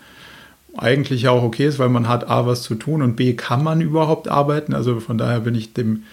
eigentlich 0.76 1.28
auch 1.28 1.42
okay 1.42 1.66
ist, 1.66 1.78
weil 1.78 1.88
man 1.88 2.08
hat 2.08 2.28
A 2.28 2.46
was 2.46 2.62
zu 2.62 2.74
tun 2.74 3.02
und 3.02 3.16
B 3.16 3.34
kann 3.34 3.62
man 3.62 3.80
überhaupt 3.80 4.28
arbeiten. 4.28 4.74
Also 4.74 5.00
von 5.00 5.18
daher 5.18 5.40
bin 5.40 5.54
ich 5.54 5.72
dem, 5.72 6.04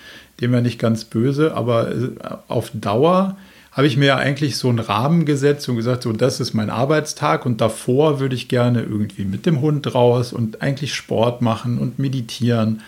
dem 0.42 0.54
ja 0.54 0.62
nicht 0.62 0.80
ganz 0.80 1.06
böse, 1.06 1.56
aber 1.56 1.92
äh, 1.92 2.10
auf 2.48 2.72
Dauer 2.74 3.38
habe 3.72 3.88
ich 3.88 3.98
mir 3.98 4.06
ja 4.06 4.16
eigentlich 4.16 4.56
so 4.56 4.70
einen 4.70 4.80
Rahmen 4.80 5.26
gesetzt 5.26 5.68
und 5.68 5.76
gesagt, 5.76 6.04
so 6.04 6.14
das 6.14 6.40
ist 6.40 6.54
mein 6.54 6.70
Arbeitstag 6.70 7.46
und 7.46 7.60
davor 7.60 8.22
würde 8.22 8.36
ich 8.36 8.48
gerne 8.48 8.82
irgendwie 8.82 9.26
mit 9.26 9.46
dem 9.46 9.60
Hund 9.60 9.94
raus 9.94 10.32
und 10.32 10.62
eigentlich 10.62 10.94
Sport 10.94 11.42
machen 11.42 11.78
und 11.78 12.00
meditieren. 12.00 12.82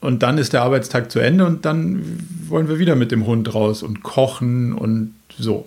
Und 0.00 0.22
dann 0.22 0.38
ist 0.38 0.52
der 0.52 0.62
Arbeitstag 0.62 1.10
zu 1.10 1.18
Ende 1.18 1.44
und 1.46 1.64
dann 1.64 2.02
wollen 2.48 2.68
wir 2.68 2.78
wieder 2.78 2.94
mit 2.94 3.10
dem 3.10 3.26
Hund 3.26 3.52
raus 3.54 3.82
und 3.82 4.04
kochen 4.04 4.72
und 4.72 5.14
so. 5.36 5.66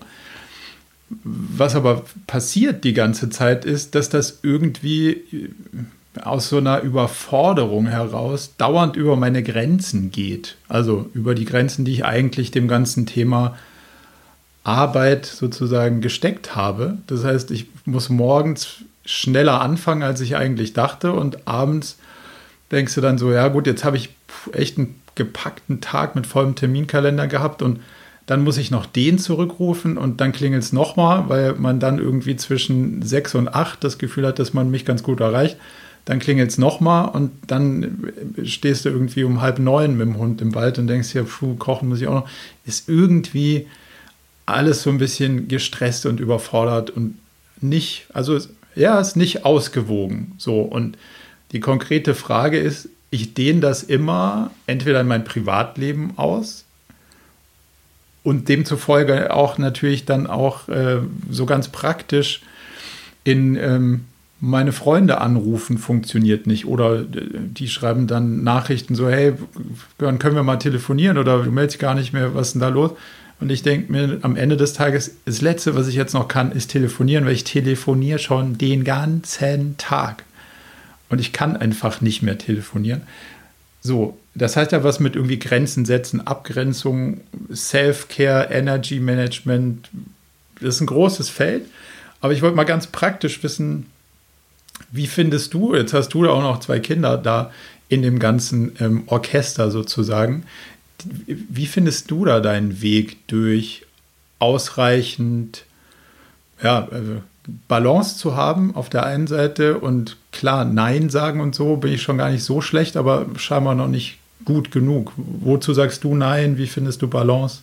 Was 1.09 1.75
aber 1.75 2.03
passiert 2.27 2.83
die 2.83 2.93
ganze 2.93 3.29
Zeit 3.29 3.63
ist, 3.65 3.95
dass 3.95 4.09
das 4.09 4.39
irgendwie 4.41 5.51
aus 6.21 6.49
so 6.49 6.57
einer 6.57 6.81
Überforderung 6.81 7.87
heraus 7.87 8.55
dauernd 8.57 8.95
über 8.95 9.15
meine 9.15 9.43
Grenzen 9.43 10.11
geht. 10.11 10.55
Also 10.67 11.09
über 11.13 11.35
die 11.35 11.45
Grenzen, 11.45 11.85
die 11.85 11.91
ich 11.91 12.05
eigentlich 12.05 12.51
dem 12.51 12.67
ganzen 12.67 13.05
Thema 13.05 13.55
Arbeit 14.63 15.25
sozusagen 15.25 16.01
gesteckt 16.01 16.55
habe. 16.55 16.97
Das 17.07 17.23
heißt, 17.23 17.51
ich 17.51 17.67
muss 17.85 18.09
morgens 18.09 18.77
schneller 19.05 19.61
anfangen, 19.61 20.01
als 20.01 20.21
ich 20.21 20.35
eigentlich 20.35 20.73
dachte 20.73 21.13
und 21.13 21.47
abends 21.47 21.97
denkst 22.71 22.95
du 22.95 23.01
dann 23.01 23.19
so, 23.19 23.31
ja 23.31 23.47
gut, 23.49 23.67
jetzt 23.67 23.83
habe 23.83 23.97
ich 23.97 24.09
echt 24.53 24.77
einen 24.77 24.99
gepackten 25.13 25.81
Tag 25.81 26.15
mit 26.15 26.25
vollem 26.25 26.55
Terminkalender 26.55 27.27
gehabt 27.27 27.61
und 27.61 27.79
dann 28.25 28.43
muss 28.43 28.57
ich 28.57 28.71
noch 28.71 28.85
den 28.85 29.19
zurückrufen 29.19 29.97
und 29.97 30.19
dann 30.19 30.31
klingelt 30.31 30.63
es 30.63 30.73
nochmal, 30.73 31.29
weil 31.29 31.53
man 31.53 31.79
dann 31.79 31.99
irgendwie 31.99 32.35
zwischen 32.35 33.03
sechs 33.03 33.35
und 33.35 33.47
acht 33.47 33.83
das 33.83 33.97
Gefühl 33.97 34.25
hat, 34.25 34.39
dass 34.39 34.53
man 34.53 34.71
mich 34.71 34.85
ganz 34.85 35.03
gut 35.03 35.19
erreicht. 35.19 35.57
Dann 36.05 36.19
klingelt 36.19 36.51
es 36.51 36.57
nochmal 36.57 37.09
und 37.09 37.31
dann 37.47 38.11
stehst 38.43 38.85
du 38.85 38.89
irgendwie 38.89 39.23
um 39.23 39.41
halb 39.41 39.59
neun 39.59 39.97
mit 39.97 40.07
dem 40.07 40.17
Hund 40.17 40.41
im 40.41 40.53
Wald 40.55 40.77
und 40.79 40.87
denkst 40.87 41.13
ja, 41.13 41.23
puh, 41.23 41.55
kochen 41.55 41.89
muss 41.89 42.01
ich 42.01 42.07
auch 42.07 42.13
noch. 42.13 42.29
Ist 42.65 42.89
irgendwie 42.89 43.67
alles 44.45 44.83
so 44.83 44.89
ein 44.89 44.99
bisschen 44.99 45.47
gestresst 45.47 46.05
und 46.05 46.19
überfordert 46.19 46.91
und 46.91 47.17
nicht, 47.61 48.07
also 48.13 48.37
ja, 48.75 48.99
ist 48.99 49.15
nicht 49.15 49.45
ausgewogen. 49.45 50.33
So 50.37 50.61
und 50.61 50.97
die 51.51 51.59
konkrete 51.59 52.13
Frage 52.13 52.59
ist, 52.59 52.89
ich 53.09 53.33
dehne 53.33 53.61
das 53.61 53.81
immer 53.83 54.51
entweder 54.67 55.01
in 55.01 55.07
mein 55.07 55.23
Privatleben 55.23 56.17
aus 56.17 56.64
und 58.25 58.49
demzufolge 58.49 59.31
auch 59.31 59.59
natürlich 59.59 60.05
dann 60.05 60.25
auch 60.25 60.67
äh, 60.67 60.97
so 61.29 61.45
ganz 61.45 61.69
praktisch 61.69 62.41
in 63.23 63.55
ähm, 63.55 64.05
meine 64.39 64.71
Freunde 64.71 65.21
anrufen 65.21 65.77
funktioniert 65.77 66.47
nicht 66.47 66.65
oder 66.65 67.01
äh, 67.01 67.05
die 67.11 67.67
schreiben 67.67 68.07
dann 68.07 68.43
Nachrichten 68.43 68.95
so, 68.95 69.07
hey, 69.07 69.33
dann 69.99 70.17
können 70.17 70.35
wir 70.35 70.41
mal 70.41 70.57
telefonieren 70.57 71.19
oder 71.19 71.43
du 71.43 71.51
meldest 71.51 71.77
gar 71.77 71.93
nicht 71.93 72.13
mehr, 72.13 72.33
was 72.33 72.47
ist 72.47 72.53
denn 72.53 72.61
da 72.61 72.69
los? 72.69 72.91
Und 73.39 73.51
ich 73.51 73.61
denke 73.61 73.91
mir 73.91 74.17
am 74.23 74.35
Ende 74.35 74.57
des 74.57 74.73
Tages, 74.73 75.17
das 75.25 75.41
Letzte, 75.41 75.75
was 75.75 75.87
ich 75.87 75.95
jetzt 75.95 76.13
noch 76.13 76.27
kann, 76.27 76.51
ist 76.51 76.71
telefonieren, 76.71 77.25
weil 77.25 77.33
ich 77.33 77.43
telefoniere 77.43 78.17
schon 78.17 78.57
den 78.57 78.83
ganzen 78.83 79.77
Tag. 79.77 80.23
Und 81.09 81.21
ich 81.21 81.31
kann 81.31 81.55
einfach 81.55 82.01
nicht 82.01 82.23
mehr 82.23 82.39
telefonieren. 82.39 83.01
So, 83.81 84.17
das 84.35 84.57
heißt 84.57 84.73
ja 84.73 84.83
was 84.83 84.99
mit 84.99 85.15
irgendwie 85.15 85.39
Grenzen 85.39 85.85
setzen, 85.85 86.25
Abgrenzung, 86.27 87.21
Self-Care, 87.53 88.49
Energy 88.51 88.99
Management. 88.99 89.89
Das 90.59 90.75
ist 90.75 90.81
ein 90.81 90.87
großes 90.87 91.29
Feld. 91.29 91.65
Aber 92.19 92.33
ich 92.33 92.41
wollte 92.41 92.57
mal 92.57 92.65
ganz 92.65 92.87
praktisch 92.87 93.41
wissen, 93.43 93.87
wie 94.91 95.07
findest 95.07 95.53
du, 95.53 95.73
jetzt 95.73 95.93
hast 95.93 96.09
du 96.09 96.27
auch 96.27 96.41
noch 96.41 96.59
zwei 96.59 96.79
Kinder 96.79 97.17
da 97.17 97.51
in 97.87 98.01
dem 98.01 98.19
ganzen 98.19 98.75
ähm, 98.79 99.03
Orchester 99.07 99.71
sozusagen, 99.71 100.43
wie 101.25 101.67
findest 101.67 102.11
du 102.11 102.25
da 102.25 102.39
deinen 102.39 102.81
Weg 102.81 103.27
durch 103.27 103.85
ausreichend 104.39 105.65
ja, 106.61 106.87
also 106.89 107.21
Balance 107.67 108.17
zu 108.17 108.35
haben 108.35 108.75
auf 108.75 108.89
der 108.89 109.05
einen 109.05 109.27
Seite 109.27 109.77
und 109.77 110.17
klar 110.31 110.65
Nein 110.65 111.09
sagen 111.09 111.41
und 111.41 111.53
so 111.53 111.77
bin 111.77 111.93
ich 111.93 112.01
schon 112.01 112.17
gar 112.17 112.31
nicht 112.31 112.43
so 112.43 112.59
schlecht, 112.59 112.97
aber 112.97 113.27
scheinbar 113.37 113.75
noch 113.75 113.87
nicht 113.87 114.17
gut 114.43 114.71
genug. 114.71 115.13
Wozu 115.15 115.73
sagst 115.73 116.03
du 116.03 116.15
Nein? 116.15 116.57
Wie 116.57 116.67
findest 116.67 117.01
du 117.01 117.07
Balance? 117.07 117.59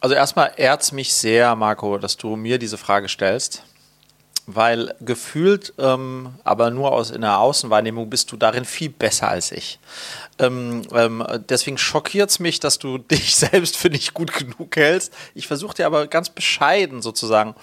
Also 0.00 0.14
erstmal 0.14 0.52
ehrt 0.56 0.92
mich 0.92 1.12
sehr, 1.14 1.54
Marco, 1.56 1.98
dass 1.98 2.16
du 2.16 2.36
mir 2.36 2.58
diese 2.58 2.78
Frage 2.78 3.08
stellst 3.08 3.62
weil 4.46 4.94
gefühlt, 5.00 5.72
ähm, 5.78 6.34
aber 6.44 6.70
nur 6.70 6.92
aus 6.92 7.10
in 7.10 7.22
der 7.22 7.38
Außenwahrnehmung 7.38 8.10
bist 8.10 8.30
du 8.30 8.36
darin 8.36 8.64
viel 8.64 8.90
besser 8.90 9.28
als 9.28 9.52
ich. 9.52 9.78
Ähm, 10.38 10.82
ähm, 10.92 11.24
deswegen 11.48 11.78
schockiert 11.78 12.28
es 12.28 12.40
mich, 12.40 12.60
dass 12.60 12.78
du 12.78 12.98
dich 13.10 13.36
selbst 13.36 13.76
für 13.76 13.88
nicht 13.88 14.12
gut 14.12 14.32
genug 14.34 14.76
hältst. 14.76 15.14
Ich 15.34 15.46
versuche 15.46 15.76
dir 15.76 15.86
aber 15.86 16.06
ganz 16.08 16.28
bescheiden 16.28 17.00
sozusagen 17.00 17.54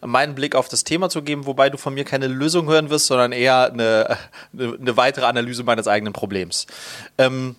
meinen 0.00 0.34
Blick 0.34 0.54
auf 0.54 0.68
das 0.68 0.84
Thema 0.84 1.10
zu 1.10 1.22
geben, 1.22 1.46
wobei 1.46 1.68
du 1.68 1.76
von 1.76 1.92
mir 1.92 2.04
keine 2.04 2.26
Lösung 2.26 2.68
hören 2.68 2.88
wirst, 2.88 3.06
sondern 3.06 3.32
eher 3.32 3.70
eine, 3.70 4.16
eine, 4.52 4.78
eine 4.80 4.96
weitere 4.96 5.26
Analyse 5.26 5.62
meines 5.64 5.88
eigenen 5.88 6.14
Problems. 6.14 6.66
Ähm, 7.18 7.56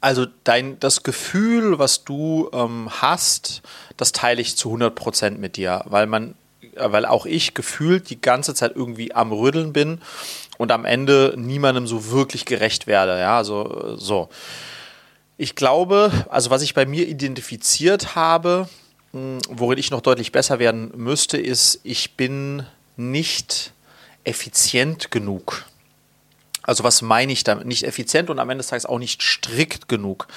also 0.00 0.26
dein, 0.44 0.80
das 0.80 1.02
Gefühl, 1.02 1.78
was 1.78 2.04
du 2.04 2.48
ähm, 2.52 2.88
hast, 2.90 3.62
das 3.96 4.12
teile 4.12 4.40
ich 4.40 4.56
zu 4.56 4.68
100 4.68 4.94
Prozent 4.94 5.40
mit 5.40 5.56
dir, 5.56 5.82
weil 5.86 6.06
man 6.06 6.34
weil 6.76 7.06
auch 7.06 7.26
ich 7.26 7.54
gefühlt 7.54 8.10
die 8.10 8.20
ganze 8.20 8.54
Zeit 8.54 8.72
irgendwie 8.74 9.14
am 9.14 9.32
Rütteln 9.32 9.72
bin 9.72 10.00
und 10.58 10.72
am 10.72 10.84
Ende 10.84 11.34
niemandem 11.36 11.86
so 11.86 12.10
wirklich 12.10 12.44
gerecht 12.44 12.86
werde. 12.86 13.18
Ja, 13.18 13.36
also 13.36 13.96
so. 13.96 14.28
Ich 15.36 15.54
glaube, 15.54 16.12
also 16.28 16.50
was 16.50 16.62
ich 16.62 16.74
bei 16.74 16.86
mir 16.86 17.08
identifiziert 17.08 18.14
habe, 18.14 18.68
hm, 19.12 19.38
worin 19.48 19.78
ich 19.78 19.90
noch 19.90 20.00
deutlich 20.00 20.32
besser 20.32 20.58
werden 20.58 20.92
müsste, 20.96 21.38
ist, 21.38 21.80
ich 21.82 22.16
bin 22.16 22.64
nicht 22.96 23.72
effizient 24.24 25.10
genug. 25.10 25.64
Also 26.62 26.84
was 26.84 27.02
meine 27.02 27.32
ich 27.32 27.44
damit? 27.44 27.66
Nicht 27.66 27.84
effizient 27.84 28.30
und 28.30 28.38
am 28.38 28.50
Ende 28.50 28.62
des 28.62 28.68
Tages 28.68 28.86
auch 28.86 28.98
nicht 28.98 29.22
strikt 29.22 29.88
genug. 29.88 30.28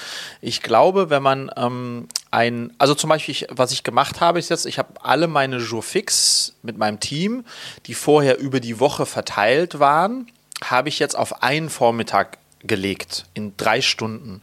Ich 0.42 0.62
glaube, 0.62 1.10
wenn 1.10 1.24
man 1.24 1.52
ähm, 1.58 2.08
ein, 2.32 2.74
also 2.78 2.96
zum 2.96 3.10
Beispiel, 3.10 3.34
ich, 3.34 3.48
was 3.50 3.72
ich 3.72 3.84
gemacht 3.84 4.22
habe, 4.22 4.40
ist 4.40 4.50
jetzt, 4.50 4.66
ich 4.66 4.78
habe 4.78 4.94
alle 5.04 5.28
meine 5.28 5.58
Jour-Fix 5.58 6.56
mit 6.64 6.78
meinem 6.78 7.00
Team, 7.00 7.46
die 7.86 7.94
vorher 7.94 8.40
über 8.40 8.60
die 8.60 8.80
Woche 8.80 9.06
verteilt 9.06 9.80
waren, 9.80 10.28
habe 10.64 10.90
ich 10.90 11.00
jetzt 11.00 11.18
auf 11.18 11.44
einen 11.44 11.70
Vormittag 11.70 12.38
gelegt, 12.64 13.26
in 13.34 13.56
drei 13.58 13.82
Stunden. 13.82 14.42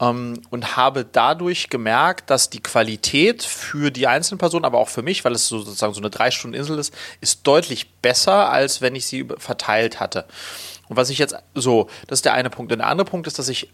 Ähm, 0.00 0.42
und 0.50 0.76
habe 0.76 1.04
dadurch 1.10 1.70
gemerkt, 1.70 2.30
dass 2.30 2.50
die 2.50 2.60
Qualität 2.60 3.42
für 3.42 3.90
die 3.90 4.06
einzelnen 4.06 4.38
Personen, 4.38 4.64
aber 4.64 4.78
auch 4.78 4.88
für 4.88 5.02
mich, 5.02 5.24
weil 5.24 5.32
es 5.32 5.48
so, 5.48 5.58
sozusagen 5.58 5.94
so 5.94 6.00
eine 6.00 6.10
drei 6.10 6.30
Stunden 6.30 6.54
Insel 6.54 6.78
ist, 6.78 6.94
ist 7.20 7.46
deutlich 7.46 7.90
besser, 8.02 8.50
als 8.50 8.80
wenn 8.80 8.94
ich 8.94 9.06
sie 9.06 9.26
verteilt 9.38 9.98
hatte. 9.98 10.26
Und 10.88 10.96
was 10.96 11.10
ich 11.10 11.18
jetzt 11.18 11.36
so, 11.54 11.88
das 12.06 12.18
ist 12.18 12.24
der 12.24 12.34
eine 12.34 12.50
Punkt. 12.50 12.72
Und 12.72 12.78
der 12.78 12.88
andere 12.88 13.08
Punkt 13.08 13.26
ist, 13.26 13.38
dass 13.38 13.48
ich 13.48 13.70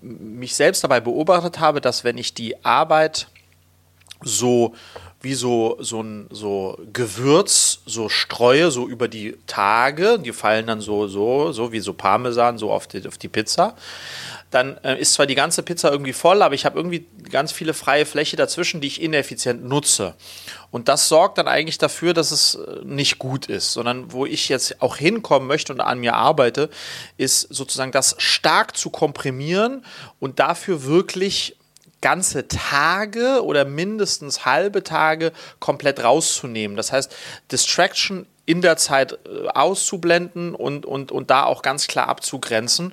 mich 0.00 0.54
selbst 0.54 0.82
dabei 0.84 1.00
beobachtet 1.00 1.60
habe, 1.60 1.80
dass 1.80 2.04
wenn 2.04 2.18
ich 2.18 2.34
die 2.34 2.64
Arbeit 2.64 3.28
so 4.22 4.74
wie 5.20 5.34
so, 5.34 5.76
so 5.80 6.02
ein 6.02 6.28
so 6.30 6.78
Gewürz 6.92 7.80
so 7.86 8.08
streue, 8.08 8.70
so 8.70 8.86
über 8.86 9.08
die 9.08 9.36
Tage, 9.46 10.18
die 10.18 10.32
fallen 10.32 10.66
dann 10.66 10.80
so, 10.80 11.08
so, 11.08 11.52
so 11.52 11.72
wie 11.72 11.80
so 11.80 11.92
Parmesan, 11.92 12.58
so 12.58 12.70
auf 12.70 12.86
die, 12.86 13.06
auf 13.06 13.18
die 13.18 13.28
Pizza 13.28 13.74
dann 14.50 14.78
äh, 14.84 14.98
ist 14.98 15.14
zwar 15.14 15.26
die 15.26 15.34
ganze 15.34 15.62
Pizza 15.62 15.90
irgendwie 15.90 16.12
voll, 16.12 16.40
aber 16.42 16.54
ich 16.54 16.64
habe 16.64 16.78
irgendwie 16.78 17.06
ganz 17.30 17.52
viele 17.52 17.74
freie 17.74 18.06
Fläche 18.06 18.36
dazwischen, 18.36 18.80
die 18.80 18.86
ich 18.86 19.02
ineffizient 19.02 19.64
nutze. 19.64 20.14
Und 20.70 20.88
das 20.88 21.08
sorgt 21.08 21.38
dann 21.38 21.48
eigentlich 21.48 21.78
dafür, 21.78 22.14
dass 22.14 22.30
es 22.30 22.54
äh, 22.54 22.84
nicht 22.84 23.18
gut 23.18 23.46
ist, 23.46 23.72
sondern 23.72 24.12
wo 24.12 24.24
ich 24.24 24.48
jetzt 24.48 24.80
auch 24.80 24.96
hinkommen 24.96 25.48
möchte 25.48 25.72
und 25.72 25.80
an 25.80 25.98
mir 25.98 26.14
arbeite, 26.14 26.70
ist 27.16 27.40
sozusagen 27.40 27.92
das 27.92 28.14
stark 28.18 28.76
zu 28.76 28.90
komprimieren 28.90 29.84
und 30.20 30.38
dafür 30.38 30.84
wirklich 30.84 31.55
ganze 32.06 32.46
Tage 32.46 33.42
oder 33.42 33.64
mindestens 33.64 34.44
halbe 34.44 34.84
Tage 34.84 35.32
komplett 35.58 36.04
rauszunehmen. 36.04 36.76
Das 36.76 36.92
heißt, 36.92 37.12
Distraction 37.50 38.26
in 38.44 38.62
der 38.62 38.76
Zeit 38.76 39.18
äh, 39.24 39.48
auszublenden 39.48 40.54
und, 40.54 40.86
und, 40.86 41.10
und 41.10 41.30
da 41.30 41.42
auch 41.42 41.62
ganz 41.62 41.88
klar 41.88 42.06
abzugrenzen 42.06 42.92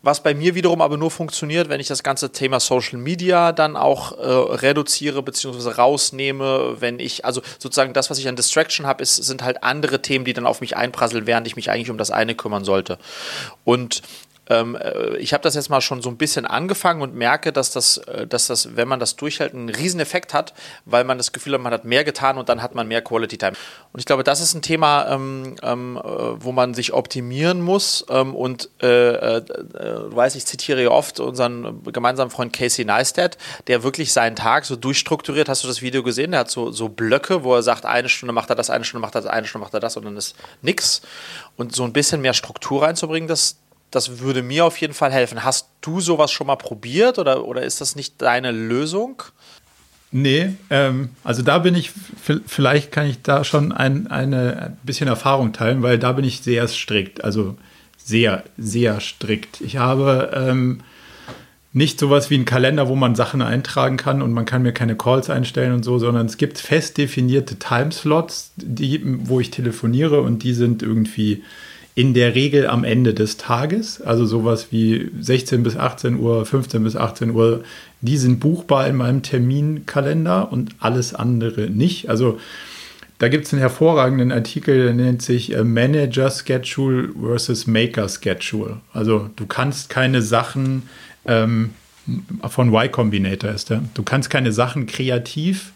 was 0.00 0.22
bei 0.22 0.32
mir 0.32 0.54
wiederum 0.54 0.80
aber 0.80 0.96
nur 0.96 1.10
funktioniert, 1.10 1.68
wenn 1.68 1.80
ich 1.80 1.88
das 1.88 2.02
ganze 2.04 2.30
Thema 2.30 2.60
Social 2.60 2.98
Media 2.98 3.52
dann 3.52 3.76
auch 3.76 4.12
äh, 4.12 4.24
reduziere 4.24 5.22
bzw. 5.22 5.70
rausnehme, 5.70 6.76
wenn 6.78 7.00
ich, 7.00 7.24
also 7.24 7.42
sozusagen 7.58 7.92
das, 7.92 8.08
was 8.08 8.18
ich 8.18 8.28
an 8.28 8.36
Distraction 8.36 8.86
habe, 8.86 9.04
sind 9.04 9.42
halt 9.42 9.64
andere 9.64 10.00
Themen, 10.00 10.24
die 10.24 10.32
dann 10.32 10.46
auf 10.46 10.60
mich 10.60 10.76
einprasseln, 10.76 11.26
während 11.26 11.46
ich 11.48 11.56
mich 11.56 11.70
eigentlich 11.70 11.90
um 11.90 11.98
das 11.98 12.12
eine 12.12 12.36
kümmern 12.36 12.64
sollte. 12.64 12.98
Und 13.64 14.02
ähm, 14.48 14.76
äh, 14.76 15.16
ich 15.18 15.32
habe 15.32 15.42
das 15.42 15.54
jetzt 15.54 15.68
mal 15.68 15.80
schon 15.80 16.02
so 16.02 16.08
ein 16.08 16.16
bisschen 16.16 16.46
angefangen 16.46 17.02
und 17.02 17.14
merke, 17.14 17.52
dass 17.52 17.70
das, 17.70 17.98
äh, 17.98 18.26
dass 18.26 18.46
das, 18.46 18.76
wenn 18.76 18.88
man 18.88 19.00
das 19.00 19.16
durchhält, 19.16 19.54
einen 19.54 19.68
riesen 19.68 20.00
Effekt 20.00 20.34
hat, 20.34 20.54
weil 20.84 21.04
man 21.04 21.18
das 21.18 21.32
Gefühl 21.32 21.54
hat, 21.54 21.60
man 21.60 21.72
hat 21.72 21.84
mehr 21.84 22.04
getan 22.04 22.38
und 22.38 22.48
dann 22.48 22.62
hat 22.62 22.74
man 22.74 22.88
mehr 22.88 23.02
Quality 23.02 23.38
Time. 23.38 23.52
Und 23.92 24.00
ich 24.00 24.06
glaube, 24.06 24.24
das 24.24 24.40
ist 24.40 24.54
ein 24.54 24.62
Thema, 24.62 25.08
ähm, 25.10 25.56
ähm, 25.62 25.96
äh, 25.96 26.00
wo 26.02 26.52
man 26.52 26.74
sich 26.74 26.92
optimieren 26.92 27.60
muss. 27.60 28.04
Ähm, 28.08 28.34
und 28.34 28.70
äh, 28.82 29.36
äh, 29.36 29.42
du 29.42 30.14
weißt, 30.14 30.36
ich 30.36 30.46
zitiere 30.46 30.82
ja 30.82 30.90
oft 30.90 31.20
unseren 31.20 31.82
gemeinsamen 31.84 32.30
Freund 32.30 32.52
Casey 32.52 32.84
Neistat, 32.84 33.38
der 33.66 33.82
wirklich 33.82 34.12
seinen 34.12 34.36
Tag 34.36 34.64
so 34.64 34.76
durchstrukturiert. 34.76 35.48
Hast 35.48 35.64
du 35.64 35.68
das 35.68 35.82
Video 35.82 36.02
gesehen? 36.02 36.30
Der 36.32 36.40
hat 36.40 36.50
so, 36.50 36.70
so 36.70 36.88
Blöcke, 36.88 37.44
wo 37.44 37.54
er 37.54 37.62
sagt, 37.62 37.84
eine 37.84 38.08
Stunde 38.08 38.32
macht 38.32 38.50
er 38.50 38.56
das, 38.56 38.70
eine 38.70 38.84
Stunde 38.84 39.02
macht 39.02 39.14
er 39.14 39.22
das, 39.22 39.30
eine 39.30 39.46
Stunde 39.46 39.64
macht 39.64 39.74
er 39.74 39.80
das 39.80 39.96
und 39.96 40.04
dann 40.04 40.16
ist 40.16 40.34
nix. 40.62 41.02
Und 41.56 41.74
so 41.74 41.84
ein 41.84 41.92
bisschen 41.92 42.20
mehr 42.20 42.34
Struktur 42.34 42.82
reinzubringen, 42.82 43.28
das, 43.28 43.58
das 43.90 44.20
würde 44.20 44.42
mir 44.42 44.64
auf 44.64 44.76
jeden 44.78 44.94
Fall 44.94 45.12
helfen. 45.12 45.44
Hast 45.44 45.68
du 45.80 46.00
sowas 46.00 46.30
schon 46.30 46.46
mal 46.46 46.56
probiert 46.56 47.18
oder, 47.18 47.46
oder 47.46 47.62
ist 47.62 47.80
das 47.80 47.96
nicht 47.96 48.20
deine 48.20 48.50
Lösung? 48.50 49.22
Nee, 50.10 50.54
ähm, 50.70 51.10
also 51.22 51.42
da 51.42 51.58
bin 51.58 51.74
ich, 51.74 51.90
vielleicht 52.46 52.92
kann 52.92 53.06
ich 53.06 53.22
da 53.22 53.44
schon 53.44 53.72
ein, 53.72 54.06
eine 54.06 54.62
ein 54.62 54.78
bisschen 54.82 55.08
Erfahrung 55.08 55.52
teilen, 55.52 55.82
weil 55.82 55.98
da 55.98 56.12
bin 56.12 56.24
ich 56.24 56.40
sehr 56.40 56.66
strikt, 56.66 57.22
also 57.24 57.56
sehr, 57.98 58.44
sehr 58.56 59.00
strikt. 59.00 59.60
Ich 59.60 59.76
habe 59.76 60.30
ähm, 60.34 60.80
nicht 61.74 62.00
sowas 62.00 62.30
wie 62.30 62.36
einen 62.36 62.46
Kalender, 62.46 62.88
wo 62.88 62.96
man 62.96 63.14
Sachen 63.14 63.42
eintragen 63.42 63.98
kann 63.98 64.22
und 64.22 64.32
man 64.32 64.46
kann 64.46 64.62
mir 64.62 64.72
keine 64.72 64.96
Calls 64.96 65.28
einstellen 65.28 65.74
und 65.74 65.82
so, 65.82 65.98
sondern 65.98 66.24
es 66.24 66.38
gibt 66.38 66.58
fest 66.58 66.96
definierte 66.96 67.58
Timeslots, 67.58 68.52
die, 68.56 69.02
wo 69.04 69.40
ich 69.40 69.50
telefoniere 69.50 70.22
und 70.22 70.42
die 70.42 70.54
sind 70.54 70.82
irgendwie 70.82 71.44
in 71.98 72.14
der 72.14 72.36
Regel 72.36 72.68
am 72.68 72.84
Ende 72.84 73.12
des 73.12 73.38
Tages, 73.38 74.00
also 74.00 74.24
sowas 74.24 74.68
wie 74.70 75.10
16 75.18 75.64
bis 75.64 75.76
18 75.76 76.20
Uhr, 76.20 76.46
15 76.46 76.84
bis 76.84 76.94
18 76.94 77.32
Uhr, 77.32 77.64
die 78.02 78.16
sind 78.16 78.38
buchbar 78.38 78.86
in 78.86 78.94
meinem 78.94 79.24
Terminkalender 79.24 80.52
und 80.52 80.76
alles 80.78 81.12
andere 81.12 81.62
nicht. 81.62 82.08
Also 82.08 82.38
da 83.18 83.26
gibt 83.26 83.46
es 83.46 83.52
einen 83.52 83.58
hervorragenden 83.58 84.30
Artikel, 84.30 84.84
der 84.84 84.94
nennt 84.94 85.22
sich 85.22 85.52
äh, 85.52 85.64
Manager 85.64 86.30
Schedule 86.30 87.08
versus 87.20 87.66
Maker 87.66 88.08
Schedule. 88.08 88.76
Also 88.92 89.30
du 89.34 89.46
kannst 89.46 89.88
keine 89.88 90.22
Sachen 90.22 90.84
ähm, 91.26 91.70
von 92.48 92.72
Y 92.72 92.92
Combinator 92.92 93.50
ist 93.50 93.70
der. 93.70 93.82
Du 93.94 94.04
kannst 94.04 94.30
keine 94.30 94.52
Sachen 94.52 94.86
kreativ 94.86 95.72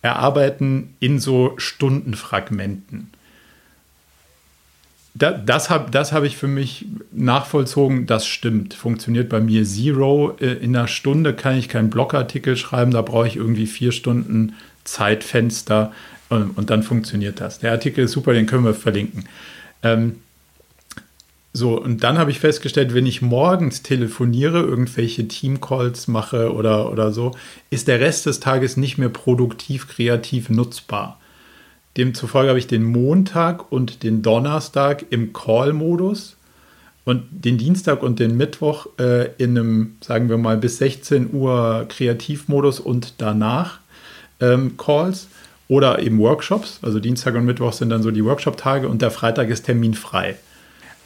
erarbeiten 0.00 0.94
in 1.00 1.18
so 1.18 1.54
Stundenfragmenten 1.56 3.10
da, 5.14 5.32
das 5.32 5.70
habe 5.70 5.90
das 5.90 6.12
hab 6.12 6.24
ich 6.24 6.36
für 6.36 6.46
mich 6.46 6.86
nachvollzogen, 7.12 8.06
das 8.06 8.26
stimmt. 8.26 8.74
Funktioniert 8.74 9.28
bei 9.28 9.40
mir 9.40 9.64
Zero. 9.64 10.36
Äh, 10.40 10.54
in 10.54 10.76
einer 10.76 10.88
Stunde 10.88 11.34
kann 11.34 11.56
ich 11.56 11.68
keinen 11.68 11.90
Blogartikel 11.90 12.56
schreiben, 12.56 12.92
da 12.92 13.02
brauche 13.02 13.26
ich 13.26 13.36
irgendwie 13.36 13.66
vier 13.66 13.92
Stunden 13.92 14.54
Zeitfenster 14.84 15.92
und, 16.28 16.56
und, 16.56 16.70
dann 16.70 16.82
funktioniert 16.82 17.40
das. 17.40 17.58
Der 17.58 17.72
Artikel 17.72 18.04
ist 18.04 18.12
super, 18.12 18.32
den 18.32 18.46
können 18.46 18.64
wir 18.64 18.74
verlinken. 18.74 19.28
Ähm, 19.82 20.16
so, 21.52 21.80
und 21.80 22.04
dann 22.04 22.16
habe 22.16 22.30
ich 22.30 22.38
festgestellt, 22.38 22.94
wenn 22.94 23.06
ich 23.06 23.22
morgens 23.22 23.82
telefoniere, 23.82 24.60
irgendwelche 24.60 25.26
Teamcalls 25.26 26.06
mache 26.06 26.54
oder, 26.54 26.92
oder 26.92 27.10
so, 27.10 27.32
ist 27.70 27.88
der 27.88 27.98
Rest 27.98 28.26
des 28.26 28.38
Tages 28.38 28.76
nicht 28.76 28.98
mehr 28.98 29.08
produktiv, 29.08 29.88
kreativ 29.88 30.48
nutzbar. 30.48 31.18
Demzufolge 31.96 32.48
habe 32.50 32.58
ich 32.58 32.66
den 32.66 32.84
Montag 32.84 33.72
und 33.72 34.02
den 34.02 34.22
Donnerstag 34.22 35.06
im 35.10 35.32
Call-Modus 35.32 36.36
und 37.04 37.24
den 37.30 37.58
Dienstag 37.58 38.02
und 38.02 38.20
den 38.20 38.36
Mittwoch 38.36 38.86
äh, 38.98 39.30
in 39.38 39.58
einem, 39.58 39.96
sagen 40.00 40.28
wir 40.28 40.38
mal, 40.38 40.56
bis 40.56 40.78
16 40.78 41.32
Uhr 41.32 41.86
Kreativmodus 41.88 42.78
und 42.78 43.14
danach 43.18 43.80
ähm, 44.40 44.76
Calls 44.76 45.28
oder 45.66 46.00
eben 46.00 46.18
Workshops. 46.20 46.78
Also 46.82 47.00
Dienstag 47.00 47.34
und 47.34 47.44
Mittwoch 47.44 47.72
sind 47.72 47.90
dann 47.90 48.02
so 48.02 48.10
die 48.10 48.24
Workshop-Tage 48.24 48.88
und 48.88 49.02
der 49.02 49.10
Freitag 49.10 49.48
ist 49.48 49.64
terminfrei. 49.64 50.36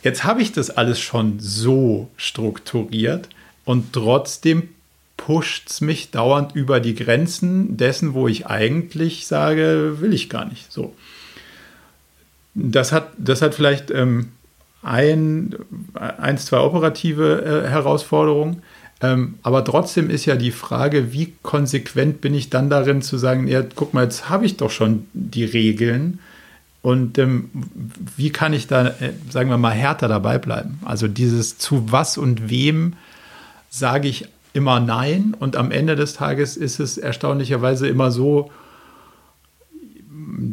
Jetzt 0.03 0.25
habe 0.25 0.43
ich 0.43 0.53
das 0.53 0.69
alles 0.71 1.01
schon 1.01 1.41
so 1.41 2.11
strukturiert 2.17 3.31
und 3.65 3.95
trotzdem 3.95 4.69
pusht 5.17 5.71
es 5.71 5.81
mich 5.81 6.11
dauernd 6.11 6.55
über 6.55 6.81
die 6.81 6.95
Grenzen 6.95 7.77
dessen, 7.77 8.15
wo 8.15 8.29
ich 8.29 8.47
eigentlich 8.47 9.27
sage, 9.27 9.97
will 10.01 10.13
ich 10.13 10.29
gar 10.29 10.45
nicht. 10.45 10.73
So. 10.73 10.95
Das 12.55 12.93
hat, 12.93 13.13
das 13.19 13.43
hat 13.43 13.55
vielleicht 13.55 13.91
ähm, 13.91 14.31
ein, 14.83 15.55
eins, 15.95 16.47
zwei 16.47 16.59
operative 16.59 17.65
äh, 17.65 17.69
Herausforderungen. 17.69 18.63
Ähm, 19.01 19.35
aber 19.43 19.65
trotzdem 19.65 20.11
ist 20.11 20.25
ja 20.25 20.37
die 20.37 20.53
Frage, 20.53 21.13
wie 21.13 21.35
konsequent 21.43 22.21
bin 22.21 22.35
ich 22.35 22.51
dann 22.51 22.71
darin 22.71 23.03
zu 23.03 23.19
sagen, 23.19 23.49
ja, 23.49 23.63
guck 23.75 23.95
mal, 23.95 24.05
jetzt 24.05 24.29
habe 24.29 24.47
ich 24.47 24.57
doch 24.57 24.71
schon 24.71 25.07
die 25.13 25.45
Regeln. 25.45 26.21
Und 26.83 27.19
ähm, 27.19 27.51
wie 28.17 28.31
kann 28.31 28.53
ich 28.53 28.67
da, 28.67 28.89
äh, 28.89 29.13
sagen 29.31 29.49
wir 29.49 29.57
mal, 29.57 29.71
härter 29.71 30.07
dabei 30.07 30.39
bleiben? 30.39 30.81
Also 30.85 31.09
dieses 31.09 31.57
zu 31.59 31.91
was 31.91 32.19
und 32.19 32.51
wem 32.51 32.95
sage 33.71 34.07
ich 34.07 34.29
immer 34.55 34.81
Nein 34.81 35.37
und 35.39 35.57
am 35.57 35.71
Ende 35.71 35.97
des 35.97 36.15
Tages 36.15 36.57
ist 36.57 36.81
es 36.81 36.97
erstaunlicherweise 36.97 37.87
immer 37.87 38.11
so, 38.11 38.51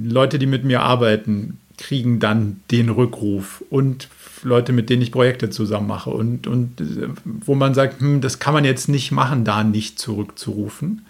Leute, 0.03 0.39
die 0.39 0.47
mit 0.47 0.65
mir 0.65 0.81
arbeiten, 0.81 1.59
kriegen 1.77 2.19
dann 2.19 2.59
den 2.71 2.89
Rückruf 2.89 3.63
und 3.69 4.09
Leute, 4.43 4.73
mit 4.73 4.89
denen 4.89 5.01
ich 5.01 5.11
Projekte 5.11 5.49
zusammen 5.49 5.87
mache 5.87 6.09
und, 6.09 6.47
und 6.47 6.81
wo 7.23 7.55
man 7.55 7.73
sagt, 7.73 8.01
hm, 8.01 8.21
das 8.21 8.39
kann 8.39 8.53
man 8.53 8.65
jetzt 8.65 8.89
nicht 8.89 9.11
machen, 9.11 9.45
da 9.45 9.63
nicht 9.63 9.99
zurückzurufen. 9.99 11.05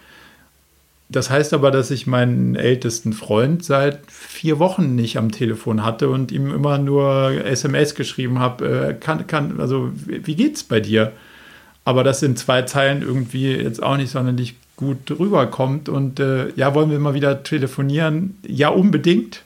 Das 1.08 1.30
heißt 1.30 1.54
aber, 1.54 1.72
dass 1.72 1.92
ich 1.92 2.08
meinen 2.08 2.56
ältesten 2.56 3.12
Freund 3.12 3.66
seit 3.66 4.00
vier 4.10 4.60
Wochen 4.60 4.96
nicht 4.96 5.18
am 5.18 5.32
Telefon 5.32 5.84
hatte 5.84 6.10
und 6.10 6.32
ihm 6.32 6.54
immer 6.54 6.78
nur 6.78 7.32
SMS 7.46 7.96
geschrieben 7.96 8.40
habe, 8.40 8.90
äh, 8.90 8.94
kann, 8.94 9.28
kann, 9.28 9.60
also 9.60 9.92
wie 10.06 10.36
geht's 10.36 10.64
bei 10.64 10.80
dir? 10.80 11.12
Aber 11.86 12.04
das 12.04 12.24
in 12.24 12.36
zwei 12.36 12.64
Zeilen 12.64 13.02
irgendwie 13.02 13.54
jetzt 13.54 13.82
auch 13.82 13.96
nicht 13.98 14.12
sonderlich 14.12 14.56
gut 14.76 15.12
rüberkommt. 15.12 15.88
Und 15.90 16.20
äh, 16.20 16.50
ja, 16.56 16.76
wollen 16.76 16.92
wir 16.92 17.00
mal 17.00 17.14
wieder 17.14 17.44
telefonieren? 17.44 18.38
Ja, 18.46 18.68
unbedingt. 18.70 19.44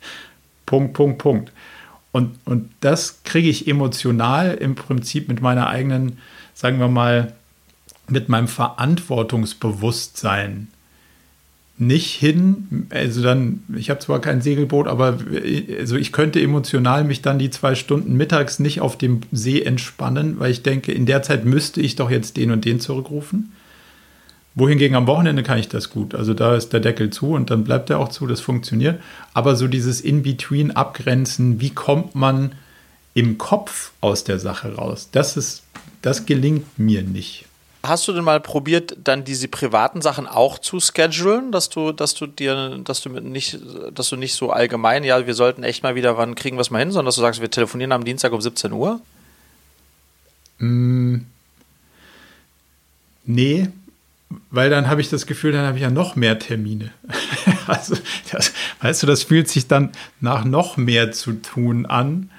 Punkt, 0.66 0.94
Punkt, 0.94 1.18
Punkt. 1.18 1.52
Und, 2.12 2.38
und 2.44 2.70
das 2.80 3.22
kriege 3.22 3.48
ich 3.48 3.68
emotional 3.68 4.54
im 4.54 4.74
Prinzip 4.74 5.28
mit 5.28 5.40
meiner 5.40 5.68
eigenen, 5.68 6.18
sagen 6.54 6.80
wir 6.80 6.88
mal, 6.88 7.34
mit 8.08 8.28
meinem 8.28 8.48
Verantwortungsbewusstsein 8.48 10.66
nicht 11.80 12.14
hin. 12.14 12.86
Also 12.90 13.22
dann, 13.22 13.62
ich 13.74 13.88
habe 13.88 14.00
zwar 14.00 14.20
kein 14.20 14.42
Segelboot, 14.42 14.86
aber 14.86 15.18
also 15.78 15.96
ich 15.96 16.12
könnte 16.12 16.40
emotional 16.40 17.04
mich 17.04 17.22
dann 17.22 17.38
die 17.38 17.50
zwei 17.50 17.74
Stunden 17.74 18.16
mittags 18.16 18.58
nicht 18.58 18.80
auf 18.80 18.98
dem 18.98 19.20
See 19.32 19.62
entspannen, 19.62 20.38
weil 20.38 20.50
ich 20.50 20.62
denke, 20.62 20.92
in 20.92 21.06
der 21.06 21.22
Zeit 21.22 21.44
müsste 21.44 21.80
ich 21.80 21.96
doch 21.96 22.10
jetzt 22.10 22.36
den 22.36 22.50
und 22.50 22.64
den 22.64 22.80
zurückrufen. 22.80 23.52
Wohingegen 24.54 24.96
am 24.96 25.06
Wochenende 25.06 25.42
kann 25.42 25.58
ich 25.58 25.68
das 25.68 25.90
gut. 25.90 26.14
Also 26.14 26.34
da 26.34 26.54
ist 26.54 26.72
der 26.72 26.80
Deckel 26.80 27.10
zu 27.10 27.32
und 27.32 27.50
dann 27.50 27.64
bleibt 27.64 27.88
er 27.88 27.98
auch 27.98 28.08
zu, 28.08 28.26
das 28.26 28.40
funktioniert. 28.40 29.00
Aber 29.32 29.56
so 29.56 29.66
dieses 29.66 30.00
In-Between 30.00 30.72
abgrenzen, 30.72 31.60
wie 31.60 31.70
kommt 31.70 32.14
man 32.14 32.52
im 33.14 33.38
Kopf 33.38 33.92
aus 34.00 34.24
der 34.24 34.38
Sache 34.38 34.74
raus? 34.74 35.08
Das 35.12 35.36
ist, 35.36 35.62
das 36.02 36.26
gelingt 36.26 36.78
mir 36.78 37.02
nicht. 37.02 37.46
Hast 37.82 38.06
du 38.06 38.12
denn 38.12 38.24
mal 38.24 38.40
probiert, 38.40 38.96
dann 39.02 39.24
diese 39.24 39.48
privaten 39.48 40.02
Sachen 40.02 40.26
auch 40.26 40.58
zu 40.58 40.80
schedulen, 40.80 41.50
dass 41.50 41.70
du, 41.70 41.92
dass 41.92 42.14
du 42.14 42.26
dir, 42.26 42.78
dass 42.84 43.00
du 43.00 43.08
nicht, 43.08 43.58
dass 43.94 44.10
du 44.10 44.16
nicht 44.16 44.34
so 44.34 44.50
allgemein, 44.50 45.02
ja, 45.02 45.26
wir 45.26 45.32
sollten 45.32 45.62
echt 45.62 45.82
mal 45.82 45.94
wieder, 45.94 46.18
wann 46.18 46.34
kriegen 46.34 46.58
wir 46.58 46.60
es 46.60 46.70
mal 46.70 46.80
hin, 46.80 46.90
sondern 46.90 47.06
dass 47.06 47.14
du 47.14 47.22
sagst, 47.22 47.40
wir 47.40 47.50
telefonieren 47.50 47.92
am 47.92 48.04
Dienstag 48.04 48.32
um 48.32 48.40
17 48.40 48.72
Uhr? 48.72 49.00
Mm, 50.58 51.20
nee, 53.24 53.68
weil 54.50 54.68
dann 54.68 54.88
habe 54.88 55.00
ich 55.00 55.08
das 55.08 55.26
Gefühl, 55.26 55.52
dann 55.52 55.66
habe 55.66 55.78
ich 55.78 55.82
ja 55.82 55.90
noch 55.90 56.16
mehr 56.16 56.38
Termine. 56.38 56.92
also, 57.66 57.96
das, 58.30 58.52
weißt 58.82 59.02
du, 59.02 59.06
das 59.06 59.22
fühlt 59.22 59.48
sich 59.48 59.68
dann 59.68 59.90
nach 60.20 60.44
noch 60.44 60.76
mehr 60.76 61.12
zu 61.12 61.32
tun 61.32 61.86
an 61.86 62.30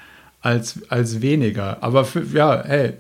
als, 0.42 0.80
als 0.90 1.22
weniger. 1.22 1.78
Aber 1.82 2.06
für, 2.06 2.24
ja, 2.24 2.64
hey, 2.64 2.94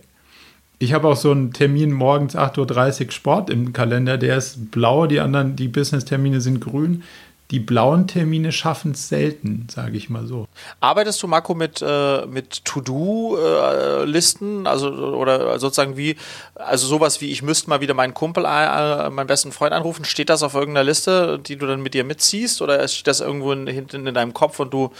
ich 0.81 0.93
habe 0.93 1.07
auch 1.07 1.15
so 1.15 1.29
einen 1.29 1.53
Termin 1.53 1.91
morgens 1.91 2.35
8.30 2.35 3.05
Uhr 3.05 3.11
Sport 3.11 3.51
im 3.51 3.71
Kalender, 3.71 4.17
der 4.17 4.37
ist 4.37 4.71
blau, 4.71 5.05
die 5.05 5.19
anderen, 5.19 5.55
die 5.55 5.67
Business-Termine 5.67 6.41
sind 6.41 6.59
grün. 6.59 7.03
Die 7.51 7.59
blauen 7.59 8.07
Termine 8.07 8.51
schaffen 8.51 8.93
es 8.93 9.07
selten, 9.09 9.67
sage 9.69 9.95
ich 9.97 10.09
mal 10.09 10.25
so. 10.25 10.47
Arbeitest 10.79 11.21
du, 11.21 11.27
Marco, 11.27 11.53
mit, 11.53 11.83
äh, 11.85 12.25
mit 12.25 12.65
To-Do-Listen? 12.65 14.65
also, 14.65 14.89
oder 14.89 15.59
sozusagen 15.59 15.97
wie, 15.97 16.15
also 16.55 16.87
sowas 16.87 17.21
wie, 17.21 17.29
ich 17.29 17.43
müsste 17.43 17.69
mal 17.69 17.81
wieder 17.81 17.93
meinen 17.93 18.15
Kumpel, 18.15 18.45
äh, 18.45 19.09
meinen 19.09 19.27
besten 19.27 19.51
Freund 19.51 19.73
anrufen. 19.73 20.05
Steht 20.05 20.29
das 20.29 20.41
auf 20.41 20.55
irgendeiner 20.55 20.85
Liste, 20.85 21.37
die 21.39 21.57
du 21.57 21.67
dann 21.67 21.83
mit 21.83 21.93
dir 21.93 22.05
mitziehst? 22.05 22.61
Oder 22.61 22.87
steht 22.87 23.07
das 23.07 23.19
irgendwo 23.19 23.51
in, 23.51 23.67
hinten 23.67 24.07
in 24.07 24.15
deinem 24.15 24.33
Kopf 24.33 24.59
und 24.59 24.73
du 24.73 24.91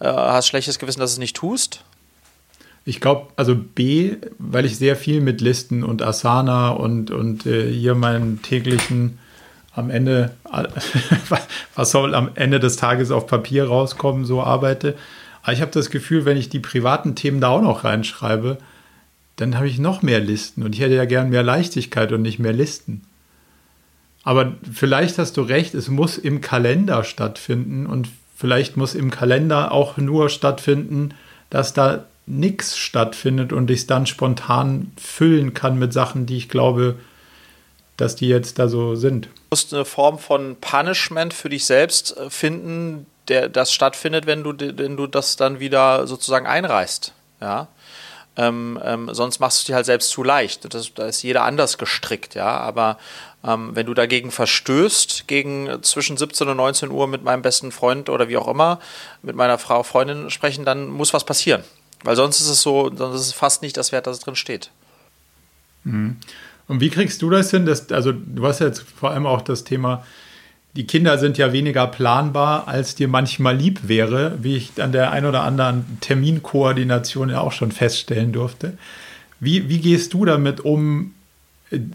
äh, 0.00 0.06
hast 0.06 0.48
schlechtes 0.48 0.80
Gewissen, 0.80 1.00
dass 1.00 1.12
du 1.12 1.14
es 1.14 1.20
nicht 1.20 1.36
tust? 1.36 1.84
Ich 2.84 3.00
glaube, 3.00 3.28
also 3.36 3.54
B, 3.54 4.16
weil 4.38 4.64
ich 4.64 4.78
sehr 4.78 4.96
viel 4.96 5.20
mit 5.20 5.40
Listen 5.40 5.84
und 5.84 6.02
Asana 6.02 6.70
und, 6.70 7.10
und 7.10 7.46
äh, 7.46 7.70
hier 7.70 7.94
meinen 7.94 8.42
täglichen 8.42 9.18
am 9.72 9.90
Ende, 9.90 10.32
was 11.74 11.90
soll 11.90 12.14
am 12.14 12.30
Ende 12.34 12.58
des 12.58 12.76
Tages 12.76 13.10
auf 13.10 13.26
Papier 13.26 13.68
rauskommen, 13.68 14.24
so 14.24 14.42
arbeite. 14.42 14.96
Aber 15.42 15.52
ich 15.52 15.60
habe 15.60 15.70
das 15.70 15.90
Gefühl, 15.90 16.24
wenn 16.24 16.36
ich 16.36 16.48
die 16.48 16.58
privaten 16.58 17.14
Themen 17.14 17.40
da 17.40 17.48
auch 17.48 17.62
noch 17.62 17.84
reinschreibe, 17.84 18.58
dann 19.36 19.56
habe 19.56 19.68
ich 19.68 19.78
noch 19.78 20.02
mehr 20.02 20.20
Listen 20.20 20.62
und 20.62 20.74
ich 20.74 20.80
hätte 20.80 20.94
ja 20.94 21.06
gern 21.06 21.30
mehr 21.30 21.42
Leichtigkeit 21.42 22.12
und 22.12 22.22
nicht 22.22 22.38
mehr 22.38 22.52
Listen. 22.52 23.02
Aber 24.22 24.52
vielleicht 24.70 25.18
hast 25.18 25.36
du 25.38 25.42
recht, 25.42 25.74
es 25.74 25.88
muss 25.88 26.18
im 26.18 26.42
Kalender 26.42 27.04
stattfinden 27.04 27.86
und 27.86 28.08
vielleicht 28.36 28.76
muss 28.76 28.94
im 28.94 29.10
Kalender 29.10 29.72
auch 29.72 29.96
nur 29.96 30.28
stattfinden, 30.28 31.14
dass 31.48 31.72
da 31.72 32.04
nichts 32.30 32.76
stattfindet 32.78 33.52
und 33.52 33.70
ich 33.70 33.80
es 33.80 33.86
dann 33.86 34.06
spontan 34.06 34.92
füllen 34.96 35.52
kann 35.52 35.78
mit 35.78 35.92
Sachen, 35.92 36.26
die 36.26 36.36
ich 36.36 36.48
glaube, 36.48 36.96
dass 37.96 38.16
die 38.16 38.28
jetzt 38.28 38.58
da 38.58 38.68
so 38.68 38.94
sind. 38.94 39.26
Du 39.26 39.30
musst 39.50 39.74
eine 39.74 39.84
Form 39.84 40.18
von 40.18 40.56
Punishment 40.60 41.34
für 41.34 41.48
dich 41.48 41.64
selbst 41.64 42.16
äh, 42.16 42.30
finden, 42.30 43.06
der 43.28 43.48
das 43.48 43.72
stattfindet, 43.72 44.26
wenn 44.26 44.42
du, 44.42 44.54
wenn 44.58 44.96
du 44.96 45.06
das 45.06 45.36
dann 45.36 45.60
wieder 45.60 46.06
sozusagen 46.06 46.46
einreißt. 46.46 47.12
Ja. 47.40 47.68
Ähm, 48.36 48.80
ähm, 48.82 49.10
sonst 49.12 49.40
machst 49.40 49.62
du 49.62 49.72
dir 49.72 49.76
halt 49.76 49.86
selbst 49.86 50.10
zu 50.10 50.22
leicht. 50.22 50.72
Das, 50.72 50.94
da 50.94 51.06
ist 51.06 51.22
jeder 51.22 51.42
anders 51.42 51.78
gestrickt, 51.78 52.34
ja. 52.34 52.56
Aber 52.56 52.96
ähm, 53.44 53.70
wenn 53.74 53.86
du 53.86 53.94
dagegen 53.94 54.30
verstößt, 54.30 55.26
gegen 55.26 55.82
zwischen 55.82 56.16
17 56.16 56.48
und 56.48 56.56
19 56.56 56.90
Uhr 56.90 57.06
mit 57.06 57.22
meinem 57.22 57.42
besten 57.42 57.72
Freund 57.72 58.08
oder 58.08 58.28
wie 58.28 58.36
auch 58.36 58.48
immer, 58.48 58.78
mit 59.22 59.36
meiner 59.36 59.58
Frau, 59.58 59.82
Freundin 59.82 60.30
sprechen, 60.30 60.64
dann 60.64 60.88
muss 60.88 61.12
was 61.12 61.24
passieren. 61.24 61.64
Weil 62.02 62.16
sonst 62.16 62.40
ist 62.40 62.48
es 62.48 62.62
so, 62.62 62.90
sonst 62.94 63.14
ist 63.20 63.26
es 63.28 63.32
fast 63.32 63.62
nicht 63.62 63.76
das 63.76 63.92
Wert, 63.92 64.06
dass 64.06 64.18
es 64.18 64.24
drin 64.24 64.36
steht. 64.36 64.70
Mhm. 65.84 66.16
Und 66.68 66.80
wie 66.80 66.90
kriegst 66.90 67.20
du 67.22 67.30
das 67.30 67.50
hin? 67.50 67.66
Dass, 67.66 67.90
also, 67.90 68.12
du 68.12 68.46
hast 68.46 68.60
jetzt 68.60 68.82
vor 68.82 69.10
allem 69.10 69.26
auch 69.26 69.42
das 69.42 69.64
Thema, 69.64 70.04
die 70.76 70.86
Kinder 70.86 71.18
sind 71.18 71.36
ja 71.36 71.52
weniger 71.52 71.86
planbar, 71.88 72.68
als 72.68 72.94
dir 72.94 73.08
manchmal 73.08 73.56
lieb 73.56 73.88
wäre, 73.88 74.38
wie 74.40 74.56
ich 74.56 74.80
an 74.80 74.92
der 74.92 75.10
ein 75.10 75.26
oder 75.26 75.42
anderen 75.42 75.98
Terminkoordination 76.00 77.28
ja 77.28 77.40
auch 77.40 77.52
schon 77.52 77.72
feststellen 77.72 78.32
durfte. 78.32 78.78
Wie, 79.40 79.68
wie 79.68 79.80
gehst 79.80 80.14
du 80.14 80.24
damit 80.24 80.60
um? 80.60 81.14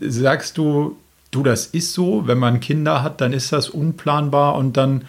Sagst 0.02 0.58
du, 0.58 0.98
du, 1.32 1.44
das 1.44 1.68
ist 1.68 1.94
so, 1.94 2.28
wenn 2.28 2.38
man 2.38 2.60
Kinder 2.60 3.02
hat, 3.02 3.22
dann 3.22 3.34
ist 3.34 3.54
das 3.54 3.70
unplanbar 3.70 4.56
und 4.56 4.76
dann 4.78 5.06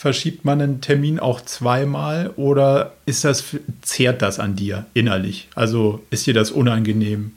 verschiebt 0.00 0.46
man 0.46 0.62
einen 0.62 0.80
Termin 0.80 1.20
auch 1.20 1.42
zweimal 1.42 2.30
oder 2.36 2.94
ist 3.04 3.22
das, 3.22 3.44
zehrt 3.82 4.22
das 4.22 4.38
an 4.38 4.56
dir 4.56 4.86
innerlich? 4.94 5.48
Also 5.54 6.02
ist 6.08 6.26
dir 6.26 6.32
das 6.32 6.50
unangenehm? 6.50 7.36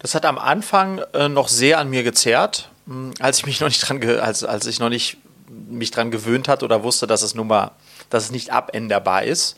Das 0.00 0.14
hat 0.14 0.26
am 0.26 0.36
Anfang 0.36 0.98
äh, 1.14 1.30
noch 1.30 1.48
sehr 1.48 1.78
an 1.78 1.88
mir 1.88 2.02
gezerrt, 2.02 2.68
hm, 2.86 3.14
als 3.20 3.38
ich 3.38 3.46
mich 3.46 3.58
noch 3.60 3.68
nicht 3.68 3.88
dran, 3.88 4.04
als, 4.20 4.44
als 4.44 4.66
ich 4.66 4.80
noch 4.80 4.90
nicht 4.90 5.16
mich 5.48 5.92
dran 5.92 6.10
gewöhnt 6.10 6.46
hat 6.46 6.62
oder 6.62 6.82
wusste, 6.82 7.06
dass 7.06 7.22
es 7.22 7.34
nun 7.34 7.46
mal, 7.46 7.70
dass 8.10 8.24
es 8.24 8.30
nicht 8.30 8.52
abänderbar 8.52 9.22
ist. 9.22 9.56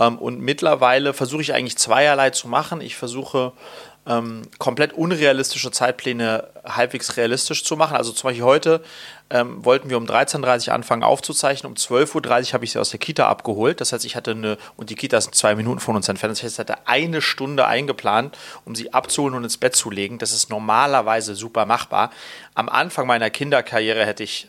Ähm, 0.00 0.18
und 0.18 0.40
mittlerweile 0.40 1.14
versuche 1.14 1.42
ich 1.42 1.54
eigentlich 1.54 1.78
zweierlei 1.78 2.30
zu 2.30 2.48
machen. 2.48 2.80
Ich 2.80 2.96
versuche 2.96 3.52
ähm, 4.06 4.42
komplett 4.58 4.92
unrealistische 4.92 5.70
Zeitpläne 5.70 6.48
halbwegs 6.64 7.16
realistisch 7.16 7.64
zu 7.64 7.76
machen. 7.76 7.96
Also 7.96 8.12
zum 8.12 8.28
Beispiel 8.28 8.44
heute 8.44 8.82
ähm, 9.30 9.64
wollten 9.64 9.90
wir 9.90 9.96
um 9.96 10.04
13.30 10.04 10.68
Uhr 10.68 10.74
anfangen 10.74 11.02
aufzuzeichnen. 11.02 11.70
Um 11.70 11.76
12.30 11.76 12.48
Uhr 12.48 12.52
habe 12.54 12.64
ich 12.64 12.72
sie 12.72 12.78
aus 12.78 12.90
der 12.90 13.00
Kita 13.00 13.28
abgeholt. 13.28 13.80
Das 13.80 13.92
heißt, 13.92 14.04
ich 14.04 14.14
hatte 14.14 14.32
eine, 14.32 14.58
und 14.76 14.90
die 14.90 14.94
Kita 14.94 15.16
ist 15.16 15.34
zwei 15.34 15.54
Minuten 15.54 15.80
von 15.80 15.96
uns 15.96 16.08
entfernt. 16.08 16.36
Das 16.36 16.42
heißt, 16.42 16.54
ich 16.54 16.58
hatte 16.58 16.86
eine 16.86 17.20
Stunde 17.20 17.66
eingeplant, 17.66 18.36
um 18.64 18.74
sie 18.74 18.92
abzuholen 18.92 19.34
und 19.34 19.44
ins 19.44 19.56
Bett 19.56 19.74
zu 19.74 19.90
legen. 19.90 20.18
Das 20.18 20.32
ist 20.32 20.50
normalerweise 20.50 21.34
super 21.34 21.66
machbar. 21.66 22.10
Am 22.54 22.68
Anfang 22.68 23.06
meiner 23.06 23.30
Kinderkarriere 23.30 24.06
hätte 24.06 24.22
ich 24.22 24.48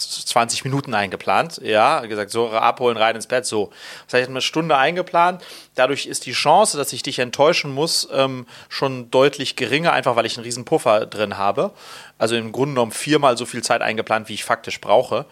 20 0.00 0.64
Minuten 0.64 0.94
eingeplant. 0.94 1.60
Ja, 1.62 2.00
gesagt, 2.00 2.30
so 2.30 2.50
abholen, 2.50 2.96
rein 2.96 3.16
ins 3.16 3.26
Bett, 3.26 3.46
so. 3.46 3.70
Das 4.06 4.20
heißt, 4.20 4.30
eine 4.30 4.40
Stunde 4.40 4.76
eingeplant. 4.76 5.42
Dadurch 5.74 6.06
ist 6.06 6.26
die 6.26 6.32
Chance, 6.32 6.76
dass 6.76 6.92
ich 6.92 7.02
dich 7.02 7.18
enttäuschen 7.18 7.72
muss, 7.72 8.08
ähm, 8.12 8.46
schon 8.68 9.10
deutlich 9.10 9.56
geringer, 9.56 9.92
einfach 9.92 10.16
weil 10.16 10.26
ich 10.26 10.36
einen 10.36 10.44
riesen 10.44 10.64
Puffer 10.64 11.06
drin 11.06 11.38
habe. 11.38 11.72
Also 12.18 12.36
im 12.36 12.52
Grunde 12.52 12.74
genommen 12.74 12.92
viermal 12.92 13.36
so 13.36 13.46
viel 13.46 13.62
Zeit 13.62 13.82
eingeplant, 13.82 14.28
wie 14.28 14.34
ich 14.34 14.44
faktisch 14.44 14.80
brauche. 14.80 15.26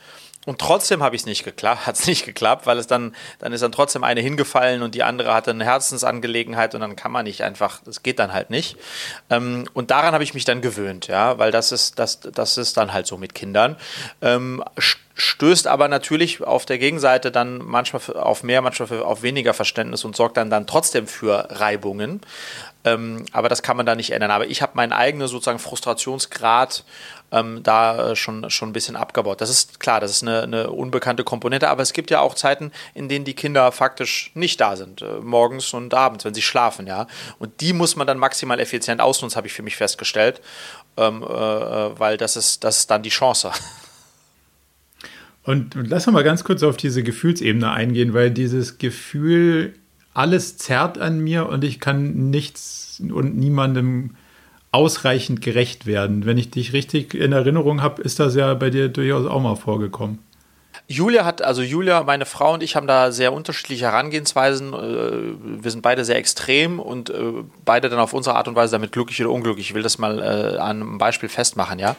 Und 0.48 0.58
trotzdem 0.58 1.02
habe 1.02 1.14
ich 1.14 1.20
es 1.22 1.26
nicht 1.26 1.44
geklappt, 1.44 1.86
hat 1.86 1.96
es 1.96 2.06
nicht 2.06 2.24
geklappt, 2.24 2.64
weil 2.64 2.78
es 2.78 2.86
dann, 2.86 3.14
dann 3.38 3.52
ist 3.52 3.60
dann 3.60 3.70
trotzdem 3.70 4.02
eine 4.02 4.22
hingefallen 4.22 4.80
und 4.80 4.94
die 4.94 5.02
andere 5.02 5.34
hatte 5.34 5.50
eine 5.50 5.66
Herzensangelegenheit 5.66 6.74
und 6.74 6.80
dann 6.80 6.96
kann 6.96 7.12
man 7.12 7.24
nicht 7.24 7.42
einfach, 7.42 7.82
das 7.84 8.02
geht 8.02 8.18
dann 8.18 8.32
halt 8.32 8.48
nicht. 8.48 8.78
Ähm, 9.28 9.68
und 9.74 9.90
daran 9.90 10.14
habe 10.14 10.24
ich 10.24 10.32
mich 10.32 10.46
dann 10.46 10.62
gewöhnt, 10.62 11.06
ja, 11.06 11.38
weil 11.38 11.50
das 11.50 11.70
ist, 11.70 11.98
das, 11.98 12.20
das 12.20 12.56
ist 12.56 12.78
dann 12.78 12.94
halt 12.94 13.06
so 13.06 13.18
mit 13.18 13.34
Kindern. 13.34 13.76
Ähm, 14.22 14.64
stößt 15.18 15.66
aber 15.66 15.88
natürlich 15.88 16.42
auf 16.42 16.64
der 16.64 16.78
Gegenseite 16.78 17.30
dann 17.30 17.58
manchmal 17.58 18.00
auf 18.16 18.42
mehr, 18.42 18.62
manchmal 18.62 19.02
auf 19.02 19.22
weniger 19.22 19.52
Verständnis 19.52 20.04
und 20.04 20.16
sorgt 20.16 20.38
dann, 20.38 20.48
dann 20.48 20.66
trotzdem 20.66 21.06
für 21.06 21.48
Reibungen. 21.50 22.22
Ähm, 22.84 23.26
aber 23.32 23.48
das 23.48 23.62
kann 23.62 23.76
man 23.76 23.84
da 23.84 23.94
nicht 23.94 24.12
ändern. 24.12 24.30
Aber 24.30 24.46
ich 24.46 24.62
habe 24.62 24.72
meinen 24.76 24.92
eigenen 24.92 25.28
sozusagen 25.28 25.58
Frustrationsgrad 25.58 26.84
ähm, 27.32 27.62
da 27.62 28.10
äh, 28.10 28.16
schon, 28.16 28.48
schon 28.50 28.70
ein 28.70 28.72
bisschen 28.72 28.96
abgebaut. 28.96 29.40
Das 29.40 29.50
ist 29.50 29.80
klar, 29.80 30.00
das 30.00 30.10
ist 30.10 30.22
eine, 30.22 30.42
eine, 30.42 30.70
unbekannte 30.70 31.24
Komponente, 31.24 31.68
aber 31.68 31.82
es 31.82 31.92
gibt 31.92 32.10
ja 32.10 32.20
auch 32.20 32.34
Zeiten, 32.34 32.72
in 32.94 33.08
denen 33.08 33.24
die 33.24 33.34
Kinder 33.34 33.70
faktisch 33.72 34.30
nicht 34.34 34.60
da 34.60 34.76
sind, 34.76 35.02
äh, 35.02 35.20
morgens 35.20 35.72
und 35.74 35.92
abends, 35.94 36.24
wenn 36.24 36.34
sie 36.34 36.42
schlafen, 36.42 36.86
ja. 36.86 37.06
Und 37.38 37.60
die 37.60 37.72
muss 37.72 37.96
man 37.96 38.06
dann 38.06 38.18
maximal 38.18 38.60
effizient 38.60 39.00
ausnutzen, 39.00 39.36
habe 39.36 39.46
ich 39.46 39.52
für 39.52 39.62
mich 39.62 39.76
festgestellt, 39.76 40.40
ähm, 40.96 41.22
äh, 41.22 41.26
äh 41.26 41.98
weil 41.98 42.16
das 42.16 42.36
ist, 42.36 42.64
das 42.64 42.78
ist 42.78 42.90
dann 42.90 43.02
die 43.02 43.10
Chance. 43.10 43.50
Und 45.44 45.74
lass 45.74 46.06
uns 46.06 46.12
mal 46.12 46.24
ganz 46.24 46.44
kurz 46.44 46.62
auf 46.62 46.76
diese 46.76 47.02
Gefühlsebene 47.02 47.70
eingehen, 47.70 48.12
weil 48.12 48.30
dieses 48.30 48.76
Gefühl, 48.76 49.74
alles 50.12 50.58
zerrt 50.58 50.98
an 50.98 51.20
mir 51.20 51.48
und 51.48 51.64
ich 51.64 51.80
kann 51.80 52.28
nichts 52.28 53.00
und 53.00 53.38
niemandem 53.38 54.16
ausreichend 54.70 55.40
gerecht 55.40 55.86
werden. 55.86 56.26
Wenn 56.26 56.38
ich 56.38 56.50
dich 56.50 56.72
richtig 56.72 57.14
in 57.14 57.32
Erinnerung 57.32 57.82
habe, 57.82 58.02
ist 58.02 58.20
das 58.20 58.34
ja 58.34 58.52
bei 58.54 58.70
dir 58.70 58.88
durchaus 58.88 59.26
auch 59.26 59.40
mal 59.40 59.56
vorgekommen. 59.56 60.18
Julia 60.86 61.24
hat, 61.24 61.42
also 61.42 61.60
Julia, 61.60 62.02
meine 62.02 62.24
Frau 62.24 62.54
und 62.54 62.62
ich 62.62 62.74
haben 62.74 62.86
da 62.86 63.12
sehr 63.12 63.32
unterschiedliche 63.34 63.86
Herangehensweisen. 63.86 64.72
Äh, 64.72 65.62
wir 65.62 65.70
sind 65.70 65.82
beide 65.82 66.04
sehr 66.04 66.16
extrem 66.16 66.80
und 66.80 67.10
äh, 67.10 67.32
beide 67.64 67.90
dann 67.90 67.98
auf 67.98 68.14
unsere 68.14 68.36
Art 68.36 68.48
und 68.48 68.54
Weise 68.54 68.72
damit 68.72 68.92
glücklich 68.92 69.20
oder 69.20 69.30
unglücklich. 69.30 69.70
Ich 69.70 69.74
will 69.74 69.82
das 69.82 69.98
mal 69.98 70.18
äh, 70.18 70.58
an 70.58 70.80
einem 70.82 70.98
Beispiel 70.98 71.28
festmachen, 71.28 71.78
ja. 71.78 71.96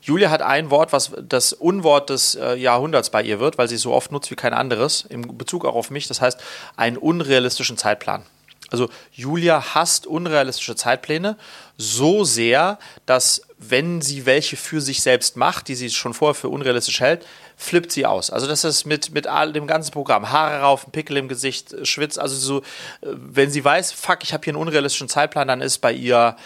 Julia 0.00 0.30
hat 0.30 0.42
ein 0.42 0.70
Wort, 0.70 0.92
was 0.92 1.12
das 1.26 1.54
Unwort 1.54 2.10
des 2.10 2.38
Jahrhunderts 2.58 3.08
bei 3.08 3.22
ihr 3.22 3.40
wird, 3.40 3.56
weil 3.56 3.70
sie 3.70 3.76
es 3.76 3.80
so 3.80 3.94
oft 3.94 4.12
nutzt 4.12 4.30
wie 4.30 4.34
kein 4.34 4.52
anderes, 4.52 5.06
im 5.08 5.38
Bezug 5.38 5.64
auch 5.64 5.74
auf 5.74 5.90
mich. 5.90 6.08
Das 6.08 6.20
heißt, 6.20 6.38
einen 6.76 6.98
unrealistischen 6.98 7.78
Zeitplan. 7.78 8.22
Also 8.70 8.88
Julia 9.12 9.74
hasst 9.74 10.06
unrealistische 10.06 10.76
Zeitpläne 10.76 11.36
so 11.76 12.24
sehr, 12.24 12.78
dass 13.06 13.42
wenn 13.58 14.00
sie 14.00 14.26
welche 14.26 14.56
für 14.56 14.80
sich 14.80 15.02
selbst 15.02 15.36
macht, 15.36 15.68
die 15.68 15.74
sie 15.74 15.90
schon 15.90 16.14
vorher 16.14 16.34
für 16.34 16.48
unrealistisch 16.48 17.00
hält, 17.00 17.26
flippt 17.56 17.92
sie 17.92 18.06
aus. 18.06 18.30
Also 18.30 18.46
das 18.46 18.64
ist 18.64 18.84
mit, 18.84 19.12
mit 19.12 19.26
all 19.26 19.52
dem 19.52 19.66
ganzen 19.66 19.92
Programm. 19.92 20.30
Haare 20.30 20.60
rauf, 20.60 20.86
Pickel 20.92 21.16
im 21.16 21.28
Gesicht, 21.28 21.74
Schwitz. 21.86 22.18
Also 22.18 22.36
so, 22.36 22.62
wenn 23.00 23.50
sie 23.50 23.64
weiß, 23.64 23.92
fuck, 23.92 24.22
ich 24.22 24.32
habe 24.32 24.44
hier 24.44 24.52
einen 24.52 24.62
unrealistischen 24.62 25.08
Zeitplan, 25.08 25.48
dann 25.48 25.60
ist 25.60 25.78
bei 25.78 25.92
ihr 25.92 26.36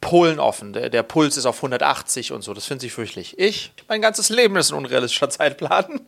Polen 0.00 0.38
offen. 0.38 0.72
Der, 0.72 0.88
der 0.88 1.02
Puls 1.02 1.36
ist 1.36 1.46
auf 1.46 1.56
180 1.56 2.32
und 2.32 2.42
so. 2.42 2.54
Das 2.54 2.66
finde 2.66 2.86
ich 2.86 2.92
fürchterlich. 2.92 3.38
Ich, 3.38 3.72
mein 3.88 4.00
ganzes 4.00 4.28
Leben 4.28 4.56
ist 4.56 4.70
ein 4.70 4.78
unrealistischer 4.78 5.30
Zeitplan. 5.30 6.00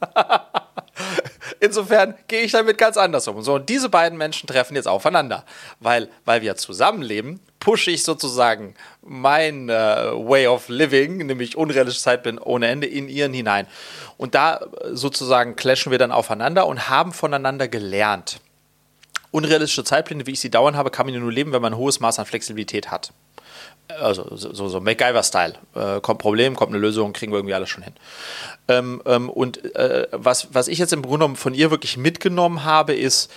Insofern 1.60 2.14
gehe 2.28 2.42
ich 2.42 2.52
damit 2.52 2.78
ganz 2.78 2.96
anders 2.96 3.28
um. 3.28 3.42
So, 3.42 3.54
und 3.54 3.68
diese 3.68 3.88
beiden 3.88 4.16
Menschen 4.18 4.46
treffen 4.46 4.74
jetzt 4.74 4.88
aufeinander. 4.88 5.44
Weil, 5.80 6.08
weil 6.24 6.42
wir 6.42 6.56
zusammenleben, 6.56 7.40
pushe 7.66 7.90
ich 7.90 8.04
sozusagen 8.04 8.76
mein 9.02 9.68
äh, 9.68 9.72
Way 9.74 10.46
of 10.46 10.68
Living, 10.68 11.16
nämlich 11.16 11.56
unrealistische 11.56 12.04
Zeit 12.04 12.22
bin 12.22 12.38
ohne 12.38 12.68
Ende, 12.68 12.86
in 12.86 13.08
ihren 13.08 13.32
hinein. 13.32 13.66
Und 14.16 14.36
da 14.36 14.58
äh, 14.58 14.90
sozusagen 14.92 15.56
clashen 15.56 15.90
wir 15.90 15.98
dann 15.98 16.12
aufeinander 16.12 16.68
und 16.68 16.88
haben 16.88 17.12
voneinander 17.12 17.66
gelernt. 17.66 18.38
Unrealistische 19.32 19.82
Zeitpläne, 19.82 20.28
wie 20.28 20.30
ich 20.30 20.40
sie 20.40 20.48
dauern 20.48 20.76
habe, 20.76 20.92
kann 20.92 21.06
man 21.06 21.18
nur 21.18 21.32
leben, 21.32 21.50
wenn 21.50 21.60
man 21.60 21.72
ein 21.72 21.76
hohes 21.76 21.98
Maß 21.98 22.20
an 22.20 22.26
Flexibilität 22.26 22.92
hat 22.92 23.12
also 24.00 24.36
so, 24.36 24.68
so 24.68 24.80
MacGyver-Style. 24.80 25.54
Äh, 25.74 26.00
kommt 26.00 26.20
Problem, 26.20 26.54
kommt 26.54 26.72
eine 26.72 26.80
Lösung, 26.80 27.12
kriegen 27.12 27.32
wir 27.32 27.38
irgendwie 27.38 27.54
alles 27.54 27.68
schon 27.68 27.82
hin. 27.82 27.94
Ähm, 28.68 29.02
ähm, 29.06 29.30
und 29.30 29.74
äh, 29.76 30.06
was, 30.12 30.48
was 30.52 30.66
ich 30.68 30.78
jetzt 30.78 30.92
im 30.92 31.02
Grunde 31.02 31.18
genommen 31.18 31.36
von 31.36 31.54
ihr 31.54 31.70
wirklich 31.70 31.96
mitgenommen 31.96 32.64
habe, 32.64 32.94
ist 32.94 33.30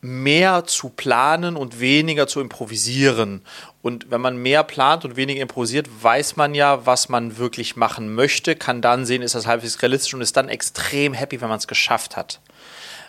mehr 0.00 0.64
zu 0.64 0.88
planen 0.88 1.56
und 1.56 1.80
weniger 1.80 2.26
zu 2.26 2.40
improvisieren. 2.40 3.42
Und 3.82 4.10
wenn 4.10 4.20
man 4.20 4.36
mehr 4.36 4.62
plant 4.64 5.04
und 5.04 5.16
weniger 5.16 5.42
improvisiert, 5.42 5.88
weiß 6.02 6.36
man 6.36 6.54
ja, 6.54 6.86
was 6.86 7.08
man 7.08 7.38
wirklich 7.38 7.76
machen 7.76 8.14
möchte, 8.14 8.56
kann 8.56 8.82
dann 8.82 9.06
sehen, 9.06 9.22
ist 9.22 9.34
das 9.34 9.46
halbwegs 9.46 9.80
realistisch 9.82 10.14
und 10.14 10.20
ist 10.20 10.36
dann 10.36 10.48
extrem 10.48 11.12
happy, 11.12 11.40
wenn 11.40 11.48
man 11.48 11.58
es 11.58 11.68
geschafft 11.68 12.16
hat. 12.16 12.40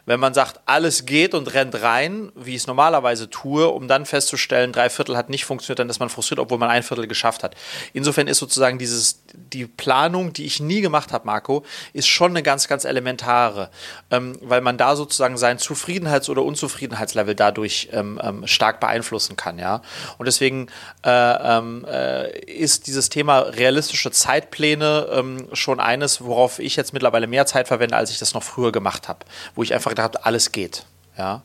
Wenn 0.06 0.20
man 0.20 0.34
sagt, 0.34 0.60
alles 0.66 1.06
geht 1.06 1.34
und 1.34 1.54
rennt 1.54 1.82
rein, 1.82 2.32
wie 2.36 2.52
ich 2.52 2.62
es 2.62 2.68
normalerweise 2.68 3.30
tue, 3.30 3.68
um 3.68 3.88
dann 3.88 4.06
festzustellen, 4.06 4.72
drei 4.72 4.90
Viertel 4.90 5.18
hat 5.18 5.30
nicht 5.30 5.46
funktioniert, 5.46 5.80
dann 5.80 5.90
ist 5.90 6.00
man 6.00 6.10
frustriert, 6.10 6.40
obwohl 6.40 6.58
man 6.58 6.70
ein 6.70 6.84
Viertel 6.84 7.08
geschafft 7.08 7.44
hat. 7.44 7.56
Insofern 7.94 8.28
ist 8.28 8.40
sozusagen 8.40 8.78
dieses, 8.78 9.24
die 9.34 9.66
Planung, 9.66 10.34
die 10.34 10.46
ich 10.46 10.60
nie 10.60 10.82
gemacht 10.82 11.14
habe, 11.14 11.26
Marco, 11.26 11.64
ist 11.94 12.08
schon 12.08 12.32
eine 12.32 12.44
ganz, 12.44 12.68
ganz 12.68 12.86
elementare, 12.86 13.70
ähm, 14.10 14.38
weil 14.42 14.62
man 14.62 14.78
da 14.78 14.96
sozusagen 14.96 15.38
sein 15.38 15.58
Zufriedenheits- 15.58 16.30
oder 16.30 16.44
Unzufriedenheitslevel 16.44 17.36
dadurch 17.36 17.90
ähm, 17.92 18.20
ähm, 18.24 18.48
stark 18.48 18.80
beeinflussen 18.80 19.36
kann, 19.36 19.60
ja. 19.60 19.82
Und 20.18 20.26
deswegen 20.26 20.68
äh, 21.06 21.10
ähm, 21.10 21.86
äh, 21.86 22.40
ist 22.46 22.88
dieses 22.88 23.10
Thema 23.10 23.40
realistische 23.40 24.12
Zeitpläne 24.12 25.08
ähm, 25.12 25.48
schon 25.54 25.80
eines, 25.80 26.22
worauf 26.22 26.60
ich 26.60 26.76
jetzt 26.76 26.94
mittlerweile 26.94 27.28
mehr 27.28 27.46
Zeit 27.46 27.68
verwende, 27.68 27.96
als 27.96 28.12
ich 28.12 28.20
das 28.20 28.34
noch 28.34 28.44
früher 28.44 28.72
gemacht 28.72 29.08
habe, 29.08 29.20
wo 29.56 29.64
ich 29.64 29.74
einfach 29.74 29.91
gedacht 29.92 30.16
habe, 30.16 30.26
alles 30.26 30.52
geht, 30.52 30.86
ja. 31.18 31.44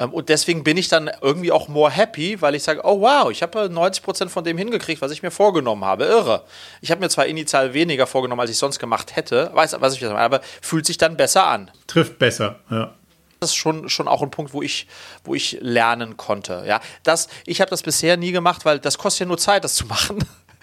Ähm, 0.00 0.12
und 0.12 0.28
deswegen 0.28 0.64
bin 0.64 0.76
ich 0.76 0.88
dann 0.88 1.10
irgendwie 1.20 1.52
auch 1.52 1.68
more 1.68 1.90
happy, 1.90 2.40
weil 2.40 2.54
ich 2.54 2.62
sage, 2.62 2.80
oh 2.84 3.00
wow, 3.00 3.30
ich 3.30 3.42
habe 3.42 3.68
90 3.68 4.02
Prozent 4.02 4.30
von 4.30 4.42
dem 4.42 4.56
hingekriegt, 4.58 5.02
was 5.02 5.12
ich 5.12 5.22
mir 5.22 5.30
vorgenommen 5.30 5.84
habe. 5.84 6.04
Irre. 6.04 6.42
Ich 6.80 6.90
habe 6.90 7.00
mir 7.00 7.08
zwar 7.10 7.26
initial 7.26 7.74
weniger 7.74 8.06
vorgenommen, 8.06 8.40
als 8.40 8.50
ich 8.50 8.58
sonst 8.58 8.78
gemacht 8.78 9.14
hätte, 9.14 9.50
weiß, 9.52 9.76
was 9.80 9.94
ich 9.94 10.00
meine, 10.00 10.18
aber 10.18 10.40
fühlt 10.62 10.86
sich 10.86 10.98
dann 10.98 11.16
besser 11.16 11.46
an. 11.46 11.70
Trifft 11.86 12.18
besser, 12.18 12.58
ja. 12.70 12.94
Das 13.40 13.50
ist 13.50 13.56
schon, 13.56 13.88
schon 13.88 14.06
auch 14.06 14.20
ein 14.20 14.30
Punkt, 14.30 14.52
wo 14.52 14.60
ich, 14.60 14.86
wo 15.24 15.34
ich 15.34 15.56
lernen 15.62 16.18
konnte. 16.18 16.64
Ja, 16.66 16.80
das, 17.04 17.28
ich 17.46 17.62
habe 17.62 17.70
das 17.70 17.82
bisher 17.82 18.18
nie 18.18 18.32
gemacht, 18.32 18.66
weil 18.66 18.78
das 18.78 18.98
kostet 18.98 19.20
ja 19.20 19.26
nur 19.26 19.38
Zeit, 19.38 19.64
das 19.64 19.74
zu 19.74 19.86
machen. 19.86 20.18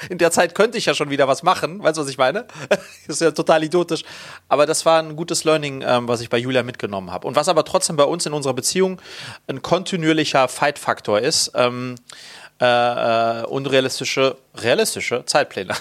In 0.10 0.18
der 0.18 0.32
Zeit 0.32 0.56
könnte 0.56 0.78
ich 0.78 0.86
ja 0.86 0.93
schon 0.93 1.10
wieder 1.10 1.28
was 1.28 1.43
machen. 1.43 1.82
Weißt 1.82 1.98
du, 1.98 2.02
was 2.02 2.10
ich 2.10 2.18
meine? 2.18 2.45
ist 3.08 3.22
ja 3.22 3.32
total 3.32 3.64
idiotisch. 3.64 4.04
Aber 4.48 4.66
das 4.66 4.86
war 4.86 5.02
ein 5.02 5.16
gutes 5.16 5.43
Learning, 5.43 5.84
ähm, 5.86 6.08
was 6.08 6.22
ich 6.22 6.30
bei 6.30 6.38
Julia 6.38 6.64
mitgenommen 6.64 7.12
habe. 7.12 7.28
Und 7.28 7.36
was 7.36 7.50
aber 7.50 7.66
trotzdem 7.66 7.95
bei 7.95 8.04
uns 8.04 8.26
in 8.26 8.34
unserer 8.34 8.54
Beziehung 8.54 9.02
ein 9.48 9.62
kontinuierlicher 9.62 10.48
Fight-Faktor 10.48 11.20
ist, 11.20 11.52
ähm, 11.56 11.95
äh, 12.60 12.66
äh, 12.66 13.45
unrealistische, 13.45 14.38
realistische 14.56 15.24
Zeitpläne. 15.26 15.74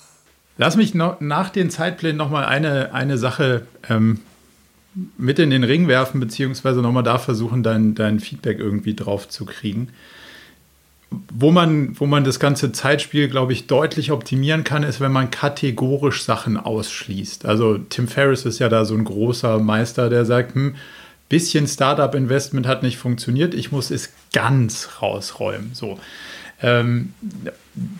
Lass 0.58 0.76
mich 0.76 0.94
noch, 0.94 1.20
nach 1.20 1.50
den 1.50 1.70
Zeitplänen 1.70 2.16
nochmal 2.16 2.44
eine, 2.44 2.92
eine 2.92 3.16
Sache 3.16 3.66
ähm, 3.88 4.20
mit 5.16 5.38
in 5.38 5.50
den 5.50 5.62
Ring 5.62 5.86
werfen, 5.88 6.20
beziehungsweise 6.20 6.80
nochmal 6.80 7.04
da 7.04 7.18
versuchen, 7.18 7.62
dein, 7.62 7.94
dein 7.94 8.18
Feedback 8.20 8.58
irgendwie 8.58 8.94
drauf 8.94 9.28
zu 9.28 9.44
kriegen. 9.44 9.90
Wo 11.10 11.50
man, 11.50 11.98
wo 11.98 12.04
man 12.06 12.24
das 12.24 12.38
ganze 12.38 12.70
Zeitspiel, 12.72 13.28
glaube 13.28 13.54
ich, 13.54 13.66
deutlich 13.66 14.10
optimieren 14.12 14.62
kann, 14.62 14.82
ist, 14.82 15.00
wenn 15.00 15.12
man 15.12 15.30
kategorisch 15.30 16.22
Sachen 16.22 16.58
ausschließt. 16.58 17.46
Also 17.46 17.78
Tim 17.78 18.08
Ferriss 18.08 18.44
ist 18.44 18.58
ja 18.58 18.68
da 18.68 18.84
so 18.84 18.94
ein 18.94 19.04
großer 19.04 19.58
Meister, 19.58 20.10
der 20.10 20.26
sagt, 20.26 20.54
hm, 20.54 20.74
bisschen 21.28 21.66
Startup-Investment 21.66 22.66
hat 22.66 22.82
nicht 22.82 22.98
funktioniert, 22.98 23.54
ich 23.54 23.72
muss 23.72 23.90
es 23.90 24.12
ganz 24.32 24.88
rausräumen. 25.00 25.70
So. 25.74 25.98
Ähm, 26.62 27.12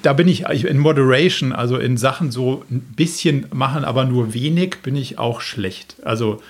da 0.02 0.12
bin 0.12 0.28
ich 0.28 0.44
in 0.44 0.78
Moderation, 0.78 1.52
also 1.52 1.76
in 1.76 1.96
Sachen 1.96 2.30
so 2.30 2.64
ein 2.70 2.80
bisschen 2.80 3.46
machen, 3.52 3.84
aber 3.84 4.04
nur 4.04 4.34
wenig, 4.34 4.78
bin 4.82 4.96
ich 4.96 5.18
auch 5.18 5.40
schlecht. 5.40 5.96
Also 6.02 6.42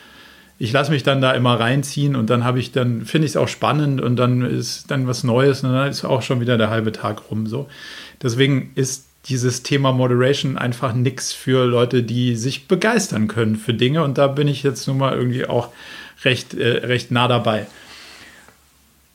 ich 0.58 0.72
lasse 0.72 0.90
mich 0.90 1.04
dann 1.04 1.20
da 1.20 1.32
immer 1.32 1.58
reinziehen 1.58 2.16
und 2.16 2.30
dann 2.30 2.42
habe 2.42 2.58
ich 2.58 2.72
dann, 2.72 3.04
finde 3.04 3.26
ich 3.26 3.32
es 3.32 3.36
auch 3.36 3.46
spannend 3.46 4.00
und 4.00 4.16
dann 4.16 4.42
ist 4.42 4.90
dann 4.90 5.06
was 5.06 5.22
Neues 5.22 5.62
und 5.62 5.72
dann 5.72 5.88
ist 5.88 6.04
auch 6.04 6.22
schon 6.22 6.40
wieder 6.40 6.58
der 6.58 6.68
halbe 6.68 6.90
Tag 6.90 7.30
rum. 7.30 7.46
So. 7.46 7.68
Deswegen 8.20 8.72
ist 8.74 9.06
dieses 9.26 9.62
Thema 9.62 9.92
Moderation 9.92 10.58
einfach 10.58 10.94
nichts 10.94 11.32
für 11.32 11.64
Leute, 11.64 12.02
die 12.02 12.34
sich 12.34 12.66
begeistern 12.66 13.28
können 13.28 13.56
für 13.56 13.74
Dinge. 13.74 14.02
Und 14.02 14.18
da 14.18 14.26
bin 14.26 14.48
ich 14.48 14.62
jetzt 14.64 14.88
nun 14.88 14.98
mal 14.98 15.14
irgendwie 15.14 15.46
auch 15.46 15.68
recht, 16.24 16.54
äh, 16.54 16.86
recht 16.86 17.12
nah 17.12 17.28
dabei. 17.28 17.66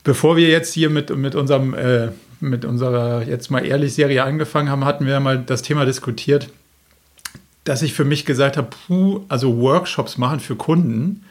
Bevor 0.06 0.38
wir 0.38 0.48
jetzt 0.48 0.74
hier 0.74 0.90
mit, 0.90 1.16
mit 1.16 1.36
unserem, 1.36 1.74
äh, 1.74 2.10
mit 2.40 2.64
unserer 2.64 3.24
jetzt 3.24 3.50
mal 3.52 3.66
ehrlich 3.66 3.94
Serie 3.94 4.24
angefangen 4.24 4.70
haben, 4.70 4.86
hatten 4.86 5.06
wir 5.06 5.20
mal 5.20 5.40
das 5.40 5.62
Thema 5.62 5.86
diskutiert, 5.86 6.50
dass 7.64 7.82
ich 7.82 7.94
für 7.94 8.06
mich 8.06 8.26
gesagt 8.26 8.56
habe, 8.56 8.70
puh, 8.88 9.22
also 9.30 9.58
Workshops 9.58 10.18
machen 10.18 10.40
für 10.40 10.56
Kunden 10.56 11.24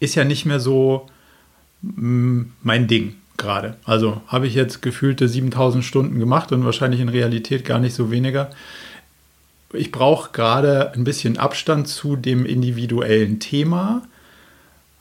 ist 0.00 0.16
ja 0.16 0.24
nicht 0.24 0.46
mehr 0.46 0.58
so 0.58 1.06
mm, 1.82 2.42
mein 2.62 2.88
Ding 2.88 3.14
gerade. 3.36 3.76
Also 3.84 4.20
habe 4.26 4.46
ich 4.46 4.54
jetzt 4.54 4.82
gefühlte 4.82 5.28
7000 5.28 5.84
Stunden 5.84 6.18
gemacht 6.18 6.52
und 6.52 6.64
wahrscheinlich 6.64 7.00
in 7.00 7.08
Realität 7.08 7.64
gar 7.64 7.78
nicht 7.78 7.94
so 7.94 8.10
weniger. 8.10 8.50
Ich 9.72 9.92
brauche 9.92 10.32
gerade 10.32 10.92
ein 10.94 11.04
bisschen 11.04 11.38
Abstand 11.38 11.86
zu 11.86 12.16
dem 12.16 12.44
individuellen 12.44 13.38
Thema. 13.38 14.02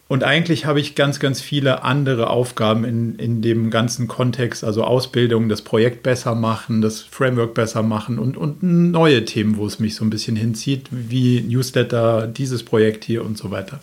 Und 0.08 0.24
eigentlich 0.24 0.66
habe 0.66 0.80
ich 0.80 0.95
ganz, 0.95 1.20
ganz 1.20 1.39
viele 1.39 1.84
andere 1.84 2.32
Aufgaben 2.32 2.84
in, 2.84 3.16
in 3.18 3.43
dem 3.43 3.70
ganzen 3.70 4.08
Kontext, 4.08 4.64
also 4.64 4.84
Ausbildung, 4.84 5.50
das 5.50 5.62
Projekt 5.62 6.02
besser 6.02 6.34
machen, 6.34 6.82
das 6.82 7.02
Framework 7.02 7.54
besser 7.54 7.84
machen 7.84 8.18
und, 8.18 8.36
und 8.36 8.64
neue 8.64 9.24
Themen, 9.26 9.58
wo 9.58 9.68
es 9.68 9.80
mich 9.80 9.93
so 9.93 10.04
ein 10.04 10.10
bisschen 10.10 10.36
hinzieht, 10.36 10.88
wie 10.89 11.41
Newsletter, 11.41 12.26
dieses 12.26 12.64
Projekt 12.64 13.06
hier 13.06 13.24
und 13.24 13.38
so 13.38 13.52
weiter. 13.52 13.82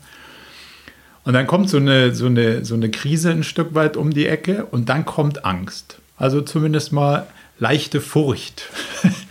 Und 1.27 1.33
dann 1.33 1.49
kommt 1.49 1.69
so 1.69 1.79
eine, 1.79 2.15
so, 2.15 2.27
eine, 2.27 2.65
so 2.65 2.77
eine 2.77 2.89
Krise 2.89 3.33
ein 3.33 3.43
Stück 3.43 3.75
weit 3.75 3.97
um 3.97 4.13
die 4.15 4.29
Ecke 4.29 4.65
und 4.71 4.89
dann 4.89 5.05
kommt 5.05 5.45
Angst. 5.45 5.99
Also 6.17 6.41
zumindest 6.41 6.93
mal 6.93 7.27
leichte 7.59 8.01
Furcht. 8.01 8.71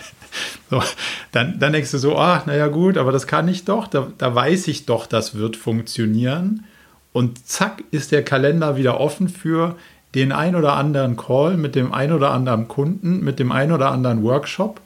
so, 0.69 0.83
dann, 1.31 1.57
dann 1.57 1.71
denkst 1.71 1.91
du 1.91 1.97
so, 1.97 2.17
ach, 2.17 2.45
naja 2.47 2.67
gut, 2.67 2.97
aber 2.97 3.13
das 3.13 3.27
kann 3.27 3.47
ich 3.47 3.63
doch, 3.63 3.87
da, 3.87 4.11
da 4.17 4.35
weiß 4.35 4.67
ich 4.67 4.85
doch, 4.85 5.07
das 5.07 5.35
wird 5.35 5.55
funktionieren. 5.55 6.65
Und 7.13 7.47
zack 7.47 7.81
ist 7.91 8.11
der 8.11 8.25
Kalender 8.25 8.75
wieder 8.75 8.99
offen 8.99 9.29
für 9.29 9.77
den 10.15 10.33
ein 10.33 10.57
oder 10.57 10.73
anderen 10.73 11.15
Call 11.15 11.55
mit 11.55 11.75
dem 11.75 11.93
ein 11.93 12.11
oder 12.11 12.31
anderen 12.31 12.67
Kunden, 12.67 13.23
mit 13.23 13.39
dem 13.39 13.53
ein 13.53 13.71
oder 13.71 13.91
anderen 13.91 14.21
Workshop. 14.21 14.81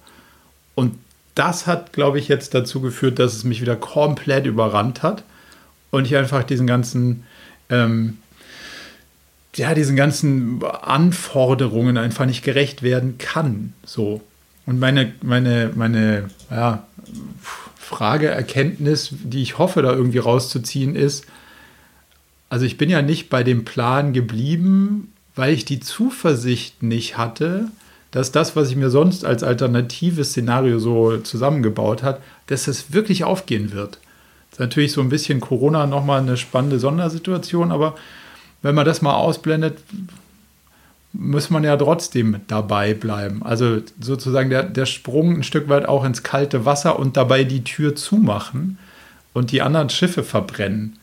Und 0.76 0.93
das 1.34 1.66
hat, 1.66 1.91
glaube 1.91 2.20
ich, 2.20 2.28
jetzt 2.28 2.53
dazu 2.53 2.82
geführt, 2.82 3.18
dass 3.18 3.34
es 3.34 3.43
mich 3.45 3.62
wieder 3.62 3.76
komplett 3.76 4.45
überrannt 4.45 5.01
hat 5.01 5.24
und 5.92 6.06
ich 6.06 6.16
einfach 6.16 6.44
diesen 6.44 6.68
ganzen, 6.68 7.24
ähm, 7.70 8.18
ja, 9.56 9.74
diesen 9.74 9.96
ganzen 9.96 10.64
Anforderungen 10.64 11.98
einfach 11.98 12.26
nicht 12.26 12.44
gerecht 12.44 12.84
werden 12.84 13.18
kann. 13.18 13.74
So. 13.84 14.22
Und 14.66 14.80
meine, 14.80 15.14
meine, 15.22 15.72
meine 15.76 16.30
ja, 16.52 16.88
Frage, 17.80 18.28
Erkenntnis, 18.28 19.10
die 19.12 19.42
ich 19.42 19.58
hoffe, 19.58 19.82
da 19.82 19.94
irgendwie 19.94 20.20
rauszuziehen, 20.20 20.96
ist, 20.96 21.26
also 22.50 22.66
ich 22.66 22.78
bin 22.78 22.90
ja 22.90 23.02
nicht 23.02 23.30
bei 23.30 23.44
dem 23.44 23.66
Plan 23.66 24.14
geblieben, 24.14 25.14
weil 25.36 25.54
ich 25.54 25.66
die 25.66 25.80
Zuversicht 25.80 26.84
nicht 26.84 27.18
hatte, 27.18 27.70
dass 28.12 28.32
das, 28.32 28.56
was 28.56 28.70
ich 28.70 28.76
mir 28.76 28.90
sonst 28.90 29.24
als 29.24 29.44
alternatives 29.44 30.30
Szenario 30.30 30.80
so 30.80 31.18
zusammengebaut 31.18 32.04
hat, 32.04 32.22
dass 32.48 32.68
es 32.68 32.92
wirklich 32.92 33.24
aufgehen 33.24 33.72
wird. 33.72 34.00
Ist 34.52 34.60
natürlich 34.60 34.91
so 34.91 35.02
ein 35.02 35.10
bisschen 35.10 35.39
Corona 35.39 35.86
nochmal 35.86 36.22
eine 36.22 36.38
spannende 36.38 36.80
Sondersituation, 36.80 37.72
aber 37.72 37.95
wenn 38.62 38.76
man 38.76 38.86
das 38.86 39.02
mal 39.02 39.16
ausblendet, 39.16 39.78
muss 41.14 41.50
man 41.50 41.64
ja 41.64 41.76
trotzdem 41.76 42.41
dabei 42.47 42.93
bleiben. 42.93 43.41
Also 43.43 43.82
sozusagen 44.00 44.50
der, 44.50 44.64
der 44.64 44.86
Sprung 44.86 45.38
ein 45.38 45.43
Stück 45.43 45.68
weit 45.70 45.88
auch 45.88 46.04
ins 46.04 46.24
kalte 46.24 46.66
Wasser 46.66 47.00
und 47.00 47.18
dabei 47.18 47.43
die 47.43 47.64
Tür 47.64 47.95
zumachen 47.95 48.78
und 49.34 49.52
die 49.52 49.62
anderen 49.62 49.89
Schiffe 49.89 50.24
verbrennen. 50.24 50.97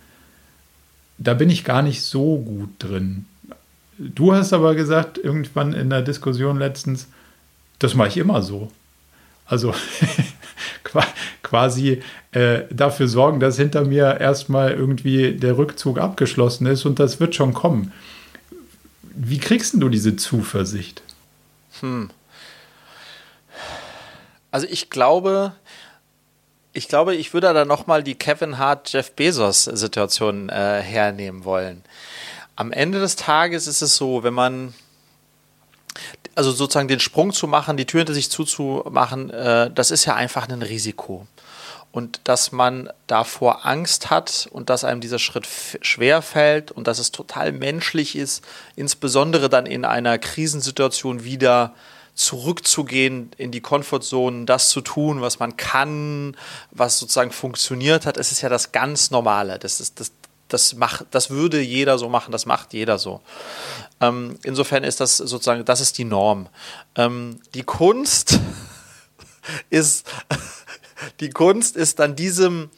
Da 1.19 1.35
bin 1.35 1.51
ich 1.51 1.65
gar 1.65 1.83
nicht 1.83 2.03
so 2.03 2.39
gut 2.39 2.71
drin. 2.79 3.27
Du 3.99 4.35
hast 4.35 4.53
aber 4.53 4.75
gesagt, 4.75 5.19
irgendwann 5.19 5.73
in 5.73 5.91
der 5.91 6.03
Diskussion 6.03 6.59
letztens, 6.59 7.09
das 7.79 7.95
mache 7.95 8.09
ich 8.09 8.17
immer 8.19 8.43
so. 8.43 8.71
Also 9.47 9.75
quasi 11.47 12.03
äh, 12.33 12.63
dafür 12.71 13.07
sorgen, 13.07 13.39
dass 13.39 13.57
hinter 13.57 13.85
mir 13.85 14.21
erstmal 14.21 14.73
irgendwie 14.73 15.33
der 15.35 15.57
Rückzug 15.57 15.99
abgeschlossen 15.99 16.67
ist 16.67 16.85
und 16.85 16.99
das 16.99 17.21
wird 17.21 17.37
schon 17.37 17.55
kommen. 17.55 17.93
Wie 19.03 19.39
kriegst 19.39 19.75
du 19.75 19.89
diese 19.89 20.17
Zuversicht? 20.17 21.03
Hm. 21.81 22.11
Also 24.51 24.67
ich 24.69 24.91
glaube, 24.91 25.53
ich 26.73 26.89
glaube, 26.89 27.15
ich 27.15 27.33
würde 27.33 27.55
da 27.55 27.65
nochmal 27.65 28.03
die 28.03 28.17
Kevin 28.17 28.59
Hart, 28.59 28.93
Jeff 28.93 29.13
Bezos 29.13 29.65
Situation 29.65 30.49
äh, 30.49 30.83
hernehmen 30.83 31.45
wollen. 31.45 31.83
Am 32.57 32.73
Ende 32.73 32.99
des 32.99 33.17
Tages 33.17 33.69
ist 33.69 33.83
es 33.83 33.97
so, 33.97 34.25
wenn 34.25 34.35
man 34.35 34.75
also 36.35 36.53
sozusagen 36.53 36.89
den 36.89 37.01
Sprung 37.01 37.33
zu 37.33 37.47
machen, 37.47 37.77
die 37.77 37.87
Tür 37.87 38.01
hinter 38.01 38.15
sich 38.15 38.31
zuzumachen, 38.31 39.31
äh, 39.31 39.71
das 39.75 39.91
ist 39.91 40.05
ja 40.05 40.15
einfach 40.15 40.49
ein 40.49 40.63
Risiko. 40.63 41.27
Und 41.97 42.21
dass 42.25 42.53
man 42.53 42.91
davor 43.07 43.65
Angst 43.65 44.11
hat 44.11 44.51
und 44.53 44.69
dass 44.69 44.85
einem 44.85 45.01
dieser 45.01 45.19
Schritt 45.19 45.49
schwer 45.81 46.21
fällt 46.21 46.71
und 46.71 46.87
dass 46.87 46.99
es 46.99 47.11
total 47.11 47.53
menschlich 47.53 48.17
ist, 48.17 48.45
insbesondere 48.75 49.49
dann 49.49 49.65
in 49.65 49.87
einer 49.87 50.19
Krisensituation 50.19 51.25
wieder 51.25 51.73
zurückzugehen 52.13 53.31
in 53.39 53.51
die 53.51 53.63
Komfortzone, 53.63 54.45
das 54.45 54.69
zu 54.69 54.83
tun, 54.83 55.23
was 55.23 55.39
man 55.39 55.57
kann, 55.57 56.37
was 56.71 56.99
sozusagen 56.99 57.31
funktioniert 57.31 58.05
hat, 58.05 58.19
es 58.19 58.31
ist 58.31 58.43
ja 58.43 58.51
das 58.51 58.73
ganz 58.73 59.11
Normale. 59.11 59.59
Das 59.59 59.81
ist, 59.81 59.99
das, 59.99 60.13
das, 60.49 60.75
macht, 60.75 61.07
das 61.13 61.31
würde 61.31 61.63
jeder 61.63 61.97
so 61.97 62.11
machen, 62.11 62.31
das 62.31 62.45
macht 62.45 62.75
jeder 62.75 62.99
so. 62.99 63.23
Ähm, 64.03 64.39
insofern 64.43 64.85
ist 64.85 65.01
das 65.01 65.17
sozusagen, 65.17 65.65
das 65.65 65.81
ist 65.81 65.97
die 65.97 66.05
Norm. 66.05 66.51
Ähm, 66.95 67.41
die 67.55 67.63
Kunst 67.63 68.39
ist, 69.71 70.07
die 71.21 71.31
Kunst 71.31 71.77
ist 71.77 71.99
dann 71.99 72.17
diesem, 72.17 72.71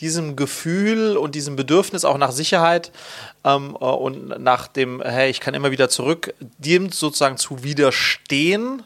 diesem 0.00 0.36
Gefühl 0.36 1.16
und 1.16 1.34
diesem 1.34 1.56
Bedürfnis 1.56 2.04
auch 2.04 2.18
nach 2.18 2.32
Sicherheit 2.32 2.92
ähm, 3.44 3.76
äh, 3.80 3.84
und 3.84 4.40
nach 4.42 4.66
dem, 4.66 5.02
hey, 5.02 5.30
ich 5.30 5.40
kann 5.40 5.54
immer 5.54 5.70
wieder 5.70 5.88
zurück, 5.88 6.34
dem 6.58 6.90
sozusagen 6.90 7.36
zu 7.36 7.62
widerstehen 7.62 8.82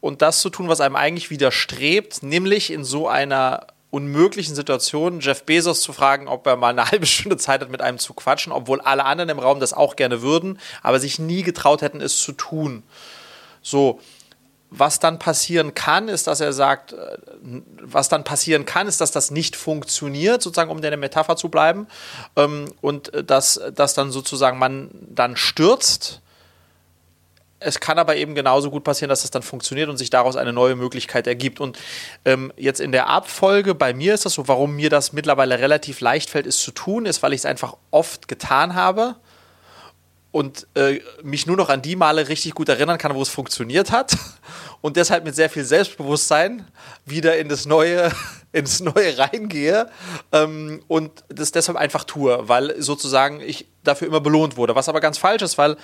und 0.00 0.22
das 0.22 0.40
zu 0.40 0.50
tun, 0.50 0.68
was 0.68 0.80
einem 0.80 0.96
eigentlich 0.96 1.30
widerstrebt, 1.30 2.22
nämlich 2.22 2.72
in 2.72 2.84
so 2.84 3.08
einer 3.08 3.66
unmöglichen 3.90 4.54
Situation 4.54 5.20
Jeff 5.20 5.44
Bezos 5.44 5.80
zu 5.80 5.92
fragen, 5.92 6.28
ob 6.28 6.46
er 6.46 6.56
mal 6.56 6.68
eine 6.68 6.84
halbe 6.90 7.06
Stunde 7.06 7.36
Zeit 7.36 7.60
hat, 7.60 7.70
mit 7.70 7.80
einem 7.80 7.98
zu 7.98 8.14
quatschen, 8.14 8.52
obwohl 8.52 8.80
alle 8.80 9.04
anderen 9.04 9.30
im 9.30 9.38
Raum 9.38 9.60
das 9.60 9.72
auch 9.72 9.96
gerne 9.96 10.22
würden, 10.22 10.58
aber 10.82 11.00
sich 11.00 11.18
nie 11.18 11.42
getraut 11.42 11.82
hätten, 11.82 12.00
es 12.00 12.18
zu 12.18 12.32
tun. 12.32 12.82
So, 13.62 14.00
was 14.70 14.98
dann 14.98 15.18
passieren 15.18 15.74
kann, 15.74 16.08
ist, 16.08 16.26
dass 16.26 16.40
er 16.40 16.52
sagt, 16.52 16.92
äh, 16.92 17.18
was 17.82 18.08
dann 18.08 18.24
passieren 18.24 18.66
kann, 18.66 18.86
ist, 18.86 19.00
dass 19.00 19.10
das 19.10 19.30
nicht 19.30 19.56
funktioniert, 19.56 20.42
sozusagen, 20.42 20.70
um 20.70 20.78
in 20.78 20.82
der 20.82 20.96
Metapher 20.96 21.36
zu 21.36 21.48
bleiben, 21.48 21.86
ähm, 22.36 22.72
und 22.80 23.10
dass, 23.26 23.60
dass 23.74 23.94
dann 23.94 24.10
sozusagen 24.10 24.58
man 24.58 24.90
dann 25.08 25.36
stürzt 25.36 26.20
es 27.60 27.80
kann 27.80 27.98
aber 27.98 28.16
eben 28.16 28.34
genauso 28.34 28.70
gut 28.70 28.84
passieren, 28.84 29.08
dass 29.08 29.22
das 29.22 29.30
dann 29.30 29.42
funktioniert 29.42 29.88
und 29.88 29.96
sich 29.96 30.10
daraus 30.10 30.36
eine 30.36 30.52
neue 30.52 30.76
Möglichkeit 30.76 31.26
ergibt. 31.26 31.60
Und 31.60 31.78
ähm, 32.24 32.52
jetzt 32.56 32.80
in 32.80 32.92
der 32.92 33.08
Abfolge, 33.08 33.74
bei 33.74 33.92
mir 33.92 34.14
ist 34.14 34.24
das 34.24 34.34
so, 34.34 34.46
warum 34.46 34.76
mir 34.76 34.90
das 34.90 35.12
mittlerweile 35.12 35.58
relativ 35.58 36.00
leicht 36.00 36.30
fällt, 36.30 36.46
es 36.46 36.60
zu 36.60 36.70
tun, 36.70 37.06
ist, 37.06 37.22
weil 37.22 37.32
ich 37.32 37.40
es 37.40 37.46
einfach 37.46 37.76
oft 37.90 38.28
getan 38.28 38.74
habe 38.74 39.16
und 40.30 40.66
äh, 40.74 41.00
mich 41.22 41.46
nur 41.46 41.56
noch 41.56 41.68
an 41.68 41.82
die 41.82 41.96
Male 41.96 42.28
richtig 42.28 42.54
gut 42.54 42.68
erinnern 42.68 42.98
kann, 42.98 43.14
wo 43.14 43.22
es 43.22 43.28
funktioniert 43.28 43.90
hat 43.90 44.16
und 44.80 44.96
deshalb 44.96 45.24
mit 45.24 45.34
sehr 45.34 45.50
viel 45.50 45.64
Selbstbewusstsein 45.64 46.66
wieder 47.04 47.38
in 47.38 47.48
das 47.48 47.66
Neue, 47.66 48.12
ins 48.52 48.80
Neue 48.80 49.18
reingehe 49.18 49.88
ähm, 50.32 50.82
und 50.88 51.24
das 51.28 51.52
deshalb 51.52 51.78
einfach 51.78 52.04
tue, 52.04 52.48
weil 52.48 52.80
sozusagen 52.80 53.40
ich 53.40 53.66
dafür 53.84 54.08
immer 54.08 54.20
belohnt 54.20 54.56
wurde. 54.56 54.74
Was 54.74 54.88
aber 54.88 55.00
ganz 55.00 55.18
falsch 55.18 55.42
ist, 55.42 55.58
weil 55.58 55.76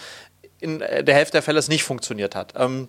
in 0.60 0.78
der 0.78 1.14
Hälfte 1.14 1.32
der 1.32 1.42
Fälle 1.42 1.58
es 1.58 1.68
nicht 1.68 1.84
funktioniert 1.84 2.34
hat. 2.34 2.54
Ähm, 2.56 2.88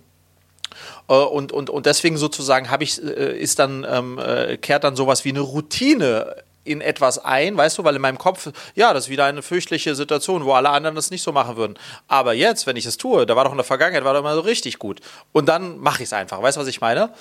äh, 1.07 1.13
und, 1.13 1.51
und, 1.51 1.69
und 1.69 1.85
deswegen 1.85 2.17
sozusagen 2.17 2.69
habe 2.69 2.83
ich, 2.83 3.01
äh, 3.03 3.37
ist 3.37 3.59
dann, 3.59 3.85
ähm, 3.89 4.19
äh, 4.19 4.57
kehrt 4.57 4.83
dann 4.83 4.95
sowas 4.95 5.25
wie 5.25 5.29
eine 5.29 5.41
Routine 5.41 6.35
in 6.65 6.81
etwas 6.81 7.23
ein, 7.23 7.55
weißt 7.55 7.77
du, 7.77 7.83
weil 7.83 7.95
in 7.95 8.01
meinem 8.01 8.17
Kopf, 8.17 8.49
ja, 8.75 8.93
das 8.93 9.05
ist 9.05 9.09
wieder 9.09 9.25
eine 9.25 9.41
fürchtliche 9.41 9.95
Situation, 9.95 10.43
wo 10.43 10.53
alle 10.53 10.69
anderen 10.69 10.95
das 10.95 11.11
nicht 11.11 11.21
so 11.21 11.31
machen 11.31 11.55
würden. 11.55 11.77
Aber 12.07 12.33
jetzt, 12.33 12.67
wenn 12.67 12.75
ich 12.75 12.85
es 12.85 12.97
tue, 12.97 13.25
da 13.25 13.35
war 13.35 13.45
doch 13.45 13.51
in 13.51 13.57
der 13.57 13.65
Vergangenheit, 13.65 14.03
war 14.03 14.13
doch 14.13 14.19
immer 14.19 14.35
so 14.35 14.41
richtig 14.41 14.79
gut. 14.79 14.99
Und 15.31 15.47
dann 15.47 15.77
mache 15.79 16.03
ich 16.03 16.09
es 16.09 16.13
einfach, 16.13 16.41
weißt 16.41 16.57
du, 16.57 16.61
was 16.61 16.67
ich 16.67 16.81
meine? 16.81 17.11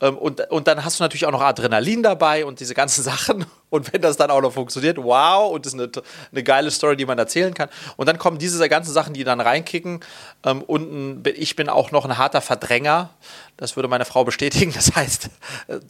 Ähm, 0.00 0.16
und, 0.18 0.40
und 0.50 0.66
dann 0.66 0.84
hast 0.84 0.98
du 0.98 1.04
natürlich 1.04 1.26
auch 1.26 1.32
noch 1.32 1.42
Adrenalin 1.42 2.02
dabei 2.02 2.44
und 2.44 2.58
diese 2.60 2.74
ganzen 2.74 3.02
Sachen. 3.06 3.46
Und 3.68 3.92
wenn 3.92 4.00
das 4.00 4.16
dann 4.16 4.30
auch 4.30 4.40
noch 4.40 4.52
funktioniert, 4.52 4.96
wow, 4.98 5.52
und 5.52 5.66
das 5.66 5.74
ist 5.74 5.80
eine, 5.80 5.90
eine 6.32 6.42
geile 6.42 6.70
Story, 6.70 6.96
die 6.96 7.04
man 7.04 7.18
erzählen 7.18 7.52
kann. 7.52 7.68
Und 7.96 8.08
dann 8.08 8.18
kommen 8.18 8.38
diese 8.38 8.66
ganzen 8.68 8.92
Sachen, 8.92 9.12
die 9.12 9.24
dann 9.24 9.40
reinkicken. 9.40 10.00
Ähm, 10.44 10.62
und 10.62 11.26
ich 11.26 11.56
bin 11.56 11.68
auch 11.68 11.90
noch 11.90 12.04
ein 12.04 12.16
harter 12.16 12.40
Verdränger. 12.40 13.10
Das 13.56 13.74
würde 13.76 13.88
meine 13.88 14.04
Frau 14.04 14.24
bestätigen. 14.24 14.72
Das 14.74 14.94
heißt, 14.94 15.30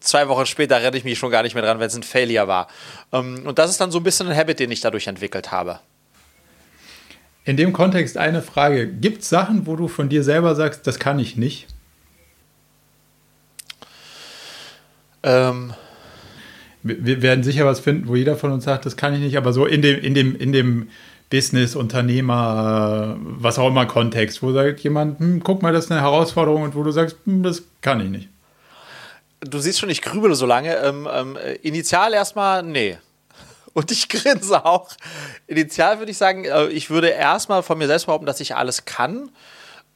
zwei 0.00 0.28
Wochen 0.28 0.46
später 0.46 0.80
renne 0.80 0.96
ich 0.96 1.04
mich 1.04 1.18
schon 1.18 1.30
gar 1.30 1.42
nicht 1.42 1.54
mehr 1.54 1.64
dran, 1.64 1.80
wenn 1.80 1.88
es 1.88 1.96
ein 1.96 2.02
Failure 2.02 2.46
war. 2.46 2.68
Ähm, 3.12 3.42
und 3.44 3.58
das 3.58 3.70
ist 3.70 3.80
dann 3.80 3.90
so 3.90 3.98
ein 3.98 4.04
bisschen 4.04 4.28
ein 4.28 4.36
Habit, 4.36 4.60
den 4.60 4.70
ich 4.70 4.80
dadurch 4.80 5.06
entwickelt 5.06 5.50
habe. 5.50 5.80
In 7.44 7.56
dem 7.56 7.72
Kontext 7.72 8.16
eine 8.16 8.42
Frage. 8.42 8.88
Gibt 8.88 9.22
es 9.22 9.28
Sachen, 9.28 9.66
wo 9.66 9.76
du 9.76 9.88
von 9.88 10.08
dir 10.08 10.22
selber 10.22 10.54
sagst, 10.54 10.86
das 10.86 10.98
kann 10.98 11.18
ich 11.18 11.36
nicht? 11.36 11.68
Ähm, 15.22 15.74
wir 16.82 17.22
werden 17.22 17.42
sicher 17.42 17.66
was 17.66 17.80
finden, 17.80 18.06
wo 18.06 18.14
jeder 18.14 18.36
von 18.36 18.52
uns 18.52 18.64
sagt, 18.64 18.86
das 18.86 18.96
kann 18.96 19.14
ich 19.14 19.20
nicht, 19.20 19.36
aber 19.36 19.52
so 19.52 19.66
in 19.66 19.82
dem, 19.82 19.98
in 20.00 20.14
dem, 20.14 20.36
in 20.36 20.52
dem 20.52 20.88
Business, 21.30 21.74
Unternehmer, 21.74 23.16
was 23.18 23.58
auch 23.58 23.68
immer 23.68 23.86
Kontext, 23.86 24.42
wo 24.42 24.52
sagt 24.52 24.80
jemand, 24.80 25.18
hm, 25.18 25.42
guck 25.42 25.62
mal, 25.62 25.72
das 25.72 25.86
ist 25.86 25.92
eine 25.92 26.00
Herausforderung 26.00 26.62
und 26.62 26.74
wo 26.74 26.82
du 26.82 26.92
sagst, 26.92 27.16
hm, 27.24 27.42
das 27.42 27.62
kann 27.80 28.00
ich 28.00 28.10
nicht. 28.10 28.28
Du 29.40 29.58
siehst 29.58 29.78
schon, 29.78 29.90
ich 29.90 30.02
grübele 30.02 30.34
so 30.34 30.46
lange. 30.46 30.76
Ähm, 30.76 31.08
ähm, 31.12 31.38
initial 31.62 32.14
erstmal, 32.14 32.62
nee. 32.62 32.98
Und 33.74 33.90
ich 33.90 34.08
grinse 34.08 34.64
auch. 34.64 34.88
Initial 35.46 35.98
würde 35.98 36.10
ich 36.10 36.16
sagen, 36.16 36.46
äh, 36.46 36.68
ich 36.68 36.88
würde 36.88 37.08
erstmal 37.08 37.62
von 37.62 37.76
mir 37.76 37.86
selbst 37.86 38.06
behaupten, 38.06 38.24
dass 38.24 38.40
ich 38.40 38.56
alles 38.56 38.86
kann. 38.86 39.30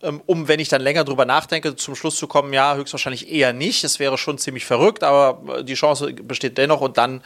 Ähm, 0.03 0.23
um, 0.27 0.49
wenn 0.49 0.61
ich 0.61 0.69
dann 0.69 0.83
länger 0.83 1.05
drüber 1.05 1.25
nachdenke, 1.25 1.77
zum 1.77 1.95
Schluss 1.95 2.17
zu 2.17 2.27
kommen, 2.27 2.53
ja, 2.53 2.75
höchstwahrscheinlich 2.75 3.31
eher 3.31 3.53
nicht. 3.53 3.85
Es 3.85 3.99
wäre 3.99 4.19
schon 4.19 4.39
ziemlich 4.39 4.65
verrückt, 4.65 5.03
aber 5.03 5.59
äh, 5.59 5.65
die 5.65 5.75
Chance 5.75 6.13
besteht 6.13 6.59
dennoch 6.59 6.81
und 6.81 6.99
dann 6.99 7.19
äh, 7.19 7.23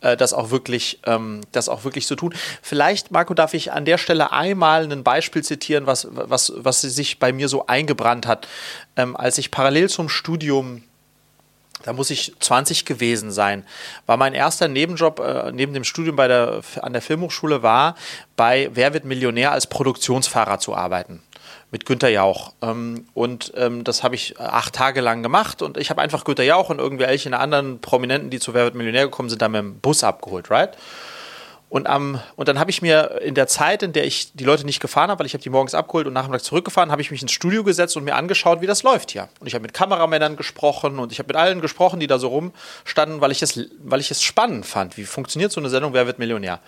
das 0.00 0.32
auch 0.32 0.50
wirklich, 0.50 1.00
ähm, 1.06 1.40
das 1.52 1.68
auch 1.68 1.84
wirklich 1.84 2.06
zu 2.06 2.16
tun. 2.16 2.34
Vielleicht, 2.62 3.10
Marco, 3.10 3.34
darf 3.34 3.54
ich 3.54 3.72
an 3.72 3.84
der 3.84 3.98
Stelle 3.98 4.32
einmal 4.32 4.90
ein 4.90 5.02
Beispiel 5.02 5.42
zitieren, 5.42 5.86
was, 5.86 6.08
was, 6.10 6.52
was 6.56 6.80
sich 6.80 7.18
bei 7.18 7.32
mir 7.32 7.48
so 7.48 7.66
eingebrannt 7.66 8.26
hat. 8.26 8.46
Ähm, 8.96 9.16
als 9.16 9.38
ich 9.38 9.50
parallel 9.50 9.88
zum 9.88 10.08
Studium 10.08 10.82
da 11.84 11.92
muss 11.92 12.10
ich 12.10 12.34
20 12.40 12.86
gewesen 12.86 13.30
sein, 13.30 13.64
war 14.06 14.16
mein 14.16 14.34
erster 14.34 14.66
Nebenjob 14.66 15.20
äh, 15.20 15.52
neben 15.52 15.72
dem 15.72 15.84
Studium 15.84 16.16
bei 16.16 16.26
der, 16.26 16.60
an 16.82 16.92
der 16.92 17.02
Filmhochschule 17.02 17.62
war, 17.62 17.94
bei 18.36 18.68
Wer 18.72 18.94
wird 18.94 19.04
Millionär 19.04 19.52
als 19.52 19.68
Produktionsfahrer 19.68 20.58
zu 20.58 20.74
arbeiten 20.74 21.22
mit 21.70 21.86
Günter 21.86 22.08
Jauch. 22.08 22.52
Ähm, 22.62 23.06
und 23.14 23.52
ähm, 23.56 23.84
das 23.84 24.02
habe 24.02 24.14
ich 24.14 24.40
acht 24.40 24.74
Tage 24.74 25.00
lang 25.00 25.22
gemacht 25.22 25.62
und 25.62 25.76
ich 25.76 25.90
habe 25.90 26.00
einfach 26.00 26.24
Günter 26.24 26.44
Jauch 26.44 26.70
und 26.70 26.78
irgendwelche 26.78 27.36
anderen 27.38 27.80
Prominenten, 27.80 28.30
die 28.30 28.40
zu 28.40 28.54
Wer 28.54 28.64
wird 28.64 28.74
Millionär 28.74 29.04
gekommen 29.04 29.28
sind, 29.28 29.42
da 29.42 29.48
mit 29.48 29.60
dem 29.60 29.78
Bus 29.80 30.04
abgeholt, 30.04 30.50
right? 30.50 30.76
Und, 31.70 31.86
am, 31.86 32.18
und 32.36 32.48
dann 32.48 32.58
habe 32.58 32.70
ich 32.70 32.80
mir 32.80 33.20
in 33.20 33.34
der 33.34 33.46
Zeit, 33.46 33.82
in 33.82 33.92
der 33.92 34.06
ich 34.06 34.32
die 34.32 34.44
Leute 34.44 34.64
nicht 34.64 34.80
gefahren 34.80 35.10
habe, 35.10 35.18
weil 35.18 35.26
ich 35.26 35.34
habe 35.34 35.42
die 35.42 35.50
morgens 35.50 35.74
abgeholt 35.74 36.06
und 36.06 36.14
nachmittags 36.14 36.44
zurückgefahren, 36.44 36.90
habe 36.90 37.02
ich 37.02 37.10
mich 37.10 37.20
ins 37.20 37.32
Studio 37.32 37.62
gesetzt 37.62 37.94
und 37.98 38.04
mir 38.04 38.14
angeschaut, 38.14 38.62
wie 38.62 38.66
das 38.66 38.82
läuft 38.84 39.10
hier. 39.10 39.28
Und 39.38 39.48
ich 39.48 39.54
habe 39.54 39.62
mit 39.62 39.74
Kameramännern 39.74 40.36
gesprochen 40.36 40.98
und 40.98 41.12
ich 41.12 41.18
habe 41.18 41.26
mit 41.26 41.36
allen 41.36 41.60
gesprochen, 41.60 42.00
die 42.00 42.06
da 42.06 42.18
so 42.18 42.28
rumstanden, 42.28 43.20
weil 43.20 43.32
ich 43.32 43.42
es, 43.42 43.60
weil 43.84 44.00
ich 44.00 44.10
es 44.10 44.22
spannend 44.22 44.64
fand. 44.64 44.96
Wie 44.96 45.04
funktioniert 45.04 45.52
so 45.52 45.60
eine 45.60 45.68
Sendung, 45.68 45.92
wer 45.92 46.06
wird 46.06 46.18
Millionär? 46.18 46.60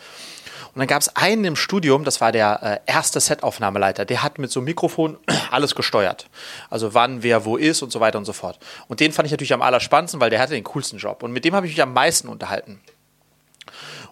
Und 0.75 0.79
dann 0.79 0.87
gab 0.87 1.03
es 1.03 1.15
einen 1.17 1.45
im 1.45 1.57
Studium, 1.57 2.05
das 2.05 2.21
war 2.21 2.33
der 2.33 2.83
äh, 2.87 2.91
erste 2.91 3.19
Setaufnahmeleiter, 3.19 4.05
der 4.05 4.23
hat 4.23 4.39
mit 4.39 4.51
so 4.51 4.61
einem 4.61 4.67
Mikrofon 4.67 5.19
alles 5.51 5.75
gesteuert. 5.75 6.29
Also 6.69 6.95
wann, 6.95 7.23
wer, 7.23 7.45
wo 7.45 7.57
ist 7.57 7.83
und 7.83 7.91
so 7.91 8.01
weiter 8.01 8.19
und 8.19 8.25
so 8.25 8.33
fort. 8.33 8.59
Und 8.89 9.01
den 9.01 9.13
fand 9.13 9.27
ich 9.27 9.33
natürlich 9.33 9.53
am 9.53 9.63
allerspannendsten, 9.63 10.21
weil 10.21 10.31
der 10.31 10.41
hatte 10.41 10.55
den 10.55 10.65
coolsten 10.65 10.99
Job. 10.99 11.23
Und 11.23 11.33
mit 11.33 11.45
dem 11.45 11.55
habe 11.55 11.67
ich 11.67 11.73
mich 11.73 11.83
am 11.83 11.93
meisten 11.93 12.29
unterhalten. 12.29 12.81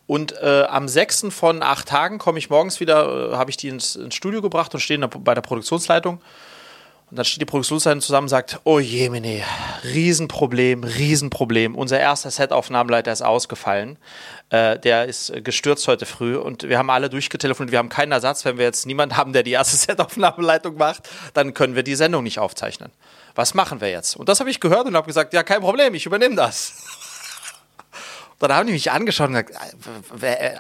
Und 0.09 0.33
äh, 0.41 0.65
am 0.69 0.89
6. 0.89 1.27
von 1.31 1.63
acht 1.63 1.87
Tagen 1.87 2.19
komme 2.19 2.39
ich 2.39 2.49
morgens 2.49 2.81
wieder, 2.81 3.33
äh, 3.33 3.37
habe 3.37 3.51
ich 3.51 3.59
die 3.59 3.69
ins, 3.69 3.95
ins, 3.95 4.15
Studio 4.15 4.41
gebracht 4.41 4.73
und 4.73 4.81
stehe 4.81 4.99
bei 4.99 5.35
der 5.35 5.43
Produktionsleitung. 5.43 6.21
Und 7.11 7.17
dann 7.17 7.25
steht 7.25 7.41
die 7.41 7.47
Produktionsleitung 7.47 8.03
zusammen 8.03 8.27
und 8.27 8.29
sagt, 8.29 8.61
oh 8.65 8.79
je, 8.79 9.09
Mene, 9.09 9.43
Riesenproblem, 9.83 10.85
Riesenproblem. 10.85 11.75
Unser 11.75 11.99
erster 11.99 12.31
Setaufnahmeleiter 12.31 13.11
ist 13.11 13.23
ausgefallen. 13.23 13.97
Äh, 14.51 14.79
der 14.79 15.07
ist 15.07 15.33
gestürzt 15.43 15.89
heute 15.89 16.05
früh 16.05 16.37
und 16.37 16.65
wir 16.65 16.77
haben 16.77 16.91
alle 16.91 17.09
durchgetelefoniert. 17.09 17.73
Wir 17.73 17.79
haben 17.79 17.89
keinen 17.89 18.13
Ersatz. 18.13 18.45
Wenn 18.45 18.59
wir 18.59 18.67
jetzt 18.67 18.85
niemanden 18.85 19.17
haben, 19.17 19.33
der 19.33 19.43
die 19.43 19.53
erste 19.53 19.77
Setaufnahmeleitung 19.87 20.77
macht, 20.77 21.09
dann 21.33 21.55
können 21.55 21.75
wir 21.75 21.83
die 21.83 21.95
Sendung 21.95 22.25
nicht 22.25 22.39
aufzeichnen. 22.39 22.91
Was 23.35 23.55
machen 23.55 23.81
wir 23.81 23.89
jetzt? 23.89 24.17
Und 24.17 24.29
das 24.29 24.41
habe 24.41 24.51
ich 24.51 24.61
gehört 24.61 24.87
und 24.87 24.95
habe 24.95 25.07
gesagt, 25.07 25.33
ja, 25.33 25.43
kein 25.43 25.63
Problem, 25.63 25.95
ich 25.95 26.05
übernehme 26.05 26.35
das. 26.35 26.75
Dann 28.41 28.53
haben 28.53 28.67
die 28.69 28.73
mich 28.73 28.93
angeschaut 28.93 29.31
und 29.31 29.47
gesagt, 29.47 29.61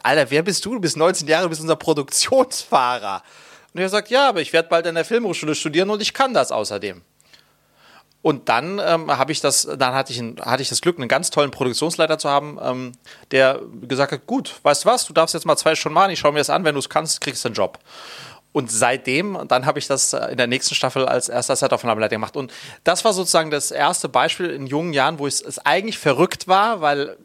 Alter, 0.03 0.30
wer 0.30 0.42
bist 0.42 0.64
du? 0.64 0.74
Du 0.74 0.80
bist 0.80 0.96
19 0.96 1.28
Jahre, 1.28 1.44
du 1.44 1.49
bist 1.51 1.61
unser 1.61 1.76
Produktionsfahrer. 1.76 3.22
Und 3.74 3.80
er 3.80 3.88
sagt, 3.88 4.10
ja, 4.10 4.28
aber 4.28 4.40
ich 4.40 4.52
werde 4.52 4.68
bald 4.68 4.86
an 4.86 4.94
der 4.94 5.04
Filmhochschule 5.04 5.54
studieren 5.54 5.90
und 5.90 6.02
ich 6.02 6.14
kann 6.14 6.34
das 6.34 6.52
außerdem. 6.52 7.02
Und 8.20 8.48
dann 8.48 8.80
ähm, 8.84 9.16
habe 9.16 9.30
ich 9.30 9.40
das, 9.40 9.68
dann 9.78 9.94
hatte 9.94 10.12
ich, 10.12 10.18
ein, 10.18 10.36
hatte 10.40 10.62
ich 10.62 10.68
das 10.68 10.80
Glück, 10.80 10.98
einen 10.98 11.08
ganz 11.08 11.30
tollen 11.30 11.50
Produktionsleiter 11.52 12.18
zu 12.18 12.28
haben, 12.28 12.58
ähm, 12.60 12.92
der 13.30 13.60
gesagt 13.82 14.12
hat, 14.12 14.26
gut, 14.26 14.56
weißt 14.64 14.84
du 14.84 14.88
was, 14.88 15.06
du 15.06 15.12
darfst 15.12 15.34
jetzt 15.34 15.46
mal 15.46 15.56
zwei 15.56 15.76
Stunden 15.76 15.94
machen, 15.94 16.10
ich 16.10 16.18
schaue 16.18 16.32
mir 16.32 16.38
das 16.38 16.50
an, 16.50 16.64
wenn 16.64 16.74
du 16.74 16.80
es 16.80 16.88
kannst, 16.88 17.20
kriegst 17.20 17.44
du 17.44 17.48
einen 17.48 17.54
Job. 17.54 17.78
Und 18.59 18.72
seitdem, 18.72 19.38
dann 19.46 19.66
habe 19.66 19.78
ich 19.78 19.86
das 19.86 20.12
äh, 20.12 20.32
in 20.32 20.36
der 20.36 20.48
nächsten 20.48 20.74
Staffel 20.74 21.06
als 21.06 21.28
erster 21.28 21.54
Set-Aufnahmeleiter 21.54 22.16
gemacht. 22.16 22.36
Und 22.36 22.52
das 22.82 23.04
war 23.04 23.12
sozusagen 23.12 23.52
das 23.52 23.70
erste 23.70 24.09
Beispiel 24.09 24.50
in 24.50 24.66
jungen 24.66 24.92
Jahren, 24.92 25.20
wo 25.20 25.28
es, 25.28 25.61
eigentlich 25.64 25.96
verrückt 25.96 26.48
war, 26.48 26.80
weil 26.80 27.16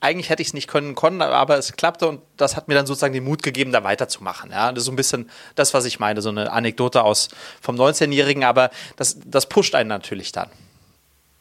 eigentlich 0.00 0.30
hätte 0.30 0.42
ich 0.42 0.48
es 0.48 0.54
nicht 0.54 0.66
können 0.66 0.96
können, 0.96 1.22
aber 1.22 1.58
es 1.58 1.74
klappte 1.74 2.08
und 2.08 2.22
das 2.36 2.56
hat 2.56 2.66
mir 2.66 2.74
dann 2.74 2.86
sozusagen 2.86 3.14
den 3.14 3.22
Mut 3.22 3.44
gegeben, 3.44 3.70
da 3.70 3.84
weiterzumachen. 3.84 4.50
Ja, 4.50 4.72
das 4.72 4.82
ist 4.82 4.86
so 4.86 4.92
ein 4.92 4.96
bisschen 4.96 5.30
das, 5.54 5.74
was 5.74 5.84
ich 5.84 6.00
meine, 6.00 6.22
so 6.22 6.30
eine 6.30 6.50
Anekdote 6.50 7.04
aus 7.04 7.28
vom 7.60 7.76
19-Jährigen, 7.76 8.42
aber 8.42 8.70
das, 8.96 9.16
das 9.24 9.48
pusht 9.48 9.76
einen 9.76 9.88
natürlich 9.88 10.32
dann. 10.32 10.50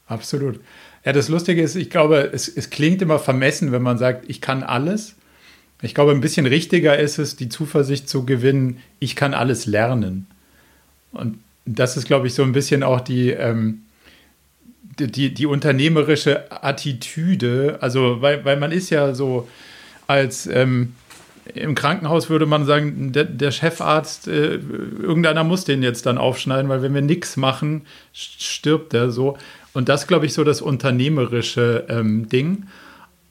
Absolut. 0.06 0.60
Ja, 1.04 1.12
das 1.12 1.28
Lustige 1.28 1.64
ist, 1.64 1.76
ich 1.76 1.90
glaube, 1.90 2.30
es, 2.32 2.48
es 2.48 2.70
klingt 2.70 3.02
immer 3.02 3.18
vermessen, 3.18 3.72
wenn 3.72 3.82
man 3.82 3.98
sagt, 3.98 4.30
ich 4.30 4.42
kann 4.42 4.62
alles. 4.62 5.16
Ich 5.82 5.96
glaube, 5.96 6.12
ein 6.12 6.22
bisschen 6.22 6.46
richtiger 6.46 6.98
ist 6.98 7.20
es, 7.20 7.36
die 7.36 7.50
Zuversicht 7.50 8.10
zu 8.10 8.26
gewinnen, 8.26 8.80
ich 9.00 9.16
kann 9.16 9.34
alles 9.34 9.66
lernen. 9.66 10.28
Und 11.12 11.40
das 11.66 11.96
ist, 11.96 12.06
glaube 12.06 12.28
ich, 12.28 12.34
so 12.34 12.44
ein 12.44 12.52
bisschen 12.52 12.84
auch 12.84 13.00
die, 13.00 13.30
ähm, 13.30 13.84
die, 15.00 15.34
die 15.34 15.46
unternehmerische 15.46 16.52
Attitüde. 16.64 17.78
Also, 17.82 18.22
weil, 18.22 18.44
weil 18.44 18.58
man 18.58 18.72
ist 18.72 18.90
ja 18.90 19.14
so 19.14 19.48
als 20.08 20.48
ähm, 20.48 20.94
im 21.56 21.76
Krankenhaus 21.76 22.30
würde 22.30 22.46
man 22.46 22.66
sagen, 22.66 23.12
der, 23.12 23.26
der 23.26 23.52
Chefarzt, 23.52 24.28
äh, 24.28 24.56
irgendeiner 25.02 25.44
muss 25.44 25.66
den 25.66 25.84
jetzt 25.84 26.06
dann 26.06 26.18
aufschneiden, 26.18 26.70
weil 26.70 26.82
wenn 26.82 26.94
wir 26.94 27.02
nichts 27.02 27.38
machen, 27.38 27.84
stirbt 28.14 28.94
der 28.94 29.12
so. 29.12 29.38
Und 29.74 29.90
das, 29.90 30.08
glaube 30.08 30.26
ich, 30.26 30.34
so 30.34 30.44
das 30.44 30.62
unternehmerische 30.62 31.86
ähm, 31.90 32.28
Ding. 32.30 32.68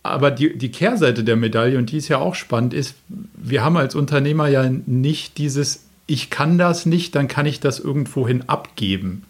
Aber 0.02 0.30
die, 0.30 0.56
die 0.56 0.70
Kehrseite 0.70 1.24
der 1.24 1.36
Medaille, 1.36 1.76
und 1.76 1.90
die 1.90 1.96
ist 1.96 2.08
ja 2.08 2.18
auch 2.18 2.34
spannend, 2.34 2.72
ist, 2.72 2.94
wir 3.08 3.64
haben 3.64 3.76
als 3.76 3.94
Unternehmer 3.94 4.48
ja 4.48 4.68
nicht 4.86 5.38
dieses, 5.38 5.84
ich 6.06 6.30
kann 6.30 6.56
das 6.56 6.86
nicht, 6.86 7.14
dann 7.14 7.28
kann 7.28 7.46
ich 7.46 7.60
das 7.60 7.78
irgendwohin 7.80 8.48
abgeben. 8.48 9.24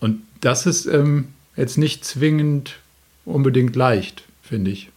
Und 0.00 0.22
das 0.40 0.66
ist 0.66 0.86
ähm, 0.86 1.28
jetzt 1.56 1.78
nicht 1.78 2.04
zwingend 2.04 2.76
unbedingt 3.24 3.76
leicht, 3.76 4.24
finde 4.42 4.70
ich. 4.70 4.90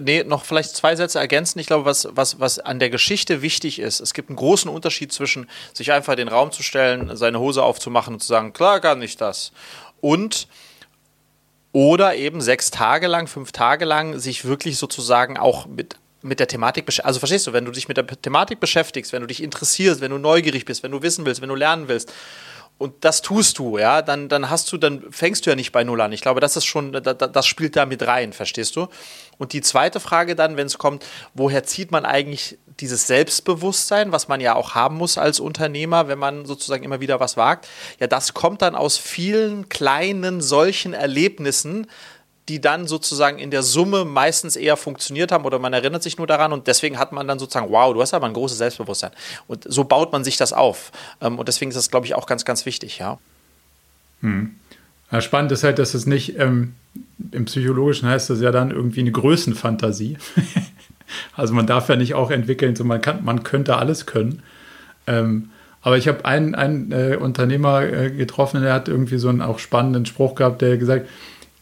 Nee, 0.00 0.24
noch 0.24 0.44
vielleicht 0.44 0.74
zwei 0.74 0.96
Sätze 0.96 1.18
ergänzen. 1.18 1.58
Ich 1.58 1.66
glaube, 1.66 1.84
was, 1.84 2.08
was, 2.12 2.40
was 2.40 2.58
an 2.58 2.78
der 2.78 2.88
Geschichte 2.88 3.42
wichtig 3.42 3.78
ist, 3.78 4.00
es 4.00 4.14
gibt 4.14 4.30
einen 4.30 4.36
großen 4.36 4.70
Unterschied 4.70 5.12
zwischen 5.12 5.48
sich 5.74 5.92
einfach 5.92 6.14
in 6.14 6.18
den 6.18 6.28
Raum 6.28 6.52
zu 6.52 6.62
stellen, 6.62 7.16
seine 7.16 7.38
Hose 7.38 7.62
aufzumachen 7.62 8.14
und 8.14 8.20
zu 8.20 8.28
sagen, 8.28 8.54
klar 8.54 8.80
kann 8.80 9.02
ich 9.02 9.16
das. 9.16 9.52
Und 10.00 10.48
oder 11.72 12.16
eben 12.16 12.40
sechs 12.40 12.70
Tage 12.70 13.06
lang, 13.06 13.26
fünf 13.26 13.52
Tage 13.52 13.84
lang 13.84 14.18
sich 14.18 14.44
wirklich 14.44 14.78
sozusagen 14.78 15.36
auch 15.36 15.66
mit 15.66 15.96
mit 16.22 16.38
der 16.38 16.48
Thematik 16.48 16.84
beschäftigst. 16.84 17.06
Also 17.06 17.18
verstehst 17.18 17.46
du, 17.46 17.54
wenn 17.54 17.64
du 17.64 17.70
dich 17.70 17.88
mit 17.88 17.96
der 17.96 18.06
Thematik 18.06 18.60
beschäftigst, 18.60 19.14
wenn 19.14 19.22
du 19.22 19.26
dich 19.26 19.42
interessierst, 19.42 20.02
wenn 20.02 20.10
du 20.10 20.18
neugierig 20.18 20.66
bist, 20.66 20.82
wenn 20.82 20.92
du 20.92 21.00
wissen 21.00 21.24
willst, 21.24 21.40
wenn 21.40 21.48
du 21.48 21.54
lernen 21.54 21.88
willst 21.88 22.12
und 22.80 23.04
das 23.04 23.20
tust 23.20 23.58
du, 23.58 23.76
ja, 23.76 24.00
dann, 24.00 24.30
dann 24.30 24.48
hast 24.48 24.72
du, 24.72 24.78
dann 24.78 25.04
fängst 25.10 25.44
du 25.44 25.50
ja 25.50 25.54
nicht 25.54 25.70
bei 25.70 25.84
Null 25.84 26.00
an. 26.00 26.12
Ich 26.12 26.22
glaube, 26.22 26.40
das 26.40 26.56
ist 26.56 26.64
schon, 26.64 26.92
das, 26.92 27.18
das 27.18 27.46
spielt 27.46 27.76
da 27.76 27.84
mit 27.84 28.06
rein, 28.06 28.32
verstehst 28.32 28.74
du? 28.74 28.88
Und 29.36 29.52
die 29.52 29.60
zweite 29.60 30.00
Frage 30.00 30.34
dann, 30.34 30.56
wenn 30.56 30.66
es 30.66 30.78
kommt, 30.78 31.04
woher 31.34 31.62
zieht 31.64 31.90
man 31.90 32.06
eigentlich 32.06 32.58
dieses 32.80 33.06
Selbstbewusstsein, 33.06 34.12
was 34.12 34.28
man 34.28 34.40
ja 34.40 34.54
auch 34.54 34.74
haben 34.74 34.96
muss 34.96 35.18
als 35.18 35.40
Unternehmer, 35.40 36.08
wenn 36.08 36.18
man 36.18 36.46
sozusagen 36.46 36.82
immer 36.82 37.00
wieder 37.00 37.20
was 37.20 37.36
wagt? 37.36 37.68
Ja, 37.98 38.06
das 38.06 38.34
kommt 38.34 38.62
dann 38.62 38.74
aus 38.74 38.96
vielen 38.96 39.68
kleinen 39.68 40.40
solchen 40.40 40.94
Erlebnissen, 40.94 41.86
die 42.48 42.60
dann 42.60 42.88
sozusagen 42.88 43.38
in 43.38 43.50
der 43.50 43.62
Summe 43.62 44.04
meistens 44.04 44.56
eher 44.56 44.76
funktioniert 44.76 45.30
haben 45.30 45.44
oder 45.44 45.60
man 45.60 45.72
erinnert 45.72 46.02
sich 46.02 46.18
nur 46.18 46.26
daran 46.26 46.52
und 46.52 46.66
deswegen 46.66 46.98
hat 46.98 47.12
man 47.12 47.28
dann 47.28 47.38
sozusagen, 47.38 47.70
wow, 47.70 47.94
du 47.94 48.00
hast 48.00 48.12
aber 48.12 48.26
ein 48.26 48.32
großes 48.32 48.58
Selbstbewusstsein. 48.58 49.12
Und 49.46 49.64
so 49.68 49.84
baut 49.84 50.10
man 50.10 50.24
sich 50.24 50.36
das 50.36 50.52
auf. 50.52 50.90
Ähm, 51.20 51.38
und 51.38 51.46
deswegen 51.46 51.70
ist 51.70 51.76
das, 51.76 51.90
glaube 51.90 52.06
ich, 52.06 52.14
auch 52.14 52.26
ganz, 52.26 52.44
ganz 52.44 52.66
wichtig, 52.66 52.98
ja. 52.98 53.18
Hm. 54.20 54.56
spannend 55.20 55.52
ist 55.52 55.64
halt, 55.64 55.78
dass 55.78 55.94
es 55.94 56.06
nicht, 56.06 56.38
ähm, 56.38 56.74
im 57.30 57.44
Psychologischen 57.44 58.08
heißt 58.08 58.30
das 58.30 58.40
ja 58.40 58.50
dann 58.50 58.70
irgendwie 58.70 59.00
eine 59.00 59.12
Größenfantasie. 59.12 60.18
also 61.34 61.54
man 61.54 61.66
darf 61.66 61.88
ja 61.88 61.96
nicht 61.96 62.14
auch 62.14 62.30
entwickeln, 62.30 62.76
so 62.76 62.84
man, 62.84 63.00
kann, 63.00 63.24
man 63.24 63.42
könnte 63.42 63.76
alles 63.76 64.06
können. 64.06 64.42
Ähm, 65.06 65.50
aber 65.82 65.96
ich 65.96 66.08
habe 66.08 66.24
einen, 66.24 66.54
einen 66.54 66.92
äh, 66.92 67.16
Unternehmer 67.16 67.82
äh, 67.82 68.10
getroffen, 68.10 68.62
der 68.62 68.74
hat 68.74 68.88
irgendwie 68.88 69.18
so 69.18 69.28
einen 69.28 69.40
auch 69.40 69.58
spannenden 69.58 70.06
Spruch 70.06 70.34
gehabt, 70.34 70.60
der 70.62 70.76
gesagt, 70.76 71.08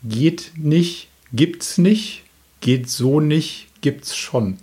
geht 0.03 0.53
nicht, 0.57 1.09
gibt's 1.33 1.79
nicht, 1.79 2.25
geht 2.61 2.89
so 2.89 3.21
nicht, 3.21 3.69
gibt's 3.81 4.17
schon. 4.17 4.59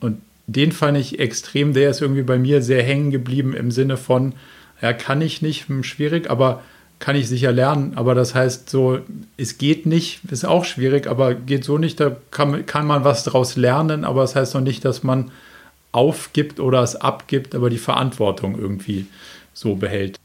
Und 0.00 0.20
den 0.46 0.72
fand 0.72 0.96
ich 0.96 1.18
extrem, 1.18 1.74
der 1.74 1.90
ist 1.90 2.00
irgendwie 2.00 2.22
bei 2.22 2.38
mir 2.38 2.62
sehr 2.62 2.82
hängen 2.82 3.10
geblieben 3.10 3.54
im 3.54 3.70
Sinne 3.70 3.96
von, 3.96 4.34
ja, 4.80 4.92
kann 4.92 5.20
ich 5.20 5.42
nicht, 5.42 5.68
hm, 5.68 5.82
schwierig, 5.82 6.30
aber 6.30 6.62
kann 6.98 7.16
ich 7.16 7.28
sicher 7.28 7.52
lernen. 7.52 7.92
Aber 7.96 8.14
das 8.14 8.34
heißt 8.34 8.68
so, 8.68 8.98
es 9.36 9.58
geht 9.58 9.86
nicht, 9.86 10.20
ist 10.30 10.44
auch 10.44 10.64
schwierig, 10.64 11.06
aber 11.06 11.34
geht 11.34 11.64
so 11.64 11.78
nicht, 11.78 12.00
da 12.00 12.16
kann, 12.30 12.66
kann 12.66 12.86
man 12.86 13.04
was 13.04 13.24
draus 13.24 13.56
lernen, 13.56 14.04
aber 14.04 14.22
das 14.22 14.34
heißt 14.34 14.54
noch 14.54 14.60
nicht, 14.60 14.84
dass 14.84 15.02
man 15.02 15.30
aufgibt 15.92 16.60
oder 16.60 16.82
es 16.82 16.96
abgibt, 16.96 17.54
aber 17.54 17.70
die 17.70 17.78
Verantwortung 17.78 18.58
irgendwie 18.58 19.06
so 19.54 19.74
behält. 19.74 20.18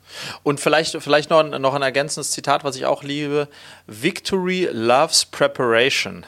Und 0.43 0.59
vielleicht, 0.59 0.95
vielleicht 1.01 1.29
noch, 1.29 1.43
noch 1.43 1.73
ein 1.73 1.81
ergänzendes 1.81 2.31
Zitat, 2.31 2.63
was 2.63 2.75
ich 2.75 2.85
auch 2.85 3.03
liebe. 3.03 3.47
Victory 3.87 4.69
loves 4.71 5.25
preparation. 5.25 6.25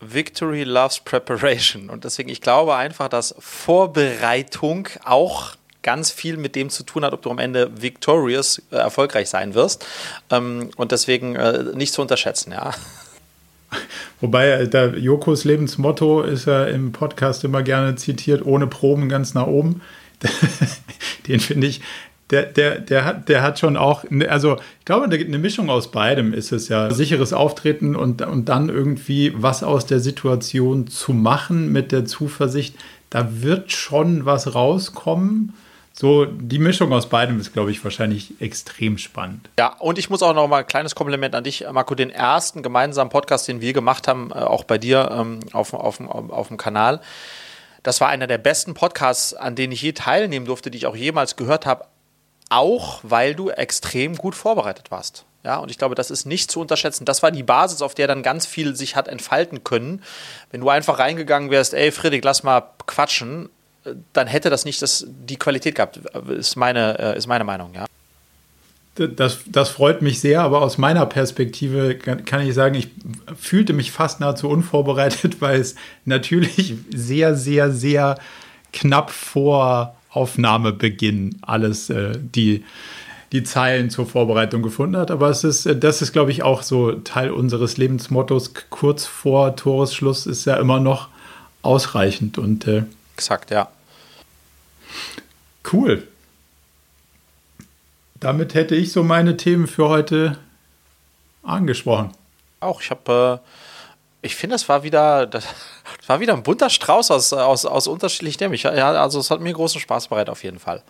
Victory 0.00 0.64
loves 0.64 1.00
preparation. 1.00 1.90
Und 1.90 2.04
deswegen, 2.04 2.28
ich 2.28 2.40
glaube 2.40 2.74
einfach, 2.74 3.08
dass 3.08 3.34
Vorbereitung 3.38 4.88
auch 5.04 5.56
ganz 5.86 6.10
viel 6.10 6.36
mit 6.36 6.56
dem 6.56 6.68
zu 6.68 6.82
tun 6.82 7.04
hat, 7.04 7.12
ob 7.12 7.22
du 7.22 7.30
am 7.30 7.38
Ende 7.38 7.70
victorious 7.80 8.60
äh, 8.72 8.76
erfolgreich 8.76 9.30
sein 9.30 9.54
wirst. 9.54 9.86
Ähm, 10.30 10.70
und 10.76 10.90
deswegen 10.90 11.36
äh, 11.36 11.62
nicht 11.74 11.92
zu 11.92 12.02
unterschätzen, 12.02 12.50
ja. 12.50 12.72
Wobei 14.20 14.48
äh, 14.48 14.68
der 14.68 14.98
Jokos 14.98 15.44
Lebensmotto 15.44 16.22
ist 16.22 16.46
ja 16.46 16.64
im 16.64 16.90
Podcast 16.90 17.44
immer 17.44 17.62
gerne 17.62 17.94
zitiert, 17.94 18.44
ohne 18.44 18.66
Proben 18.66 19.08
ganz 19.08 19.32
nach 19.34 19.46
oben. 19.46 19.80
Den 21.28 21.38
finde 21.38 21.68
ich 21.68 21.80
der, 22.30 22.42
der, 22.42 22.80
der, 22.80 23.04
hat, 23.04 23.28
der 23.28 23.42
hat 23.42 23.60
schon 23.60 23.76
auch, 23.76 24.02
also 24.28 24.56
ich 24.80 24.84
glaube, 24.84 25.04
eine 25.04 25.38
Mischung 25.38 25.70
aus 25.70 25.92
beidem 25.92 26.34
ist 26.34 26.50
es 26.50 26.68
ja. 26.68 26.92
Sicheres 26.92 27.32
Auftreten 27.32 27.94
und, 27.94 28.20
und 28.22 28.48
dann 28.48 28.68
irgendwie 28.68 29.32
was 29.36 29.62
aus 29.62 29.86
der 29.86 30.00
Situation 30.00 30.88
zu 30.88 31.12
machen 31.12 31.70
mit 31.70 31.92
der 31.92 32.04
Zuversicht, 32.04 32.74
da 33.10 33.42
wird 33.42 33.70
schon 33.70 34.24
was 34.24 34.56
rauskommen. 34.56 35.54
So, 35.98 36.26
die 36.26 36.58
Mischung 36.58 36.92
aus 36.92 37.08
beidem 37.08 37.40
ist, 37.40 37.52
glaube 37.52 37.70
ich, 37.70 37.82
wahrscheinlich 37.82 38.40
extrem 38.40 38.98
spannend. 38.98 39.48
Ja, 39.58 39.74
und 39.78 39.98
ich 39.98 40.10
muss 40.10 40.22
auch 40.22 40.34
noch 40.34 40.46
mal 40.46 40.58
ein 40.58 40.66
kleines 40.66 40.94
Kompliment 40.94 41.34
an 41.34 41.42
dich, 41.42 41.64
Marco, 41.72 41.94
den 41.94 42.10
ersten 42.10 42.62
gemeinsamen 42.62 43.10
Podcast, 43.10 43.48
den 43.48 43.62
wir 43.62 43.72
gemacht 43.72 44.06
haben, 44.06 44.30
äh, 44.30 44.34
auch 44.34 44.64
bei 44.64 44.76
dir 44.76 45.08
ähm, 45.10 45.40
auf, 45.52 45.72
auf, 45.72 46.00
auf 46.00 46.48
dem 46.48 46.58
Kanal. 46.58 47.00
Das 47.82 48.00
war 48.00 48.08
einer 48.08 48.26
der 48.26 48.38
besten 48.38 48.74
Podcasts, 48.74 49.32
an 49.32 49.54
denen 49.54 49.72
ich 49.72 49.80
je 49.80 49.92
teilnehmen 49.92 50.44
durfte, 50.44 50.70
die 50.70 50.78
ich 50.78 50.86
auch 50.86 50.96
jemals 50.96 51.36
gehört 51.36 51.64
habe 51.64 51.86
auch 52.48 53.00
weil 53.02 53.34
du 53.34 53.50
extrem 53.50 54.16
gut 54.16 54.34
vorbereitet 54.34 54.90
warst. 54.90 55.24
Ja, 55.44 55.58
und 55.58 55.70
ich 55.70 55.78
glaube, 55.78 55.94
das 55.94 56.10
ist 56.10 56.26
nicht 56.26 56.50
zu 56.50 56.60
unterschätzen. 56.60 57.04
Das 57.04 57.22
war 57.22 57.30
die 57.30 57.44
Basis, 57.44 57.80
auf 57.80 57.94
der 57.94 58.08
dann 58.08 58.24
ganz 58.24 58.46
viel 58.46 58.74
sich 58.74 58.96
hat 58.96 59.06
entfalten 59.06 59.62
können. 59.62 60.02
Wenn 60.50 60.60
du 60.60 60.68
einfach 60.68 60.98
reingegangen 60.98 61.50
wärst, 61.50 61.72
ey, 61.72 61.92
Friedrich, 61.92 62.24
lass 62.24 62.42
mal 62.42 62.62
quatschen, 62.86 63.48
dann 64.12 64.26
hätte 64.26 64.50
das 64.50 64.64
nicht 64.64 64.82
das, 64.82 65.06
die 65.08 65.36
Qualität 65.36 65.74
gehabt, 65.74 65.98
ist 66.28 66.56
meine, 66.56 66.98
äh, 66.98 67.18
ist 67.18 67.26
meine 67.26 67.44
Meinung, 67.44 67.72
ja. 67.74 67.86
Das, 68.96 69.40
das 69.46 69.68
freut 69.68 70.00
mich 70.00 70.20
sehr, 70.20 70.40
aber 70.40 70.62
aus 70.62 70.78
meiner 70.78 71.04
Perspektive 71.04 71.96
kann, 71.96 72.24
kann 72.24 72.40
ich 72.46 72.54
sagen, 72.54 72.74
ich 72.76 72.88
fühlte 73.38 73.74
mich 73.74 73.92
fast 73.92 74.20
nahezu 74.20 74.48
unvorbereitet, 74.48 75.36
weil 75.40 75.60
es 75.60 75.74
natürlich 76.06 76.74
sehr, 76.94 77.34
sehr, 77.34 77.70
sehr 77.72 78.18
knapp 78.72 79.10
vor 79.10 79.96
Aufnahmebeginn 80.10 81.36
alles 81.42 81.90
äh, 81.90 82.18
die, 82.18 82.64
die 83.32 83.42
Zeilen 83.42 83.90
zur 83.90 84.06
Vorbereitung 84.06 84.62
gefunden 84.62 84.96
hat. 84.96 85.10
Aber 85.10 85.28
es 85.28 85.44
ist, 85.44 85.66
äh, 85.66 85.76
das 85.76 86.00
ist, 86.00 86.12
glaube 86.12 86.30
ich, 86.30 86.42
auch 86.42 86.62
so 86.62 86.92
Teil 86.92 87.30
unseres 87.30 87.76
Lebensmottos. 87.76 88.52
Kurz 88.70 89.04
vor 89.04 89.56
Toresschluss 89.56 90.24
ist 90.26 90.46
ja 90.46 90.56
immer 90.56 90.80
noch 90.80 91.08
ausreichend. 91.60 92.38
Und, 92.38 92.66
äh, 92.66 92.84
Exakt, 93.14 93.50
ja. 93.50 93.68
Cool. 95.72 96.06
Damit 98.20 98.54
hätte 98.54 98.74
ich 98.74 98.92
so 98.92 99.02
meine 99.02 99.36
Themen 99.36 99.66
für 99.66 99.88
heute 99.88 100.38
angesprochen. 101.42 102.12
Auch, 102.60 102.80
ich 102.80 102.90
habe, 102.90 103.40
äh, 103.42 104.26
ich 104.26 104.34
finde, 104.34 104.54
das 104.54 104.68
war 104.68 104.82
wieder, 104.82 105.26
das, 105.26 105.46
war 106.06 106.20
wieder 106.20 106.34
ein 106.34 106.42
bunter 106.42 106.70
Strauß 106.70 107.10
aus, 107.10 107.32
aus, 107.32 107.66
aus 107.66 107.86
unterschiedlichen 107.86 108.38
Themen. 108.38 108.54
Ja, 108.54 108.92
also 108.92 109.20
es 109.20 109.30
hat 109.30 109.40
mir 109.40 109.52
großen 109.52 109.80
Spaß 109.80 110.08
bereitet, 110.08 110.30
auf 110.30 110.42
jeden 110.44 110.58
Fall. 110.58 110.82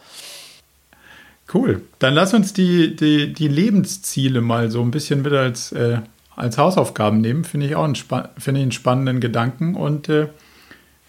Cool. 1.53 1.83
Dann 1.99 2.15
lass 2.15 2.35
uns 2.35 2.53
die, 2.53 2.97
die, 2.97 3.33
die 3.33 3.49
Lebensziele 3.49 4.41
mal 4.41 4.71
so 4.71 4.83
ein 4.83 4.91
bisschen 4.91 5.25
wieder 5.25 5.41
als, 5.41 5.73
äh, 5.73 6.01
als 6.35 6.59
Hausaufgaben 6.59 7.21
nehmen. 7.21 7.45
Finde 7.45 7.67
ich 7.67 7.77
auch 7.77 7.85
einen, 7.85 7.95
find 7.95 8.29
ich 8.59 8.63
einen 8.63 8.73
spannenden 8.73 9.21
Gedanken. 9.21 9.75
Und 9.75 10.09
äh, 10.09 10.29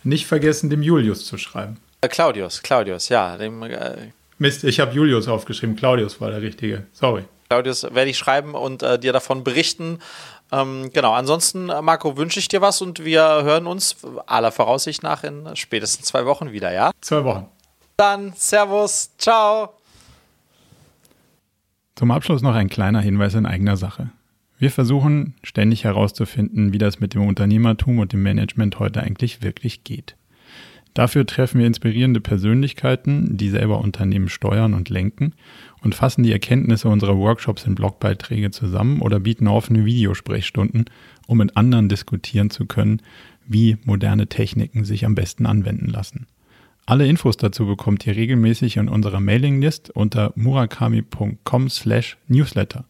nicht 0.04 0.28
vergessen, 0.28 0.70
dem 0.70 0.84
Julius 0.84 1.26
zu 1.26 1.38
schreiben. 1.38 1.78
Äh, 2.02 2.08
Claudius, 2.08 2.62
Claudius, 2.62 3.10
ja. 3.10 3.38
Dem, 3.38 3.64
äh, 3.64 4.12
Mist, 4.38 4.64
ich 4.64 4.80
habe 4.80 4.94
Julius 4.94 5.28
aufgeschrieben. 5.28 5.76
Claudius 5.76 6.22
war 6.22 6.30
der 6.30 6.42
Richtige. 6.42 6.86
Sorry. 6.94 7.24
Claudius 7.50 7.84
werde 7.84 8.10
ich 8.10 8.18
schreiben 8.18 8.54
und 8.54 8.84
äh, 8.84 9.00
dir 9.00 9.14
davon 9.14 9.44
berichten. 9.44 10.00
Ähm, 10.52 10.92
genau, 10.94 11.14
ansonsten, 11.14 11.70
äh, 11.70 11.82
Marco, 11.82 12.18
wünsche 12.18 12.40
ich 12.40 12.48
dir 12.48 12.62
was 12.62 12.82
und 12.82 13.04
wir 13.04 13.22
hören 13.22 13.68
uns 13.68 13.98
aller 14.26 14.52
Voraussicht 14.52 15.04
nach 15.04 15.24
in 15.24 15.56
spätestens 15.56 16.08
zwei 16.08 16.26
Wochen 16.26 16.52
wieder, 16.52 16.72
ja? 16.72 16.92
Zwei 17.02 17.24
Wochen. 17.24 17.48
Dann, 17.98 18.34
Servus, 18.36 19.12
ciao. 19.18 19.74
Zum 21.96 22.12
Abschluss 22.12 22.44
noch 22.44 22.54
ein 22.54 22.70
kleiner 22.70 23.02
Hinweis 23.02 23.34
in 23.34 23.46
eigener 23.46 23.76
Sache. 23.76 24.12
Wir 24.60 24.72
versuchen 24.72 25.36
ständig 25.44 25.84
herauszufinden, 25.84 26.74
wie 26.74 26.78
das 26.78 27.00
mit 27.00 27.14
dem 27.14 27.28
Unternehmertum 27.28 28.00
und 28.00 28.14
dem 28.14 28.24
Management 28.24 28.80
heute 28.80 29.02
eigentlich 29.02 29.42
wirklich 29.42 29.84
geht. 29.84 30.16
Dafür 30.98 31.26
treffen 31.28 31.60
wir 31.60 31.68
inspirierende 31.68 32.20
Persönlichkeiten, 32.20 33.38
die 33.38 33.50
selber 33.50 33.82
Unternehmen 33.82 34.30
steuern 34.30 34.74
und 34.74 34.90
lenken 34.90 35.36
und 35.84 35.94
fassen 35.94 36.24
die 36.24 36.32
Erkenntnisse 36.32 36.90
unserer 36.90 37.20
Workshops 37.20 37.66
in 37.66 37.76
Blogbeiträge 37.76 38.50
zusammen 38.50 39.04
oder 39.04 39.20
bieten 39.20 39.48
offene 39.48 39.86
Videosprechstunden, 39.86 40.86
um 41.28 41.38
mit 41.38 41.56
anderen 41.56 41.88
diskutieren 41.88 42.50
zu 42.50 42.66
können, 42.66 43.04
wie 43.46 43.78
moderne 43.86 44.26
Techniken 44.26 44.86
sich 44.86 45.06
am 45.06 45.14
besten 45.14 45.46
anwenden 45.46 45.86
lassen. 45.86 46.26
Alle 46.88 47.06
Infos 47.06 47.38
dazu 47.38 47.68
bekommt 47.68 48.08
ihr 48.08 48.16
regelmäßig 48.16 48.78
in 48.78 48.90
unserer 48.90 49.20
Mailinglist 49.20 49.92
unter 49.92 50.34
murakami.com/newsletter. 50.36 52.86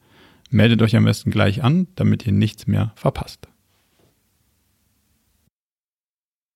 Meldet 0.49 0.81
euch 0.81 0.95
am 0.95 1.03
besten 1.03 1.29
gleich 1.29 1.61
an, 1.61 1.87
damit 1.95 2.25
ihr 2.25 2.31
nichts 2.31 2.67
mehr 2.67 2.93
verpasst. 2.95 3.49